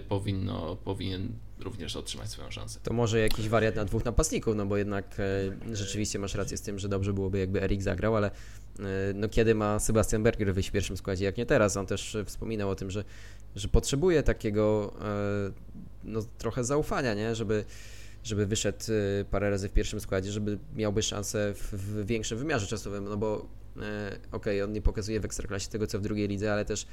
powinno, 0.00 0.76
powinien 0.76 1.32
również 1.60 1.96
otrzymać 1.96 2.28
swoją 2.28 2.50
szansę. 2.50 2.80
To 2.82 2.92
może 2.92 3.20
jakiś 3.20 3.48
wariant 3.48 3.76
na 3.76 3.84
dwóch 3.84 4.04
napastników, 4.04 4.56
no 4.56 4.66
bo 4.66 4.76
jednak 4.76 5.16
e, 5.20 5.76
rzeczywiście 5.76 6.18
masz 6.18 6.34
rację 6.34 6.56
z 6.56 6.62
tym, 6.62 6.78
że 6.78 6.88
dobrze 6.88 7.12
byłoby 7.12 7.38
jakby 7.38 7.62
Erik 7.62 7.82
zagrał, 7.82 8.16
ale 8.16 8.30
E, 8.78 9.12
no 9.14 9.28
kiedy 9.28 9.54
ma 9.54 9.78
Sebastian 9.78 10.22
Berger 10.22 10.54
wyjść 10.54 10.68
w 10.68 10.72
pierwszym 10.72 10.96
składzie, 10.96 11.24
jak 11.24 11.36
nie 11.36 11.46
teraz. 11.46 11.76
On 11.76 11.86
też 11.86 12.16
wspominał 12.24 12.70
o 12.70 12.74
tym, 12.74 12.90
że, 12.90 13.04
że 13.56 13.68
potrzebuje 13.68 14.22
takiego 14.22 14.94
e, 15.02 15.52
no, 16.04 16.20
trochę 16.38 16.64
zaufania, 16.64 17.14
nie? 17.14 17.34
Żeby, 17.34 17.64
żeby 18.24 18.46
wyszedł 18.46 18.84
e, 19.20 19.24
parę 19.24 19.50
razy 19.50 19.68
w 19.68 19.72
pierwszym 19.72 20.00
składzie, 20.00 20.32
żeby 20.32 20.58
miałby 20.76 21.02
szansę 21.02 21.54
w, 21.54 21.72
w 21.72 22.06
większym 22.06 22.38
wymiarze 22.38 22.66
czasowym, 22.66 23.04
no 23.04 23.16
bo 23.16 23.46
okej, 23.76 24.20
okay, 24.32 24.64
on 24.64 24.72
nie 24.72 24.82
pokazuje 24.82 25.20
w 25.20 25.24
Ekstraklasie 25.24 25.68
tego, 25.68 25.86
co 25.86 25.98
w 25.98 26.02
drugiej 26.02 26.28
lidze, 26.28 26.52
ale 26.52 26.64
też 26.64 26.86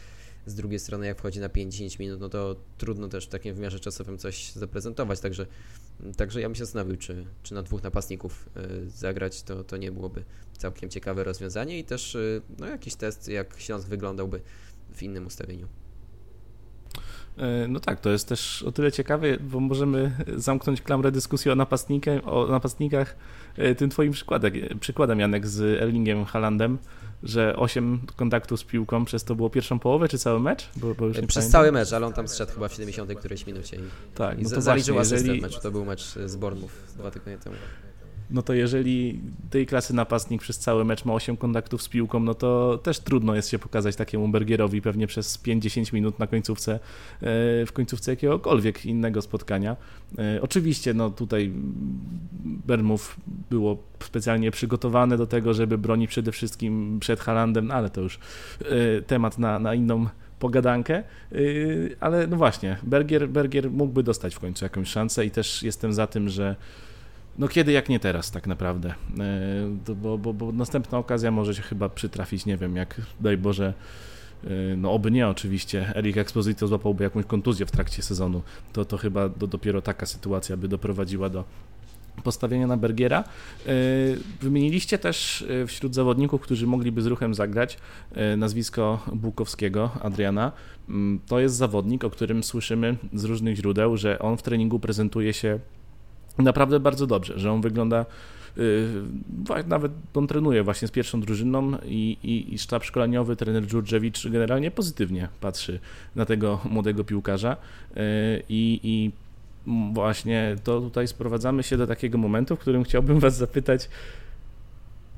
z 0.45 0.55
drugiej 0.55 0.79
strony 0.79 1.07
jak 1.07 1.17
wchodzi 1.17 1.39
na 1.39 1.49
5-10 1.49 1.99
minut, 1.99 2.19
no 2.19 2.29
to 2.29 2.55
trudno 2.77 3.07
też 3.07 3.25
w 3.25 3.29
takim 3.29 3.55
wymiarze 3.55 3.79
czasowym 3.79 4.17
coś 4.17 4.51
zaprezentować, 4.51 5.19
także, 5.19 5.45
także 6.17 6.41
ja 6.41 6.47
bym 6.47 6.55
się 6.55 6.65
zastanowił, 6.65 6.97
czy, 6.97 7.25
czy 7.43 7.53
na 7.53 7.63
dwóch 7.63 7.83
napastników 7.83 8.49
zagrać, 8.87 9.43
to, 9.43 9.63
to 9.63 9.77
nie 9.77 9.91
byłoby 9.91 10.23
całkiem 10.57 10.89
ciekawe 10.89 11.23
rozwiązanie 11.23 11.79
i 11.79 11.83
też 11.83 12.15
y, 12.15 12.41
no, 12.59 12.67
jakiś 12.67 12.95
test, 12.95 13.27
jak 13.27 13.59
Śląsk 13.59 13.87
wyglądałby 13.87 14.41
w 14.93 15.03
innym 15.03 15.25
ustawieniu. 15.25 15.67
E, 17.37 17.67
no 17.67 17.79
tak, 17.79 17.99
to 17.99 18.09
jest 18.09 18.27
też 18.27 18.63
o 18.63 18.71
tyle 18.71 18.91
ciekawe, 18.91 19.27
bo 19.39 19.59
możemy 19.59 20.11
zamknąć 20.35 20.81
klamrę 20.81 21.11
dyskusji 21.11 21.51
o, 21.51 21.53
o 22.25 22.47
napastnikach 22.47 23.15
e, 23.57 23.75
tym 23.75 23.89
twoim 23.89 24.11
przykładem, 24.11 24.53
przykładem 24.79 25.19
Janek 25.19 25.47
z 25.47 25.81
Erlingiem 25.81 26.25
Halandem, 26.25 26.77
że 27.23 27.55
8 27.55 27.99
kontaktów 28.15 28.59
z 28.59 28.63
piłką 28.63 29.05
przez 29.05 29.23
to 29.23 29.35
było 29.35 29.49
pierwszą 29.49 29.79
połowę, 29.79 30.07
czy 30.07 30.17
cały 30.17 30.39
mecz? 30.39 30.69
Bo, 30.75 30.87
bo 30.87 30.93
przez 30.93 31.13
pamiętam. 31.13 31.51
cały 31.51 31.71
mecz, 31.71 31.93
ale 31.93 32.05
on 32.05 32.13
tam 32.13 32.27
zszedł 32.27 32.51
chyba 32.51 32.67
w 32.67 32.73
70 32.73 33.13
którejś 33.13 33.47
minucie 33.47 33.77
i, 33.77 33.79
tak, 34.15 34.37
no 34.37 34.49
i 34.49 34.53
to 34.53 34.61
zaliczył 34.61 34.95
właśnie, 34.95 35.17
jeżeli... 35.17 35.41
meczu. 35.41 35.59
To 35.61 35.71
był 35.71 35.85
mecz 35.85 36.15
z 36.25 36.35
Bournemouth 36.35 36.73
dwa 36.97 37.11
tygodnie 37.11 37.37
temu 37.37 37.55
no 38.31 38.41
to 38.41 38.53
jeżeli 38.53 39.19
tej 39.49 39.65
klasy 39.65 39.93
napastnik 39.93 40.41
przez 40.41 40.57
cały 40.57 40.85
mecz 40.85 41.05
ma 41.05 41.13
8 41.13 41.37
kontaktów 41.37 41.81
z 41.81 41.89
piłką, 41.89 42.19
no 42.19 42.33
to 42.33 42.79
też 42.83 42.99
trudno 42.99 43.35
jest 43.35 43.49
się 43.49 43.59
pokazać 43.59 43.95
takiemu 43.95 44.27
Bergierowi 44.27 44.81
pewnie 44.81 45.07
przez 45.07 45.43
5-10 45.43 45.93
minut 45.93 46.19
na 46.19 46.27
końcówce, 46.27 46.73
e, 46.73 46.79
w 47.65 47.69
końcówce 47.73 48.11
jakiegokolwiek 48.11 48.85
innego 48.85 49.21
spotkania. 49.21 49.75
E, 50.17 50.41
oczywiście, 50.41 50.93
no 50.93 51.09
tutaj 51.09 51.51
Bermów 52.43 53.17
było 53.49 53.77
specjalnie 54.03 54.51
przygotowane 54.51 55.17
do 55.17 55.27
tego, 55.27 55.53
żeby 55.53 55.77
bronić 55.77 56.09
przede 56.09 56.31
wszystkim 56.31 56.99
przed 56.99 57.19
Halandem, 57.19 57.71
ale 57.71 57.89
to 57.89 58.01
już 58.01 58.19
e, 58.59 59.01
temat 59.01 59.37
na, 59.37 59.59
na 59.59 59.75
inną 59.75 60.07
pogadankę, 60.39 61.03
ale 61.99 62.27
no 62.27 62.37
właśnie, 62.37 62.77
Bergier, 62.83 63.29
Bergier 63.29 63.71
mógłby 63.71 64.03
dostać 64.03 64.35
w 64.35 64.39
końcu 64.39 64.65
jakąś 64.65 64.87
szansę 64.87 65.25
i 65.25 65.31
też 65.31 65.63
jestem 65.63 65.93
za 65.93 66.07
tym, 66.07 66.29
że 66.29 66.55
no 67.39 67.47
kiedy 67.47 67.71
jak 67.71 67.89
nie 67.89 67.99
teraz 67.99 68.31
tak 68.31 68.47
naprawdę, 68.47 68.93
e, 69.89 69.93
bo, 69.95 70.17
bo, 70.17 70.33
bo 70.33 70.51
następna 70.51 70.97
okazja 70.97 71.31
może 71.31 71.55
się 71.55 71.61
chyba 71.61 71.89
przytrafić, 71.89 72.45
nie 72.45 72.57
wiem, 72.57 72.75
jak 72.75 73.01
daj 73.19 73.37
Boże, 73.37 73.73
e, 74.43 74.47
no 74.77 74.91
oby 74.91 75.11
nie 75.11 75.27
oczywiście, 75.27 75.93
Erik 75.95 76.17
Exposito 76.17 76.67
złapałby 76.67 77.03
jakąś 77.03 77.25
kontuzję 77.25 77.65
w 77.65 77.71
trakcie 77.71 78.01
sezonu, 78.01 78.41
to, 78.73 78.85
to 78.85 78.97
chyba 78.97 79.29
do, 79.29 79.47
dopiero 79.47 79.81
taka 79.81 80.05
sytuacja 80.05 80.57
by 80.57 80.67
doprowadziła 80.67 81.29
do 81.29 81.43
postawienia 82.23 82.67
na 82.67 82.77
Bergiera. 82.77 83.23
E, 83.65 83.71
wymieniliście 84.41 84.97
też 84.97 85.45
wśród 85.67 85.95
zawodników, 85.95 86.41
którzy 86.41 86.67
mogliby 86.67 87.01
z 87.01 87.05
ruchem 87.05 87.33
zagrać, 87.33 87.77
nazwisko 88.37 89.03
Bukowskiego, 89.13 89.91
Adriana. 90.01 90.51
Mm, 90.89 91.19
to 91.27 91.39
jest 91.39 91.55
zawodnik, 91.55 92.03
o 92.03 92.09
którym 92.09 92.43
słyszymy 92.43 92.97
z 93.13 93.23
różnych 93.23 93.55
źródeł, 93.55 93.97
że 93.97 94.19
on 94.19 94.37
w 94.37 94.41
treningu 94.41 94.79
prezentuje 94.79 95.33
się 95.33 95.59
naprawdę 96.37 96.79
bardzo 96.79 97.07
dobrze, 97.07 97.39
że 97.39 97.51
on 97.51 97.61
wygląda 97.61 98.05
y, 98.57 98.87
nawet 99.67 99.91
on 100.13 100.27
trenuje 100.27 100.63
właśnie 100.63 100.87
z 100.87 100.91
pierwszą 100.91 101.21
drużyną 101.21 101.71
i, 101.85 102.17
i, 102.23 102.53
i 102.53 102.59
sztab 102.59 102.83
szkoleniowy, 102.83 103.35
trener 103.35 103.65
Dżurdżewicz 103.65 104.27
generalnie 104.27 104.71
pozytywnie 104.71 105.27
patrzy 105.41 105.79
na 106.15 106.25
tego 106.25 106.59
młodego 106.65 107.03
piłkarza 107.03 107.57
y, 107.57 107.99
i, 108.49 108.79
i 108.83 109.11
właśnie 109.93 110.55
to 110.63 110.81
tutaj 110.81 111.07
sprowadzamy 111.07 111.63
się 111.63 111.77
do 111.77 111.87
takiego 111.87 112.17
momentu, 112.17 112.55
w 112.55 112.59
którym 112.59 112.83
chciałbym 112.83 113.19
was 113.19 113.37
zapytać, 113.37 113.89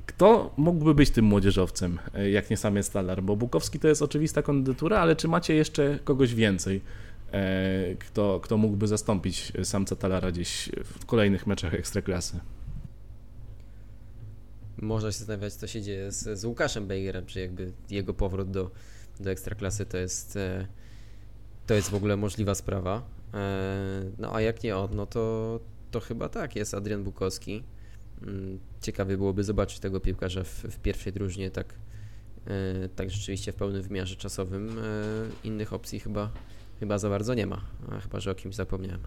kto 0.06 0.50
mógłby 0.56 0.94
być 0.94 1.10
tym 1.10 1.24
młodzieżowcem, 1.24 1.98
y, 2.18 2.30
jak 2.30 2.50
nie 2.50 2.56
sam 2.56 2.82
Stalar? 2.82 3.22
Bo 3.22 3.36
Bukowski 3.36 3.78
to 3.78 3.88
jest 3.88 4.02
oczywista 4.02 4.42
kandydatura, 4.42 4.98
ale 4.98 5.16
czy 5.16 5.28
macie 5.28 5.54
jeszcze 5.54 5.98
kogoś 6.04 6.34
więcej? 6.34 6.80
E, 7.32 7.94
kto, 7.94 8.40
kto 8.40 8.56
mógłby 8.56 8.86
zastąpić 8.86 9.52
samca 9.62 9.96
Talara 9.96 10.32
gdzieś 10.32 10.70
w 10.84 11.06
kolejnych 11.06 11.46
meczach 11.46 11.74
Ekstraklasy. 11.74 12.40
Można 14.76 15.12
się 15.12 15.18
zastanawiać, 15.18 15.54
co 15.54 15.66
się 15.66 15.82
dzieje 15.82 16.12
z, 16.12 16.38
z 16.38 16.44
Łukaszem 16.44 16.86
Bejgerem, 16.86 17.26
czy 17.26 17.40
jakby 17.40 17.72
jego 17.90 18.14
powrót 18.14 18.50
do, 18.50 18.70
do 19.20 19.30
Ekstraklasy 19.30 19.86
to 19.86 19.96
jest, 19.96 20.36
e, 20.36 20.66
to 21.66 21.74
jest 21.74 21.90
w 21.90 21.94
ogóle 21.94 22.16
możliwa 22.16 22.54
sprawa. 22.54 23.02
E, 23.34 24.04
no 24.18 24.34
a 24.34 24.40
jak 24.40 24.62
nie 24.62 24.76
on, 24.76 24.88
no 24.96 25.06
to, 25.06 25.60
to 25.90 26.00
chyba 26.00 26.28
tak, 26.28 26.56
jest 26.56 26.74
Adrian 26.74 27.04
Bukowski. 27.04 27.64
Mm, 28.22 28.58
ciekawie 28.82 29.16
byłoby 29.16 29.44
zobaczyć 29.44 29.78
tego 29.78 30.00
piłkarza 30.00 30.44
w, 30.44 30.48
w 30.48 30.78
pierwszej 30.78 31.12
drużynie, 31.12 31.50
tak, 31.50 31.74
tak 32.96 33.10
rzeczywiście 33.10 33.52
w 33.52 33.54
pełnym 33.54 33.82
wymiarze 33.82 34.16
czasowym. 34.16 34.80
Innych 35.44 35.72
opcji 35.72 36.00
chyba 36.00 36.30
chyba 36.80 36.98
za 36.98 37.08
bardzo 37.08 37.34
nie 37.34 37.46
ma, 37.46 37.60
chyba 38.02 38.20
że 38.20 38.30
o 38.30 38.34
kimś 38.34 38.54
zapomniałem. 38.54 39.00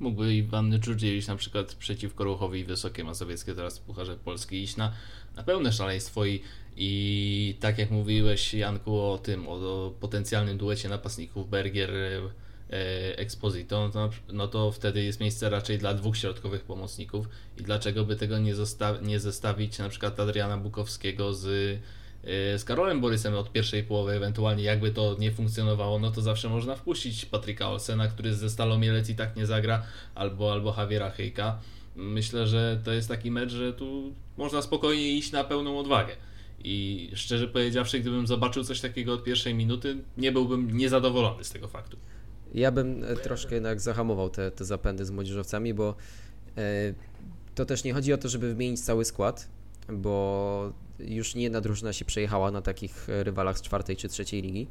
Mógłby 0.00 0.34
Iwan 0.34 0.78
Dżurdziewicz 0.78 1.26
na 1.26 1.36
przykład 1.36 1.74
przeciwko 1.74 2.24
Ruchowi 2.24 2.64
Wysokie 2.64 3.04
Mazowieckie 3.04 3.54
teraz 3.54 3.78
w 3.78 3.82
Pucharze 3.82 4.16
Polski 4.16 4.62
iść 4.62 4.76
na, 4.76 4.92
na 5.36 5.42
pełne 5.42 5.72
szaleństwo 5.72 6.26
i, 6.26 6.42
i 6.76 7.56
tak 7.60 7.78
jak 7.78 7.90
mówiłeś 7.90 8.54
Janku 8.54 9.00
o 9.00 9.18
tym, 9.18 9.48
o, 9.48 9.52
o 9.52 9.90
potencjalnym 10.00 10.58
duecie 10.58 10.88
napastników 10.88 11.50
Bergier 11.50 11.90
e, 11.94 13.18
Exposito, 13.18 13.80
no 13.80 13.90
to, 13.90 14.10
no 14.32 14.48
to 14.48 14.72
wtedy 14.72 15.04
jest 15.04 15.20
miejsce 15.20 15.50
raczej 15.50 15.78
dla 15.78 15.94
dwóch 15.94 16.16
środkowych 16.16 16.62
pomocników 16.62 17.28
i 17.56 17.62
dlaczego 17.62 18.04
by 18.04 18.16
tego 18.16 18.38
nie, 18.38 18.54
zosta- 18.54 19.02
nie 19.02 19.20
zestawić 19.20 19.78
na 19.78 19.88
przykład 19.88 20.20
Adriana 20.20 20.58
Bukowskiego 20.58 21.34
z 21.34 21.78
z 22.56 22.64
Karolem 22.64 23.00
Borysem 23.00 23.34
od 23.34 23.52
pierwszej 23.52 23.84
połowy, 23.84 24.12
ewentualnie 24.12 24.64
jakby 24.64 24.90
to 24.90 25.16
nie 25.18 25.32
funkcjonowało, 25.32 25.98
no 25.98 26.10
to 26.10 26.22
zawsze 26.22 26.48
można 26.48 26.76
wpuścić 26.76 27.26
Patryka 27.26 27.70
Olsena, 27.70 28.08
który 28.08 28.34
ze 28.34 28.50
Stalą 28.50 28.78
Mielec 28.78 29.10
i 29.10 29.14
tak 29.14 29.36
nie 29.36 29.46
zagra, 29.46 29.82
albo, 30.14 30.52
albo 30.52 30.74
Javiera 30.78 31.10
Hejka. 31.10 31.58
Myślę, 31.96 32.46
że 32.46 32.80
to 32.84 32.92
jest 32.92 33.08
taki 33.08 33.30
mecz, 33.30 33.50
że 33.50 33.72
tu 33.72 34.12
można 34.36 34.62
spokojnie 34.62 35.12
iść 35.12 35.32
na 35.32 35.44
pełną 35.44 35.78
odwagę. 35.78 36.12
I 36.64 37.10
szczerze 37.14 37.48
powiedziawszy, 37.48 38.00
gdybym 38.00 38.26
zobaczył 38.26 38.64
coś 38.64 38.80
takiego 38.80 39.12
od 39.12 39.24
pierwszej 39.24 39.54
minuty, 39.54 39.96
nie 40.16 40.32
byłbym 40.32 40.76
niezadowolony 40.76 41.44
z 41.44 41.50
tego 41.50 41.68
faktu. 41.68 41.96
Ja 42.54 42.72
bym 42.72 43.04
e, 43.04 43.16
troszkę 43.16 43.54
jednak 43.54 43.80
zahamował 43.80 44.30
te, 44.30 44.50
te 44.50 44.64
zapędy 44.64 45.04
z 45.04 45.10
młodzieżowcami, 45.10 45.74
bo 45.74 45.94
e, 46.56 46.94
to 47.54 47.64
też 47.64 47.84
nie 47.84 47.92
chodzi 47.94 48.12
o 48.12 48.18
to, 48.18 48.28
żeby 48.28 48.48
wymienić 48.48 48.80
cały 48.80 49.04
skład, 49.04 49.48
bo 49.92 50.72
już 50.98 51.34
nie 51.34 51.42
jedna 51.42 51.60
drużyna 51.60 51.92
się 51.92 52.04
przejechała 52.04 52.50
na 52.50 52.62
takich 52.62 53.08
e, 53.08 53.24
rywalach 53.24 53.58
z 53.58 53.62
czwartej 53.62 53.96
czy 53.96 54.08
trzeciej 54.08 54.42
ligi, 54.42 54.68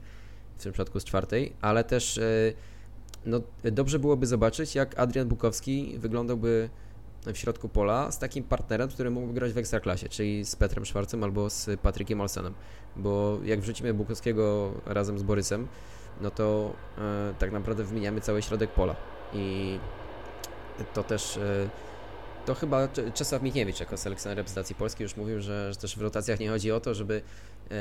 w 0.57 0.63
tym 0.63 0.71
przypadku 0.71 0.99
z 0.99 1.03
czwartej, 1.03 1.53
ale 1.61 1.83
też 1.83 2.17
e, 2.17 2.53
no, 3.25 3.41
dobrze 3.63 3.99
byłoby 3.99 4.25
zobaczyć, 4.25 4.75
jak 4.75 4.99
Adrian 4.99 5.27
Bukowski 5.27 5.95
wyglądałby 5.97 6.69
w 7.25 7.37
środku 7.37 7.69
pola 7.69 8.11
z 8.11 8.19
takim 8.19 8.43
partnerem, 8.43 8.89
który 8.89 9.09
mógłby 9.09 9.33
grać 9.33 9.53
w 9.53 9.57
ekstraklasie, 9.57 10.09
czyli 10.09 10.45
z 10.45 10.55
Petrem 10.55 10.85
Szwarcem 10.85 11.23
albo 11.23 11.49
z 11.49 11.79
Patrykiem 11.79 12.21
Olsenem. 12.21 12.53
Bo 12.95 13.39
jak 13.43 13.59
wrzucimy 13.59 13.93
Bukowskiego 13.93 14.73
razem 14.85 15.19
z 15.19 15.23
Borysem, 15.23 15.67
no 16.21 16.31
to 16.31 16.73
e, 16.97 17.33
tak 17.39 17.51
naprawdę 17.51 17.83
wymieniamy 17.83 18.21
cały 18.21 18.41
środek 18.41 18.71
pola. 18.71 18.95
I 19.33 19.79
to 20.93 21.03
też 21.03 21.39
to 22.47 22.55
chyba 22.55 22.87
Czesław 23.13 23.41
Michniewicz 23.41 23.79
jako 23.79 23.97
selekcjoner 23.97 24.37
reprezentacji 24.37 24.75
Polski 24.75 25.03
już 25.03 25.17
mówił, 25.17 25.41
że, 25.41 25.73
że, 25.73 25.79
też 25.79 25.97
w 25.97 26.01
rotacjach 26.01 26.39
nie 26.39 26.49
chodzi 26.49 26.71
o 26.71 26.79
to, 26.79 26.93
żeby 26.93 27.21
e, 27.71 27.75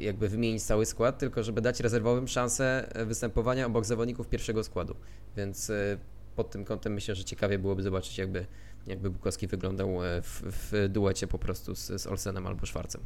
jakby 0.00 0.28
wymienić 0.28 0.62
cały 0.62 0.86
skład, 0.86 1.18
tylko 1.18 1.42
żeby 1.42 1.60
dać 1.60 1.80
rezerwowym 1.80 2.28
szansę 2.28 2.88
występowania 3.06 3.66
obok 3.66 3.84
zawodników 3.84 4.28
pierwszego 4.28 4.64
składu. 4.64 4.94
Więc 5.36 5.70
e, 5.70 5.98
pod 6.36 6.50
tym 6.50 6.64
kątem 6.64 6.92
myślę, 6.92 7.14
że 7.14 7.24
ciekawie 7.24 7.58
byłoby 7.58 7.82
zobaczyć 7.82 8.18
jakby, 8.18 8.46
jakby 8.86 9.10
Bukowski 9.10 9.46
wyglądał 9.46 10.04
e, 10.04 10.22
w, 10.22 10.42
w 10.42 10.88
duecie 10.88 11.26
po 11.26 11.38
prostu 11.38 11.74
z, 11.74 12.02
z 12.02 12.06
Olsenem 12.06 12.46
albo 12.46 12.66
Szwarcem. 12.66 13.00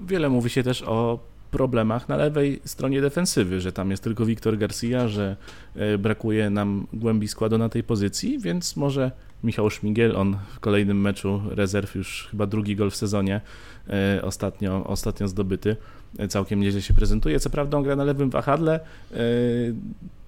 Wiele 0.00 0.28
mówi 0.28 0.50
się 0.50 0.62
też 0.62 0.82
o 0.82 1.18
problemach 1.50 2.08
na 2.08 2.16
lewej 2.16 2.60
stronie 2.64 3.00
defensywy, 3.00 3.60
że 3.60 3.72
tam 3.72 3.90
jest 3.90 4.02
tylko 4.02 4.26
Wiktor 4.26 4.58
Garcia, 4.58 5.08
że 5.08 5.36
e, 5.74 5.98
brakuje 5.98 6.50
nam 6.50 6.86
głębi 6.92 7.28
składu 7.28 7.58
na 7.58 7.68
tej 7.68 7.82
pozycji, 7.82 8.38
więc 8.38 8.76
może 8.76 9.12
Michał 9.44 9.70
Szmigiel, 9.70 10.16
on 10.16 10.36
w 10.54 10.60
kolejnym 10.60 11.00
meczu 11.00 11.42
rezerw 11.50 11.94
już 11.94 12.28
chyba 12.30 12.46
drugi 12.46 12.76
gol 12.76 12.90
w 12.90 12.96
sezonie 12.96 13.40
e, 13.88 14.22
ostatnio, 14.22 14.84
ostatnio 14.86 15.28
zdobyty, 15.28 15.76
e, 16.18 16.28
całkiem 16.28 16.60
nieźle 16.60 16.82
się 16.82 16.94
prezentuje. 16.94 17.40
Co 17.40 17.50
prawda 17.50 17.78
on 17.78 17.84
gra 17.84 17.96
na 17.96 18.04
lewym 18.04 18.30
wahadle, 18.30 18.80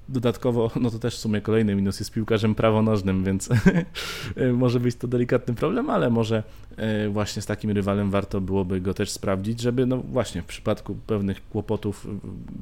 Dodatkowo, 0.09 0.71
no 0.81 0.91
to 0.91 0.99
też 0.99 1.17
w 1.17 1.19
sumie 1.19 1.41
kolejny 1.41 1.75
minus 1.75 2.01
jest 2.01 2.13
piłkarzem 2.13 2.55
prawonożnym, 2.55 3.25
więc 3.25 3.49
może 4.53 4.81
być 4.81 4.97
to 4.97 5.09
delikatny 5.09 5.55
problem, 5.55 5.91
ale 5.91 6.11
może 6.11 6.43
e, 6.77 7.09
właśnie 7.09 7.43
z 7.43 7.47
takim 7.47 7.71
rywalem 7.71 8.11
warto 8.11 8.41
byłoby 8.41 8.81
go 8.81 8.95
też 8.95 9.11
sprawdzić, 9.11 9.61
żeby 9.61 9.87
no 9.87 9.97
właśnie 9.97 10.43
w 10.43 10.45
przypadku 10.45 10.95
pewnych 11.07 11.49
kłopotów 11.49 12.07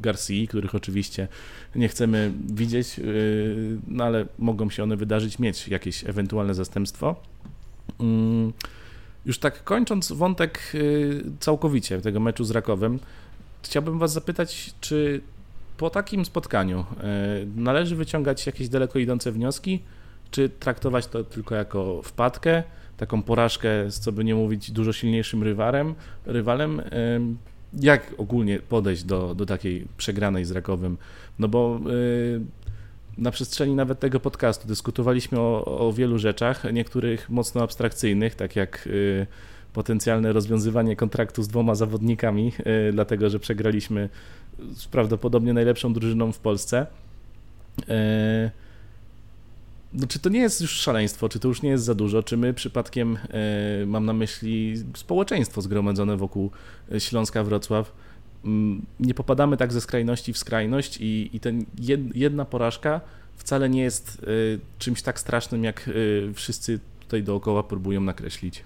Garcia, 0.00 0.34
których 0.48 0.74
oczywiście 0.74 1.28
nie 1.74 1.88
chcemy 1.88 2.32
widzieć, 2.54 2.98
e, 2.98 3.02
no 3.88 4.04
ale 4.04 4.26
mogą 4.38 4.70
się 4.70 4.82
one 4.82 4.96
wydarzyć, 4.96 5.38
mieć 5.38 5.68
jakieś 5.68 6.04
ewentualne 6.04 6.54
zastępstwo. 6.54 7.16
Mm, 8.00 8.52
już 9.26 9.38
tak 9.38 9.64
kończąc 9.64 10.12
wątek 10.12 10.72
e, 10.74 10.78
całkowicie 11.40 12.00
tego 12.00 12.20
meczu 12.20 12.44
z 12.44 12.50
Rakowem, 12.50 12.98
chciałbym 13.62 13.98
Was 13.98 14.12
zapytać, 14.12 14.74
czy 14.80 15.20
po 15.76 15.90
takim 15.90 16.24
spotkaniu 16.24 16.78
e, 16.78 16.84
należy 17.56 17.96
wyciągać 17.96 18.46
jakieś 18.46 18.68
daleko 18.68 18.98
idące 18.98 19.32
wnioski, 19.32 19.82
czy 20.30 20.48
traktować 20.48 21.06
to 21.06 21.24
tylko 21.24 21.54
jako 21.54 22.02
wpadkę, 22.02 22.62
taką 22.96 23.22
porażkę, 23.22 23.90
z 23.90 24.00
co 24.00 24.12
by 24.12 24.24
nie 24.24 24.34
mówić, 24.34 24.70
dużo 24.70 24.92
silniejszym 24.92 25.42
rywalem, 25.42 25.94
rywalem 26.26 26.80
e, 26.80 26.84
jak 27.80 28.14
ogólnie 28.18 28.58
podejść 28.58 29.04
do, 29.04 29.34
do 29.34 29.46
takiej 29.46 29.86
przegranej 29.96 30.44
z 30.44 30.50
Rakowym? 30.50 30.98
No 31.38 31.48
bo 31.48 31.80
e, 31.86 32.62
na 33.18 33.30
przestrzeni 33.30 33.74
nawet 33.74 34.00
tego 34.00 34.20
podcastu 34.20 34.68
dyskutowaliśmy 34.68 35.40
o, 35.40 35.64
o 35.88 35.92
wielu 35.92 36.18
rzeczach, 36.18 36.72
niektórych 36.72 37.30
mocno 37.30 37.62
abstrakcyjnych, 37.62 38.34
tak 38.34 38.56
jak 38.56 38.88
potencjalne 39.72 40.32
rozwiązywanie 40.32 40.96
kontraktu 40.96 41.42
z 41.42 41.48
dwoma 41.48 41.74
zawodnikami, 41.74 42.52
dlatego 42.92 43.30
że 43.30 43.40
przegraliśmy 43.40 44.08
z 44.74 44.86
prawdopodobnie 44.86 45.52
najlepszą 45.52 45.92
drużyną 45.92 46.32
w 46.32 46.38
Polsce. 46.38 46.86
E, 47.88 48.50
no, 49.94 50.06
czy 50.06 50.18
to 50.18 50.30
nie 50.30 50.40
jest 50.40 50.60
już 50.60 50.70
szaleństwo, 50.70 51.28
czy 51.28 51.38
to 51.38 51.48
już 51.48 51.62
nie 51.62 51.70
jest 51.70 51.84
za 51.84 51.94
dużo, 51.94 52.22
czy 52.22 52.36
my 52.36 52.54
przypadkiem, 52.54 53.18
e, 53.30 53.86
mam 53.86 54.04
na 54.06 54.12
myśli 54.12 54.74
społeczeństwo 54.96 55.62
zgromadzone 55.62 56.16
wokół 56.16 56.50
Śląska 56.98 57.44
Wrocław, 57.44 57.92
nie 59.00 59.14
popadamy 59.14 59.56
tak 59.56 59.72
ze 59.72 59.80
skrajności 59.80 60.32
w 60.32 60.38
skrajność 60.38 60.98
i, 61.00 61.30
i 61.32 61.40
ten 61.40 61.64
jedna 62.14 62.44
porażka 62.44 63.00
wcale 63.36 63.68
nie 63.68 63.82
jest 63.82 64.26
czymś 64.78 65.02
tak 65.02 65.20
strasznym, 65.20 65.64
jak 65.64 65.90
wszyscy 66.34 66.80
tutaj 67.00 67.22
dookoła 67.22 67.62
próbują 67.62 68.00
nakreślić. 68.00 68.64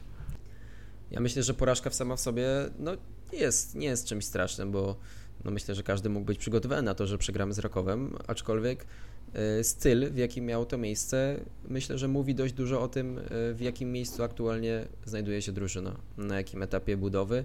Ja 1.10 1.20
myślę, 1.20 1.42
że 1.42 1.54
porażka 1.54 1.90
sama 1.90 2.16
w 2.16 2.20
sobie 2.20 2.46
no, 2.78 2.92
nie, 3.32 3.38
jest, 3.38 3.74
nie 3.74 3.86
jest 3.86 4.06
czymś 4.06 4.24
strasznym, 4.24 4.72
bo 4.72 4.96
no 5.44 5.50
myślę, 5.50 5.74
że 5.74 5.82
każdy 5.82 6.08
mógł 6.08 6.26
być 6.26 6.38
przygotowany 6.38 6.82
na 6.82 6.94
to, 6.94 7.06
że 7.06 7.18
przegramy 7.18 7.54
z 7.54 7.58
Rakowem, 7.58 8.16
aczkolwiek 8.26 8.86
e, 9.32 9.64
styl, 9.64 10.10
w 10.10 10.16
jakim 10.16 10.46
miało 10.46 10.64
to 10.64 10.78
miejsce, 10.78 11.40
myślę, 11.68 11.98
że 11.98 12.08
mówi 12.08 12.34
dość 12.34 12.54
dużo 12.54 12.82
o 12.82 12.88
tym, 12.88 13.18
e, 13.18 13.22
w 13.54 13.60
jakim 13.60 13.92
miejscu 13.92 14.22
aktualnie 14.22 14.86
znajduje 15.04 15.42
się 15.42 15.52
drużyna, 15.52 15.96
na 16.16 16.36
jakim 16.36 16.62
etapie 16.62 16.96
budowy, 16.96 17.44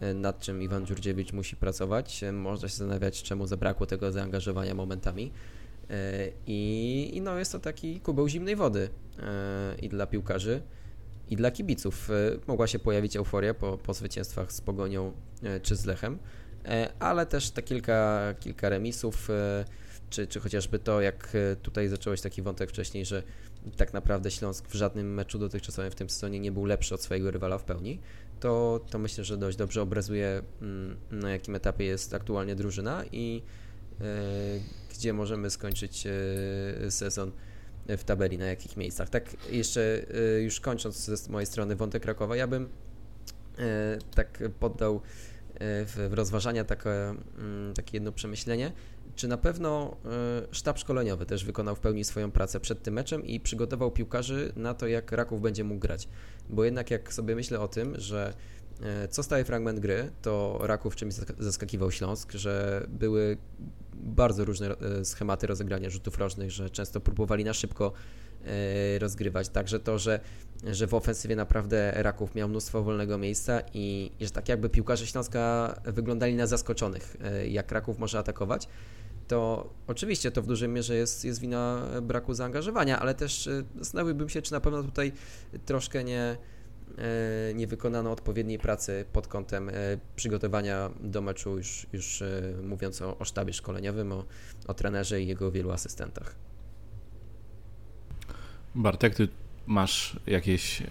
e, 0.00 0.14
nad 0.14 0.40
czym 0.40 0.62
Iwan 0.62 0.86
Dziurdziewicz 0.86 1.32
musi 1.32 1.56
pracować. 1.56 2.24
Można 2.32 2.68
się 2.68 2.76
zastanawiać, 2.76 3.22
czemu 3.22 3.46
zabrakło 3.46 3.86
tego 3.86 4.12
zaangażowania 4.12 4.74
momentami. 4.74 5.32
I, 6.46 7.10
I, 7.14 7.20
no 7.20 7.38
jest 7.38 7.52
to 7.52 7.58
taki 7.58 8.00
kubeł 8.00 8.28
zimnej 8.28 8.56
wody 8.56 8.88
i 9.82 9.88
dla 9.88 10.06
piłkarzy, 10.06 10.62
i 11.30 11.36
dla 11.36 11.50
kibiców. 11.50 12.08
Mogła 12.46 12.66
się 12.66 12.78
pojawić 12.78 13.16
euforia 13.16 13.54
po, 13.54 13.78
po 13.78 13.94
zwycięstwach 13.94 14.52
z 14.52 14.60
Pogonią 14.60 15.12
czy 15.62 15.76
z 15.76 15.84
Lechem, 15.84 16.18
E, 16.64 16.92
ale 16.98 17.26
też 17.26 17.50
te 17.50 17.62
kilka, 17.62 18.34
kilka 18.40 18.68
remisów, 18.68 19.30
e, 19.30 19.64
czy, 20.10 20.26
czy 20.26 20.40
chociażby 20.40 20.78
to, 20.78 21.00
jak 21.00 21.36
tutaj 21.62 21.88
zacząłeś 21.88 22.20
taki 22.20 22.42
wątek 22.42 22.70
wcześniej, 22.70 23.04
że 23.04 23.22
tak 23.76 23.92
naprawdę 23.92 24.30
Śląsk 24.30 24.68
w 24.68 24.74
żadnym 24.74 25.14
meczu 25.14 25.38
dotychczasowym 25.38 25.90
w 25.90 25.94
tym 25.94 26.10
sezonie 26.10 26.40
nie 26.40 26.52
był 26.52 26.64
lepszy 26.64 26.94
od 26.94 27.02
swojego 27.02 27.30
rywala 27.30 27.58
w 27.58 27.64
pełni, 27.64 28.00
to, 28.40 28.80
to 28.90 28.98
myślę, 28.98 29.24
że 29.24 29.36
dość 29.36 29.56
dobrze 29.56 29.82
obrazuje 29.82 30.42
mm, 30.62 30.96
na 31.10 31.30
jakim 31.30 31.54
etapie 31.54 31.84
jest 31.84 32.14
aktualnie 32.14 32.54
drużyna 32.54 33.04
i 33.12 33.42
gdzie 34.90 35.12
możemy 35.12 35.50
skończyć 35.50 36.04
sezon 36.90 37.32
w 37.96 38.04
tabeli, 38.04 38.38
na 38.38 38.46
jakich 38.46 38.76
miejscach. 38.76 39.10
Tak 39.10 39.36
jeszcze 39.50 40.06
już 40.40 40.60
kończąc 40.60 40.96
z 40.96 41.28
mojej 41.28 41.46
strony 41.46 41.76
wątek 41.76 42.02
Krakowa, 42.02 42.36
ja 42.36 42.46
bym 42.46 42.68
tak 44.14 44.42
poddał 44.60 45.00
w, 45.60 46.08
w 46.10 46.12
rozważania 46.12 46.64
takie, 46.64 46.90
mm, 46.90 47.74
takie 47.74 47.96
jedno 47.96 48.12
przemyślenie, 48.12 48.72
czy 49.16 49.28
na 49.28 49.36
pewno 49.36 49.96
sztab 50.50 50.78
szkoleniowy 50.78 51.26
też 51.26 51.44
wykonał 51.44 51.76
w 51.76 51.80
pełni 51.80 52.04
swoją 52.04 52.30
pracę 52.30 52.60
przed 52.60 52.82
tym 52.82 52.94
meczem 52.94 53.26
i 53.26 53.40
przygotował 53.40 53.90
piłkarzy 53.90 54.52
na 54.56 54.74
to, 54.74 54.86
jak 54.86 55.12
Raków 55.12 55.40
będzie 55.40 55.64
mógł 55.64 55.80
grać. 55.80 56.08
Bo 56.48 56.64
jednak 56.64 56.90
jak 56.90 57.12
sobie 57.12 57.34
myślę 57.34 57.60
o 57.60 57.68
tym, 57.68 57.94
że 57.98 58.34
co 59.10 59.22
staje 59.22 59.44
fragment 59.44 59.80
gry, 59.80 60.10
to 60.22 60.58
Raków 60.62 60.96
czymś 60.96 61.14
zaskakiwał 61.38 61.90
Śląsk, 61.90 62.32
że 62.32 62.86
były 62.88 63.36
bardzo 63.94 64.44
różne 64.44 64.78
e, 64.78 65.04
schematy 65.04 65.46
rozegrania 65.46 65.90
rzutów 65.90 66.18
rożnych, 66.18 66.50
że 66.50 66.70
często 66.70 67.00
próbowali 67.00 67.44
na 67.44 67.54
szybko 67.54 67.92
E, 68.46 68.98
rozgrywać. 68.98 69.48
Także 69.48 69.80
to, 69.80 69.98
że, 69.98 70.20
że 70.64 70.86
w 70.86 70.94
ofensywie 70.94 71.36
naprawdę 71.36 71.92
Raków 71.96 72.34
miał 72.34 72.48
mnóstwo 72.48 72.82
wolnego 72.82 73.18
miejsca 73.18 73.60
i, 73.74 74.10
i 74.20 74.24
że 74.24 74.30
tak 74.30 74.48
jakby 74.48 74.68
piłkarze 74.68 75.06
Śląska 75.06 75.74
wyglądali 75.84 76.34
na 76.34 76.46
zaskoczonych, 76.46 77.16
e, 77.24 77.48
jak 77.48 77.72
Raków 77.72 77.98
może 77.98 78.18
atakować, 78.18 78.68
to 79.28 79.70
oczywiście 79.86 80.30
to 80.30 80.42
w 80.42 80.46
dużej 80.46 80.68
mierze 80.68 80.94
jest, 80.94 81.24
jest 81.24 81.40
wina 81.40 81.82
braku 82.02 82.34
zaangażowania, 82.34 83.00
ale 83.00 83.14
też 83.14 83.46
e, 83.46 83.62
zastanowiłbym 83.78 84.28
się, 84.28 84.42
czy 84.42 84.52
na 84.52 84.60
pewno 84.60 84.82
tutaj 84.82 85.12
troszkę 85.66 86.04
nie, 86.04 86.36
nie 87.54 87.66
wykonano 87.66 88.12
odpowiedniej 88.12 88.58
pracy 88.58 89.04
pod 89.12 89.28
kątem 89.28 89.70
przygotowania 90.16 90.90
do 91.00 91.22
meczu, 91.22 91.56
już, 91.56 91.86
już 91.92 92.22
mówiąc 92.62 93.02
o, 93.02 93.18
o 93.18 93.24
sztabie 93.24 93.52
szkoleniowym, 93.52 94.12
o, 94.12 94.24
o 94.66 94.74
trenerze 94.74 95.22
i 95.22 95.26
jego 95.26 95.50
wielu 95.50 95.70
asystentach. 95.70 96.34
Bartek, 98.74 99.14
ty 99.14 99.28
masz 99.66 100.16
jakieś 100.26 100.82
e, 100.82 100.86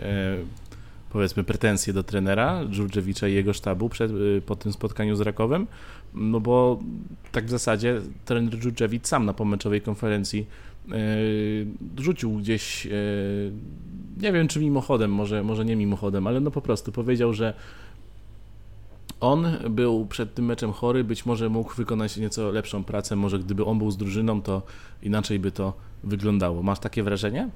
powiedzmy 1.09 1.43
pretensje 1.43 1.93
do 1.93 2.03
trenera 2.03 2.65
Dżurdżewicza 2.69 3.27
i 3.27 3.33
jego 3.33 3.53
sztabu 3.53 3.89
przed, 3.89 4.11
e, 4.11 4.41
po 4.45 4.55
tym 4.55 4.73
spotkaniu 4.73 5.15
z 5.15 5.21
Rakowem? 5.21 5.67
No 6.13 6.39
bo 6.39 6.79
tak 7.31 7.45
w 7.45 7.49
zasadzie 7.49 8.01
trener 8.25 8.59
Dżurdżewicz 8.59 9.07
sam 9.07 9.25
na 9.25 9.33
pomeczowej 9.33 9.81
konferencji 9.81 10.39
e, 10.39 10.68
rzucił 11.97 12.37
gdzieś, 12.37 12.85
e, 12.85 12.91
nie 14.21 14.31
wiem 14.31 14.47
czy 14.47 14.59
mimochodem, 14.59 15.11
może, 15.11 15.43
może 15.43 15.65
nie 15.65 15.75
mimochodem, 15.75 16.27
ale 16.27 16.39
no 16.39 16.51
po 16.51 16.61
prostu 16.61 16.91
powiedział, 16.91 17.33
że 17.33 17.53
on 19.19 19.47
był 19.69 20.05
przed 20.05 20.33
tym 20.33 20.45
meczem 20.45 20.71
chory, 20.71 21.03
być 21.03 21.25
może 21.25 21.49
mógł 21.49 21.73
wykonać 21.73 22.17
nieco 22.17 22.51
lepszą 22.51 22.83
pracę, 22.83 23.15
może 23.15 23.39
gdyby 23.39 23.65
on 23.65 23.77
był 23.77 23.91
z 23.91 23.97
drużyną, 23.97 24.41
to 24.41 24.61
inaczej 25.03 25.39
by 25.39 25.51
to 25.51 25.73
wyglądało. 26.03 26.63
Masz 26.63 26.79
takie 26.79 27.03
wrażenie? 27.03 27.49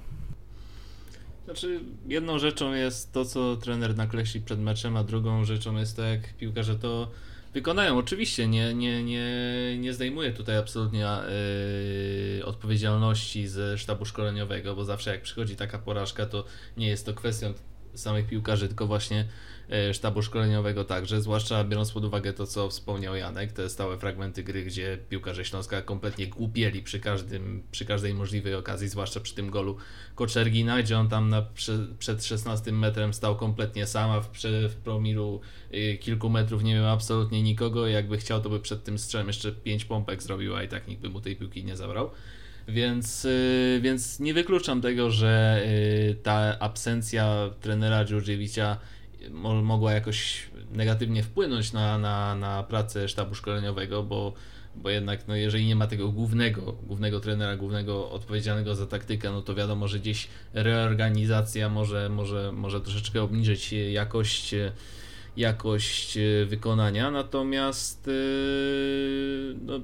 Znaczy, 1.45 1.79
jedną 2.07 2.39
rzeczą 2.39 2.73
jest 2.73 3.13
to, 3.13 3.25
co 3.25 3.55
trener 3.55 3.97
nakreśli 3.97 4.41
przed 4.41 4.59
meczem, 4.59 4.97
a 4.97 5.03
drugą 5.03 5.45
rzeczą 5.45 5.77
jest 5.77 5.95
to, 5.95 6.01
jak 6.01 6.33
piłkarze 6.37 6.75
to 6.75 7.07
wykonają. 7.53 7.97
Oczywiście 7.97 8.47
nie, 8.47 8.73
nie, 8.73 9.03
nie, 9.03 9.27
nie 9.77 9.93
zdejmuję 9.93 10.31
tutaj 10.31 10.57
absolutnie 10.57 11.07
yy, 12.37 12.45
odpowiedzialności 12.45 13.47
ze 13.47 13.77
sztabu 13.77 14.05
szkoleniowego, 14.05 14.75
bo 14.75 14.85
zawsze 14.85 15.11
jak 15.11 15.21
przychodzi 15.21 15.55
taka 15.55 15.79
porażka, 15.79 16.25
to 16.25 16.45
nie 16.77 16.87
jest 16.87 17.05
to 17.05 17.13
kwestią 17.13 17.53
samych 17.95 18.27
piłkarzy, 18.27 18.67
tylko 18.67 18.87
właśnie 18.87 19.25
E, 19.69 19.93
sztabu 19.93 20.21
szkoleniowego 20.21 20.85
także, 20.85 21.21
zwłaszcza 21.21 21.63
biorąc 21.63 21.91
pod 21.91 22.05
uwagę 22.05 22.33
to, 22.33 22.47
co 22.47 22.69
wspomniał 22.69 23.15
Janek, 23.15 23.51
te 23.51 23.69
stałe 23.69 23.97
fragmenty 23.97 24.43
gry, 24.43 24.63
gdzie 24.63 24.97
piłkarze 25.09 25.45
Śląska 25.45 25.81
kompletnie 25.81 26.27
głupieli 26.27 26.83
przy, 26.83 26.99
każdym, 26.99 27.63
przy 27.71 27.85
każdej 27.85 28.13
możliwej 28.13 28.55
okazji, 28.55 28.89
zwłaszcza 28.89 29.19
przy 29.19 29.35
tym 29.35 29.49
golu 29.49 29.77
Koczergina, 30.15 30.81
gdzie 30.81 30.97
on 30.97 31.09
tam 31.09 31.29
na, 31.29 31.45
przed 31.99 32.25
16 32.25 32.71
metrem 32.71 33.13
stał 33.13 33.35
kompletnie 33.35 33.87
sama 33.87 34.21
w, 34.21 34.29
w 34.69 34.75
promilu 34.75 35.41
y, 35.73 35.97
kilku 35.97 36.29
metrów 36.29 36.63
nie 36.63 36.75
miał 36.75 36.89
absolutnie 36.89 37.43
nikogo, 37.43 37.87
jakby 37.87 38.17
chciał, 38.17 38.41
to 38.41 38.49
by 38.49 38.59
przed 38.59 38.83
tym 38.83 38.99
strzałem 38.99 39.27
jeszcze 39.27 39.51
5 39.51 39.85
pompek 39.85 40.23
zrobiła 40.23 40.63
i 40.63 40.67
tak 40.67 40.87
nikt 40.87 41.01
by 41.01 41.09
mu 41.09 41.21
tej 41.21 41.35
piłki 41.35 41.65
nie 41.65 41.77
zabrał. 41.77 42.09
Więc, 42.67 43.25
y, 43.25 43.79
więc 43.83 44.19
nie 44.19 44.33
wykluczam 44.33 44.81
tego, 44.81 45.11
że 45.11 45.61
y, 45.65 46.15
ta 46.23 46.59
absencja 46.59 47.49
trenera 47.61 48.05
Dżurdziewicza 48.05 48.77
mogła 49.63 49.93
jakoś 49.93 50.47
negatywnie 50.71 51.23
wpłynąć 51.23 51.73
na, 51.73 51.97
na, 51.97 52.35
na 52.35 52.63
pracę 52.63 53.07
sztabu 53.07 53.35
szkoleniowego, 53.35 54.03
bo, 54.03 54.33
bo 54.75 54.89
jednak 54.89 55.27
no 55.27 55.35
jeżeli 55.35 55.65
nie 55.65 55.75
ma 55.75 55.87
tego 55.87 56.09
głównego, 56.09 56.61
głównego 56.71 57.19
trenera, 57.19 57.55
głównego 57.55 58.11
odpowiedzialnego 58.11 58.75
za 58.75 58.87
taktykę, 58.87 59.31
no 59.31 59.41
to 59.41 59.55
wiadomo, 59.55 59.87
że 59.87 59.99
gdzieś 59.99 60.27
reorganizacja 60.53 61.69
może, 61.69 62.09
może, 62.09 62.51
może 62.51 62.81
troszeczkę 62.81 63.21
obniżyć 63.21 63.73
jakość 63.91 64.55
jakość 65.37 66.17
wykonania, 66.45 67.11
natomiast 67.11 68.09
no, 69.61 69.79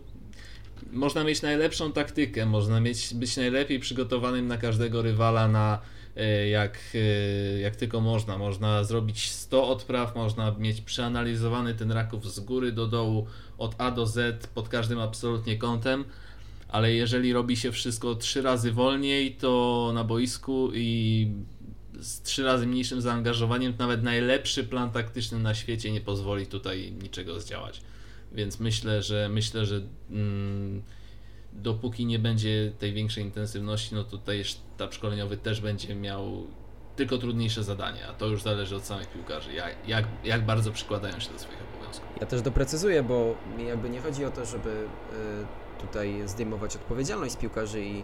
można 0.92 1.24
mieć 1.24 1.42
najlepszą 1.42 1.92
taktykę, 1.92 2.46
można 2.46 2.80
mieć, 2.80 3.14
być 3.14 3.38
najlepiej 3.38 3.80
przygotowanym 3.80 4.48
na 4.48 4.58
każdego 4.58 5.02
rywala 5.02 5.48
na 5.48 5.80
E, 6.20 6.50
jak, 6.50 6.80
e, 6.96 7.60
jak 7.60 7.76
tylko 7.76 8.02
można. 8.02 8.38
Można 8.38 8.84
zrobić 8.84 9.32
100 9.32 9.68
odpraw, 9.68 10.16
można 10.16 10.52
mieć 10.52 10.82
przeanalizowany 10.82 11.74
ten 11.74 11.92
Raków 11.92 12.34
z 12.34 12.40
góry 12.40 12.72
do 12.72 12.88
dołu, 12.88 13.28
od 13.58 13.76
A 13.78 13.92
do 13.92 14.06
Z, 14.06 14.48
pod 14.48 14.70
każdym 14.70 15.00
absolutnie 15.00 15.58
kątem, 15.58 16.06
ale 16.68 16.94
jeżeli 16.94 17.34
robi 17.34 17.58
się 17.58 17.72
wszystko 17.72 18.16
trzy 18.16 18.42
razy 18.42 18.72
wolniej, 18.72 19.36
to 19.36 19.92
na 19.94 20.04
boisku 20.04 20.72
i 20.74 21.28
z 22.00 22.22
trzy 22.22 22.44
razy 22.44 22.68
mniejszym 22.68 23.02
zaangażowaniem, 23.02 23.74
nawet 23.80 24.04
najlepszy 24.04 24.64
plan 24.64 24.92
taktyczny 24.92 25.40
na 25.40 25.56
świecie 25.56 25.92
nie 25.92 26.02
pozwoli 26.02 26.48
tutaj 26.48 26.94
niczego 27.04 27.40
zdziałać. 27.40 27.82
Więc 28.32 28.60
myślę, 28.60 29.02
że 29.02 29.30
myślę, 29.30 29.66
że 29.66 29.82
mm, 30.10 30.82
dopóki 31.54 32.06
nie 32.06 32.20
będzie 32.20 32.72
tej 32.80 32.94
większej 32.94 33.24
intensywności, 33.24 33.96
no 33.96 34.04
to 34.04 34.10
tutaj 34.12 34.44
sztab 34.44 34.94
szkoleniowy 34.94 35.38
też 35.38 35.62
będzie 35.62 35.96
miał 35.96 36.48
tylko 36.96 37.18
trudniejsze 37.18 37.64
zadania, 37.64 38.08
a 38.10 38.14
to 38.14 38.28
już 38.28 38.42
zależy 38.42 38.76
od 38.76 38.86
samych 38.86 39.12
piłkarzy, 39.12 39.54
jak, 39.54 39.76
jak, 39.88 40.06
jak 40.24 40.46
bardzo 40.46 40.72
przykładają 40.72 41.20
się 41.20 41.34
do 41.34 41.40
swoich 41.40 41.58
obowiązków. 41.74 42.08
Ja 42.22 42.28
też 42.28 42.42
doprecyzuję, 42.42 43.04
bo 43.04 43.36
jakby 43.68 43.90
nie 43.90 44.02
chodzi 44.02 44.26
o 44.26 44.32
to, 44.32 44.46
żeby 44.46 44.70
y, 44.70 45.82
tutaj 45.82 46.22
zdejmować 46.26 46.76
odpowiedzialność 46.76 47.34
z 47.34 47.38
piłkarzy 47.38 47.86
i, 47.86 48.04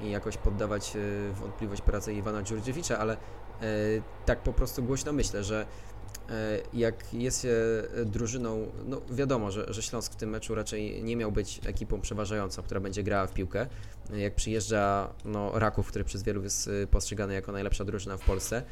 i 0.00 0.10
jakoś 0.10 0.36
poddawać 0.36 0.96
y, 0.96 1.32
wątpliwość 1.32 1.82
pracę 1.82 2.14
Iwana 2.14 2.42
Dziurdziewicza, 2.42 2.98
ale 2.98 3.16
y, 3.16 4.02
tak 4.26 4.42
po 4.42 4.52
prostu 4.52 4.82
głośno 4.82 5.12
myślę, 5.12 5.44
że 5.44 5.66
jak 6.72 7.14
jest 7.14 7.42
się 7.42 7.54
drużyną, 8.06 8.66
no 8.86 9.00
wiadomo, 9.10 9.50
że, 9.50 9.66
że 9.68 9.82
Śląsk 9.82 10.12
w 10.12 10.16
tym 10.16 10.30
meczu 10.30 10.54
raczej 10.54 11.04
nie 11.04 11.16
miał 11.16 11.32
być 11.32 11.60
ekipą 11.66 12.00
przeważającą, 12.00 12.62
która 12.62 12.80
będzie 12.80 13.02
grała 13.02 13.26
w 13.26 13.34
piłkę. 13.34 13.66
Jak 14.16 14.34
przyjeżdża 14.34 15.14
no, 15.24 15.58
Raków, 15.58 15.88
który 15.88 16.04
przez 16.04 16.22
wielu 16.22 16.42
jest 16.42 16.70
postrzegany 16.90 17.34
jako 17.34 17.52
najlepsza 17.52 17.84
drużyna 17.84 18.16
w 18.16 18.24
Polsce, 18.24 18.62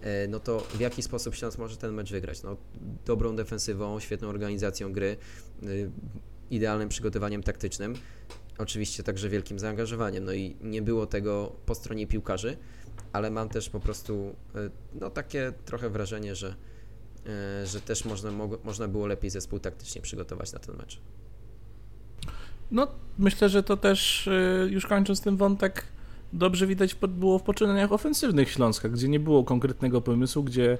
e, 0.00 0.28
no 0.28 0.40
to 0.40 0.60
w 0.60 0.80
jaki 0.80 1.02
sposób 1.02 1.34
Śląsk 1.34 1.58
może 1.58 1.76
ten 1.76 1.94
mecz 1.94 2.10
wygrać? 2.10 2.42
No, 2.42 2.56
dobrą 3.04 3.36
defensywą, 3.36 4.00
świetną 4.00 4.28
organizacją 4.28 4.92
gry, 4.92 5.16
idealnym 6.50 6.88
przygotowaniem 6.88 7.42
taktycznym, 7.42 7.94
oczywiście 8.58 9.02
także 9.02 9.28
wielkim 9.28 9.58
zaangażowaniem. 9.58 10.24
No 10.24 10.32
i 10.32 10.56
nie 10.60 10.82
było 10.82 11.06
tego 11.06 11.52
po 11.66 11.74
stronie 11.74 12.06
piłkarzy, 12.06 12.56
ale 13.12 13.30
mam 13.30 13.48
też 13.48 13.70
po 13.70 13.80
prostu 13.80 14.36
no, 15.00 15.10
takie 15.10 15.52
trochę 15.64 15.90
wrażenie, 15.90 16.34
że 16.34 16.48
E, 16.48 16.71
że 17.64 17.80
też 17.80 18.04
można, 18.04 18.30
można 18.64 18.88
było 18.88 19.06
lepiej 19.06 19.30
zespół 19.30 19.58
taktycznie 19.58 20.02
przygotować 20.02 20.52
na 20.52 20.58
ten 20.58 20.76
mecz. 20.76 21.00
No, 22.70 22.86
myślę, 23.18 23.48
że 23.48 23.62
to 23.62 23.76
też 23.76 24.28
e, 24.28 24.66
już 24.70 24.86
kończąc 24.86 25.20
ten 25.20 25.36
wątek, 25.36 25.84
dobrze 26.32 26.66
widać 26.66 26.94
było 26.94 27.38
w 27.38 27.42
poczynaniach 27.42 27.92
ofensywnych 27.92 28.50
Śląska, 28.50 28.88
gdzie 28.88 29.08
nie 29.08 29.20
było 29.20 29.44
konkretnego 29.44 30.00
pomysłu, 30.00 30.42
gdzie 30.42 30.78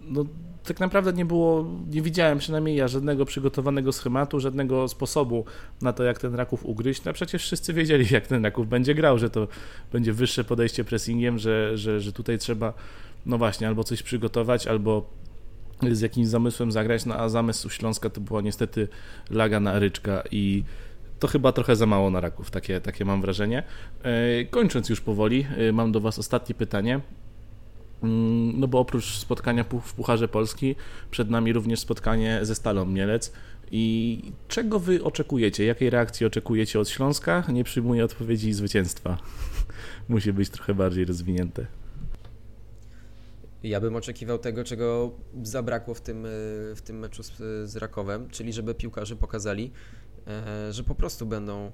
no, 0.00 0.24
tak 0.64 0.80
naprawdę 0.80 1.12
nie 1.12 1.24
było, 1.24 1.66
nie 1.90 2.02
widziałem 2.02 2.38
przynajmniej 2.38 2.76
ja 2.76 2.88
żadnego 2.88 3.24
przygotowanego 3.24 3.92
schematu, 3.92 4.40
żadnego 4.40 4.88
sposobu 4.88 5.44
na 5.82 5.92
to, 5.92 6.04
jak 6.04 6.18
ten 6.18 6.34
Raków 6.34 6.66
ugryźć. 6.66 7.04
No 7.04 7.12
przecież 7.12 7.42
wszyscy 7.42 7.72
wiedzieli, 7.72 8.06
jak 8.10 8.26
ten 8.26 8.44
Raków 8.44 8.68
będzie 8.68 8.94
grał, 8.94 9.18
że 9.18 9.30
to 9.30 9.48
będzie 9.92 10.12
wyższe 10.12 10.44
podejście 10.44 10.84
pressingiem, 10.84 11.38
że, 11.38 11.78
że, 11.78 12.00
że 12.00 12.12
tutaj 12.12 12.38
trzeba, 12.38 12.72
no 13.26 13.38
właśnie, 13.38 13.68
albo 13.68 13.84
coś 13.84 14.02
przygotować, 14.02 14.66
albo 14.66 15.10
z 15.92 16.00
jakimś 16.00 16.26
zamysłem 16.26 16.72
zagrać, 16.72 17.06
no 17.06 17.14
a 17.14 17.28
zamysł 17.28 17.70
Śląska 17.70 18.10
to 18.10 18.20
była 18.20 18.40
niestety 18.40 18.88
laga 19.30 19.60
na 19.60 19.78
ryczka 19.78 20.22
i 20.30 20.64
to 21.18 21.28
chyba 21.28 21.52
trochę 21.52 21.76
za 21.76 21.86
mało 21.86 22.10
na 22.10 22.20
raków, 22.20 22.50
takie, 22.50 22.80
takie 22.80 23.04
mam 23.04 23.20
wrażenie. 23.20 23.62
E, 24.02 24.44
kończąc 24.44 24.88
już 24.88 25.00
powoli, 25.00 25.46
e, 25.56 25.72
mam 25.72 25.92
do 25.92 26.00
Was 26.00 26.18
ostatnie 26.18 26.54
pytanie. 26.54 27.00
Mm, 28.02 28.60
no 28.60 28.68
bo 28.68 28.78
oprócz 28.78 29.04
spotkania 29.04 29.64
w 29.64 29.94
Pucharze 29.94 30.28
Polski, 30.28 30.74
przed 31.10 31.30
nami 31.30 31.52
również 31.52 31.80
spotkanie 31.80 32.38
ze 32.42 32.54
Stalą 32.54 32.84
Mielec. 32.84 33.32
I 33.70 34.22
czego 34.48 34.78
Wy 34.78 35.04
oczekujecie? 35.04 35.64
Jakiej 35.64 35.90
reakcji 35.90 36.26
oczekujecie 36.26 36.80
od 36.80 36.88
Śląska? 36.88 37.44
Nie 37.48 37.64
przyjmuję 37.64 38.04
odpowiedzi 38.04 38.52
zwycięstwa. 38.52 39.18
Musi 40.08 40.32
być 40.32 40.50
trochę 40.50 40.74
bardziej 40.74 41.04
rozwinięte. 41.04 41.66
Ja 43.68 43.80
bym 43.80 43.96
oczekiwał 43.96 44.38
tego, 44.38 44.64
czego 44.64 45.12
zabrakło 45.42 45.94
w 45.94 46.00
tym, 46.00 46.26
e, 46.26 46.28
w 46.74 46.82
tym 46.84 46.98
meczu 46.98 47.22
z, 47.22 47.32
z 47.70 47.76
Rakowem, 47.76 48.30
czyli 48.30 48.52
żeby 48.52 48.74
piłkarze 48.74 49.16
pokazali, 49.16 49.72
e, 50.26 50.72
że 50.72 50.84
po 50.84 50.94
prostu 50.94 51.26
będą 51.26 51.72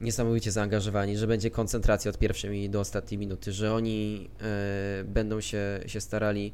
niesamowicie 0.00 0.52
zaangażowani, 0.52 1.16
że 1.16 1.26
będzie 1.26 1.50
koncentracja 1.50 2.08
od 2.08 2.18
pierwszej 2.18 2.70
do 2.70 2.80
ostatniej 2.80 3.18
minuty, 3.18 3.52
że 3.52 3.74
oni 3.74 4.30
e, 4.40 5.04
będą 5.04 5.40
się, 5.40 5.80
się 5.86 6.00
starali 6.00 6.52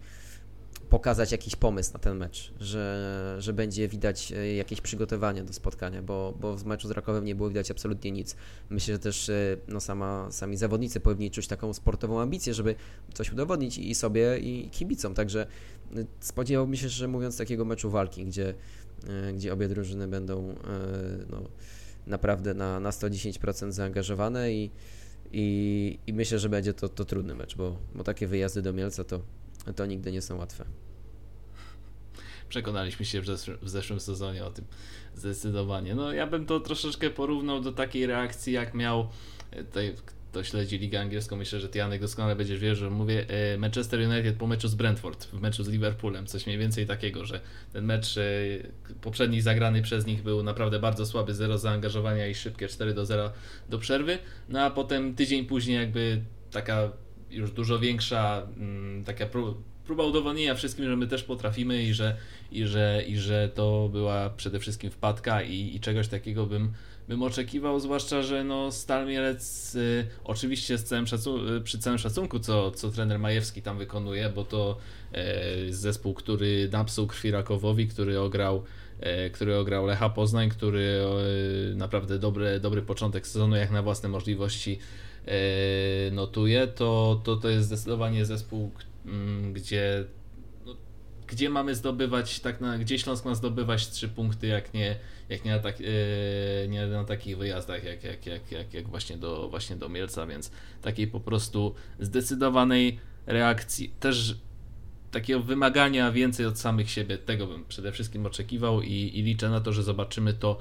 pokazać 0.90 1.32
jakiś 1.32 1.56
pomysł 1.56 1.92
na 1.92 1.98
ten 1.98 2.16
mecz, 2.16 2.52
że, 2.60 3.36
że 3.38 3.52
będzie 3.52 3.88
widać 3.88 4.32
e, 4.32 4.54
jakieś 4.54 4.80
przygotowanie 4.80 5.42
do 5.42 5.52
spotkania, 5.52 6.02
bo, 6.02 6.34
bo 6.40 6.56
w 6.56 6.64
meczu 6.64 6.88
z 6.88 6.90
Rakowem 6.90 7.24
nie 7.24 7.34
było 7.34 7.48
widać 7.48 7.70
absolutnie 7.70 8.12
nic. 8.12 8.36
Myślę, 8.70 8.94
że 8.94 8.98
też 8.98 9.28
e, 9.28 9.56
no, 9.68 9.80
sama, 9.80 10.28
sami 10.30 10.56
zawodnicy 10.56 11.00
powinni 11.00 11.30
czuć 11.30 11.46
taką 11.46 11.74
sportową 11.74 12.20
ambicję, 12.20 12.54
żeby 12.54 12.74
coś 13.14 13.32
udowodnić 13.32 13.78
i 13.78 13.94
sobie, 13.94 14.38
i 14.38 14.70
kibicom. 14.70 15.14
Także 15.14 15.46
e, 15.96 16.04
spodziewałbym 16.20 16.76
się, 16.76 16.88
że 16.88 17.08
mówiąc 17.08 17.36
takiego 17.36 17.64
meczu 17.64 17.90
walki, 17.90 18.24
gdzie, 18.24 18.54
gdzie 19.34 19.52
obie 19.52 19.68
drużyny 19.68 20.08
będą 20.08 20.54
no, 21.30 21.42
naprawdę 22.06 22.54
na, 22.54 22.80
na 22.80 22.90
110% 22.90 23.72
zaangażowane 23.72 24.52
i, 24.52 24.70
i, 25.32 25.98
i 26.06 26.12
myślę, 26.12 26.38
że 26.38 26.48
będzie 26.48 26.74
to, 26.74 26.88
to 26.88 27.04
trudny 27.04 27.34
mecz, 27.34 27.56
bo, 27.56 27.76
bo 27.94 28.04
takie 28.04 28.26
wyjazdy 28.26 28.62
do 28.62 28.72
Mielca 28.72 29.04
to 29.04 29.20
to 29.74 29.86
nigdy 29.86 30.12
nie 30.12 30.22
są 30.22 30.36
łatwe. 30.36 30.64
Przekonaliśmy 32.48 33.06
się 33.06 33.20
w, 33.20 33.26
zeszłym 33.62 34.00
sezonie 34.00 34.44
o 34.44 34.50
tym 34.50 34.64
zdecydowanie. 35.14 35.94
No 35.94 36.12
ja 36.12 36.26
bym 36.26 36.46
to 36.46 36.60
troszeczkę 36.60 37.10
porównał 37.10 37.60
do 37.60 37.72
takiej 37.72 38.06
reakcji, 38.06 38.52
jak 38.52 38.74
miał 38.74 39.08
e, 39.50 39.64
tutaj 39.64 39.94
kto 40.36 40.44
śledzi 40.44 40.78
ligę 40.78 41.00
angielską, 41.00 41.36
myślę, 41.36 41.60
że 41.60 41.68
ty 41.68 41.78
Janek 41.78 42.00
doskonale 42.00 42.36
będziesz 42.36 42.58
wiedział, 42.58 42.76
że 42.76 42.90
mówię 42.90 43.26
e, 43.28 43.58
Manchester 43.58 44.00
United 44.00 44.36
po 44.36 44.46
meczu 44.46 44.68
z 44.68 44.74
Brentford, 44.74 45.26
w 45.26 45.40
meczu 45.40 45.64
z 45.64 45.68
Liverpoolem, 45.68 46.26
coś 46.26 46.46
mniej 46.46 46.58
więcej 46.58 46.86
takiego, 46.86 47.24
że 47.24 47.40
ten 47.72 47.84
mecz 47.84 48.18
e, 48.18 48.22
poprzedni 49.00 49.40
zagrany 49.40 49.82
przez 49.82 50.06
nich 50.06 50.22
był 50.22 50.42
naprawdę 50.42 50.78
bardzo 50.78 51.06
słaby, 51.06 51.34
zero 51.34 51.58
zaangażowania 51.58 52.26
i 52.26 52.34
szybkie 52.34 52.68
4 52.68 52.94
do 52.94 53.06
0 53.06 53.32
do 53.68 53.78
przerwy, 53.78 54.18
no 54.48 54.60
a 54.60 54.70
potem 54.70 55.14
tydzień 55.14 55.44
później 55.44 55.76
jakby 55.76 56.20
taka 56.50 56.92
już 57.30 57.50
dużo 57.50 57.78
większa 57.78 58.46
mm, 58.56 59.04
taka 59.04 59.26
próba 59.86 60.04
udowodnienia 60.04 60.54
wszystkim, 60.54 60.84
że 60.84 60.96
my 60.96 61.06
też 61.06 61.22
potrafimy 61.22 61.82
i 61.82 61.94
że, 61.94 62.16
i 62.52 62.66
że, 62.66 63.02
i 63.06 63.16
że 63.16 63.50
to 63.54 63.88
była 63.92 64.30
przede 64.30 64.58
wszystkim 64.60 64.90
wpadka 64.90 65.42
i, 65.42 65.76
i 65.76 65.80
czegoś 65.80 66.08
takiego 66.08 66.46
bym, 66.46 66.72
bym 67.08 67.22
oczekiwał, 67.22 67.80
zwłaszcza, 67.80 68.22
że 68.22 68.44
no 68.44 68.72
Stal 68.72 69.06
Mielec 69.06 69.74
y, 69.74 70.06
oczywiście 70.24 70.78
z 70.78 70.84
całym 70.84 71.04
szacun- 71.04 71.62
przy 71.62 71.78
całym 71.78 71.98
szacunku, 71.98 72.38
co, 72.38 72.70
co 72.70 72.90
trener 72.90 73.18
Majewski 73.18 73.62
tam 73.62 73.78
wykonuje, 73.78 74.28
bo 74.28 74.44
to 74.44 74.78
y, 75.68 75.74
zespół, 75.74 76.14
który 76.14 76.68
napsuł 76.72 77.06
krwi 77.06 77.30
Rakowowi, 77.30 77.88
który 77.88 78.20
ograł 78.20 78.62
y, 79.26 79.30
który 79.30 79.56
ograł 79.56 79.86
Lecha 79.86 80.10
Poznań, 80.10 80.48
który 80.48 81.02
y, 81.72 81.76
naprawdę 81.76 82.18
dobry, 82.18 82.60
dobry 82.60 82.82
początek 82.82 83.26
sezonu, 83.26 83.56
jak 83.56 83.70
na 83.70 83.82
własne 83.82 84.08
możliwości 84.08 84.78
y, 85.28 86.10
notuje, 86.12 86.66
to, 86.66 87.20
to 87.24 87.36
to 87.36 87.48
jest 87.48 87.66
zdecydowanie 87.66 88.24
zespół, 88.24 88.70
Mm, 89.06 89.52
gdzie, 89.52 90.04
no, 90.66 90.76
gdzie 91.26 91.50
mamy 91.50 91.74
zdobywać, 91.74 92.40
tak 92.40 92.60
na, 92.60 92.78
gdzie 92.78 92.98
Śląsk 92.98 93.24
ma 93.24 93.34
zdobywać 93.34 93.88
trzy 93.88 94.08
punkty, 94.08 94.46
jak 94.46 94.74
nie, 94.74 94.96
jak 95.28 95.44
nie, 95.44 95.50
na, 95.50 95.58
tak, 95.58 95.80
yy, 95.80 95.88
nie 96.68 96.86
na 96.86 97.04
takich 97.04 97.38
wyjazdach, 97.38 97.84
jak, 97.84 98.04
jak, 98.04 98.26
jak, 98.26 98.52
jak, 98.52 98.74
jak 98.74 98.88
właśnie, 98.88 99.16
do, 99.16 99.48
właśnie 99.48 99.76
do 99.76 99.88
Mielca, 99.88 100.26
więc 100.26 100.50
takiej 100.82 101.06
po 101.06 101.20
prostu 101.20 101.74
zdecydowanej 102.00 102.98
reakcji. 103.26 103.92
Też 104.00 104.36
takiego 105.10 105.40
wymagania 105.40 106.12
więcej 106.12 106.46
od 106.46 106.58
samych 106.58 106.90
siebie, 106.90 107.18
tego 107.18 107.46
bym 107.46 107.64
przede 107.64 107.92
wszystkim 107.92 108.26
oczekiwał 108.26 108.82
i, 108.82 108.92
i 109.14 109.22
liczę 109.22 109.50
na 109.50 109.60
to, 109.60 109.72
że 109.72 109.82
zobaczymy 109.82 110.34
to 110.34 110.58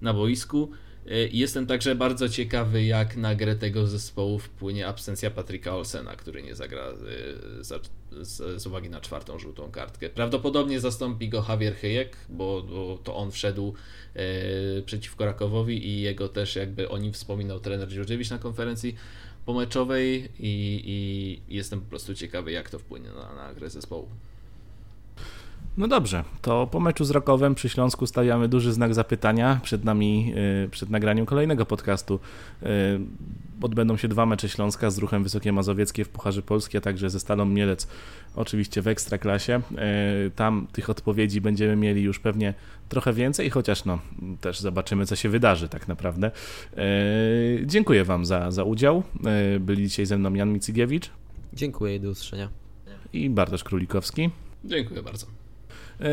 na 0.00 0.14
boisku. 0.14 0.70
Y, 1.06 1.30
jestem 1.32 1.66
także 1.66 1.94
bardzo 1.94 2.28
ciekawy, 2.28 2.84
jak 2.84 3.16
na 3.16 3.34
grę 3.34 3.56
tego 3.56 3.86
zespołu 3.86 4.38
wpłynie 4.38 4.86
absencja 4.86 5.30
Patryka 5.30 5.76
Olsena, 5.76 6.16
który 6.16 6.42
nie 6.42 6.54
zagra 6.54 6.90
y, 6.90 7.64
z, 7.64 7.90
z, 8.22 8.66
uwagi 8.66 8.90
na 8.90 9.00
czwartą 9.00 9.38
żółtą 9.38 9.70
kartkę. 9.70 10.10
Prawdopodobnie 10.10 10.80
zastąpi 10.80 11.28
go 11.28 11.44
Javier 11.48 11.74
Hyjek, 11.74 12.16
bo, 12.28 12.62
bo 12.62 12.98
to 13.04 13.16
on 13.16 13.30
wszedł 13.30 13.74
e, 14.14 14.82
przeciwko 14.82 15.24
Rakowowi 15.24 15.86
i 15.88 16.00
jego 16.00 16.28
też 16.28 16.56
jakby 16.56 16.88
o 16.88 16.98
nim 16.98 17.12
wspominał 17.12 17.60
trener 17.60 17.88
Dziurdziewicz 17.88 18.30
na 18.30 18.38
konferencji 18.38 18.94
pomeczowej 19.46 20.28
i, 20.38 20.82
i 21.48 21.54
jestem 21.54 21.80
po 21.80 21.90
prostu 21.90 22.14
ciekawy, 22.14 22.52
jak 22.52 22.70
to 22.70 22.78
wpłynie 22.78 23.08
na, 23.08 23.34
na 23.34 23.54
grę 23.54 23.70
zespołu. 23.70 24.08
No 25.76 25.88
dobrze, 25.88 26.24
to 26.42 26.66
po 26.66 26.80
meczu 26.80 27.04
z 27.04 27.10
Rokowem 27.10 27.54
przy 27.54 27.68
Śląsku 27.68 28.06
stawiamy 28.06 28.48
duży 28.48 28.72
znak 28.72 28.94
zapytania. 28.94 29.60
Przed 29.62 29.84
nami, 29.84 30.32
y, 30.64 30.68
przed 30.68 30.90
nagraniem 30.90 31.26
kolejnego 31.26 31.66
podcastu 31.66 32.20
y, 32.62 32.66
odbędą 33.62 33.96
się 33.96 34.08
dwa 34.08 34.26
mecze 34.26 34.48
Śląska 34.48 34.90
z 34.90 34.98
ruchem 34.98 35.22
Wysokie 35.22 35.52
Mazowieckie 35.52 36.04
w 36.04 36.08
Pucharze 36.08 36.42
Polski, 36.42 36.78
a 36.78 36.80
także 36.80 37.10
ze 37.10 37.20
Stalą 37.20 37.44
Mielec, 37.44 37.88
oczywiście 38.36 38.82
w 38.82 38.88
Ekstraklasie. 38.88 39.60
Y, 40.26 40.30
tam 40.30 40.66
tych 40.72 40.90
odpowiedzi 40.90 41.40
będziemy 41.40 41.76
mieli 41.76 42.02
już 42.02 42.18
pewnie 42.18 42.54
trochę 42.88 43.12
więcej, 43.12 43.50
chociaż 43.50 43.84
no, 43.84 43.98
też 44.40 44.60
zobaczymy, 44.60 45.06
co 45.06 45.16
się 45.16 45.28
wydarzy 45.28 45.68
tak 45.68 45.88
naprawdę. 45.88 46.30
Dziękuję 47.66 48.04
Wam 48.04 48.26
za, 48.26 48.50
za 48.50 48.64
udział. 48.64 49.02
Byli 49.60 49.82
dzisiaj 49.82 50.06
ze 50.06 50.18
mną 50.18 50.34
Jan 50.34 50.52
Micygiewicz. 50.52 51.10
Dziękuję 51.52 51.96
i 51.96 52.00
do 52.00 52.10
usłyszenia. 52.10 52.48
I 53.12 53.30
Bartosz 53.30 53.64
Królikowski. 53.64 54.30
Dziękuję 54.64 55.02
bardzo. 55.02 55.43
E, 56.00 56.04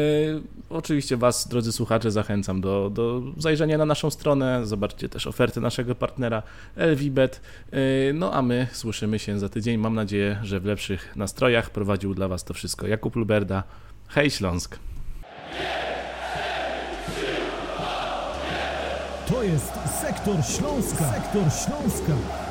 oczywiście 0.70 1.18
Was, 1.18 1.48
drodzy 1.48 1.72
słuchacze, 1.72 2.12
zachęcam 2.12 2.62
do, 2.62 2.90
do 2.90 3.22
zajrzenia 3.38 3.78
na 3.78 3.86
naszą 3.86 4.10
stronę. 4.10 4.66
Zobaczcie 4.66 5.10
też 5.10 5.28
oferty 5.28 5.62
naszego 5.62 5.96
partnera 5.96 6.44
Elwibet. 6.76 7.42
E, 7.72 7.78
no 8.14 8.34
a 8.34 8.42
my 8.42 8.68
słyszymy 8.72 9.20
się 9.20 9.40
za 9.40 9.50
tydzień. 9.50 9.78
Mam 9.78 9.96
nadzieję, 9.96 10.40
że 10.44 10.60
w 10.60 10.66
lepszych 10.66 11.16
nastrojach 11.16 11.70
prowadził 11.70 12.14
dla 12.14 12.28
Was 12.28 12.44
to 12.44 12.54
wszystko 12.54 12.88
Jakub 12.88 13.16
Luberda. 13.16 13.64
Hej 14.08 14.30
Śląsk! 14.30 14.80
To 19.28 19.44
jest 19.44 19.74
Sektor 20.02 20.36
Śląska. 20.46 21.14
Sektor 21.14 21.44
Śląska. 21.44 22.51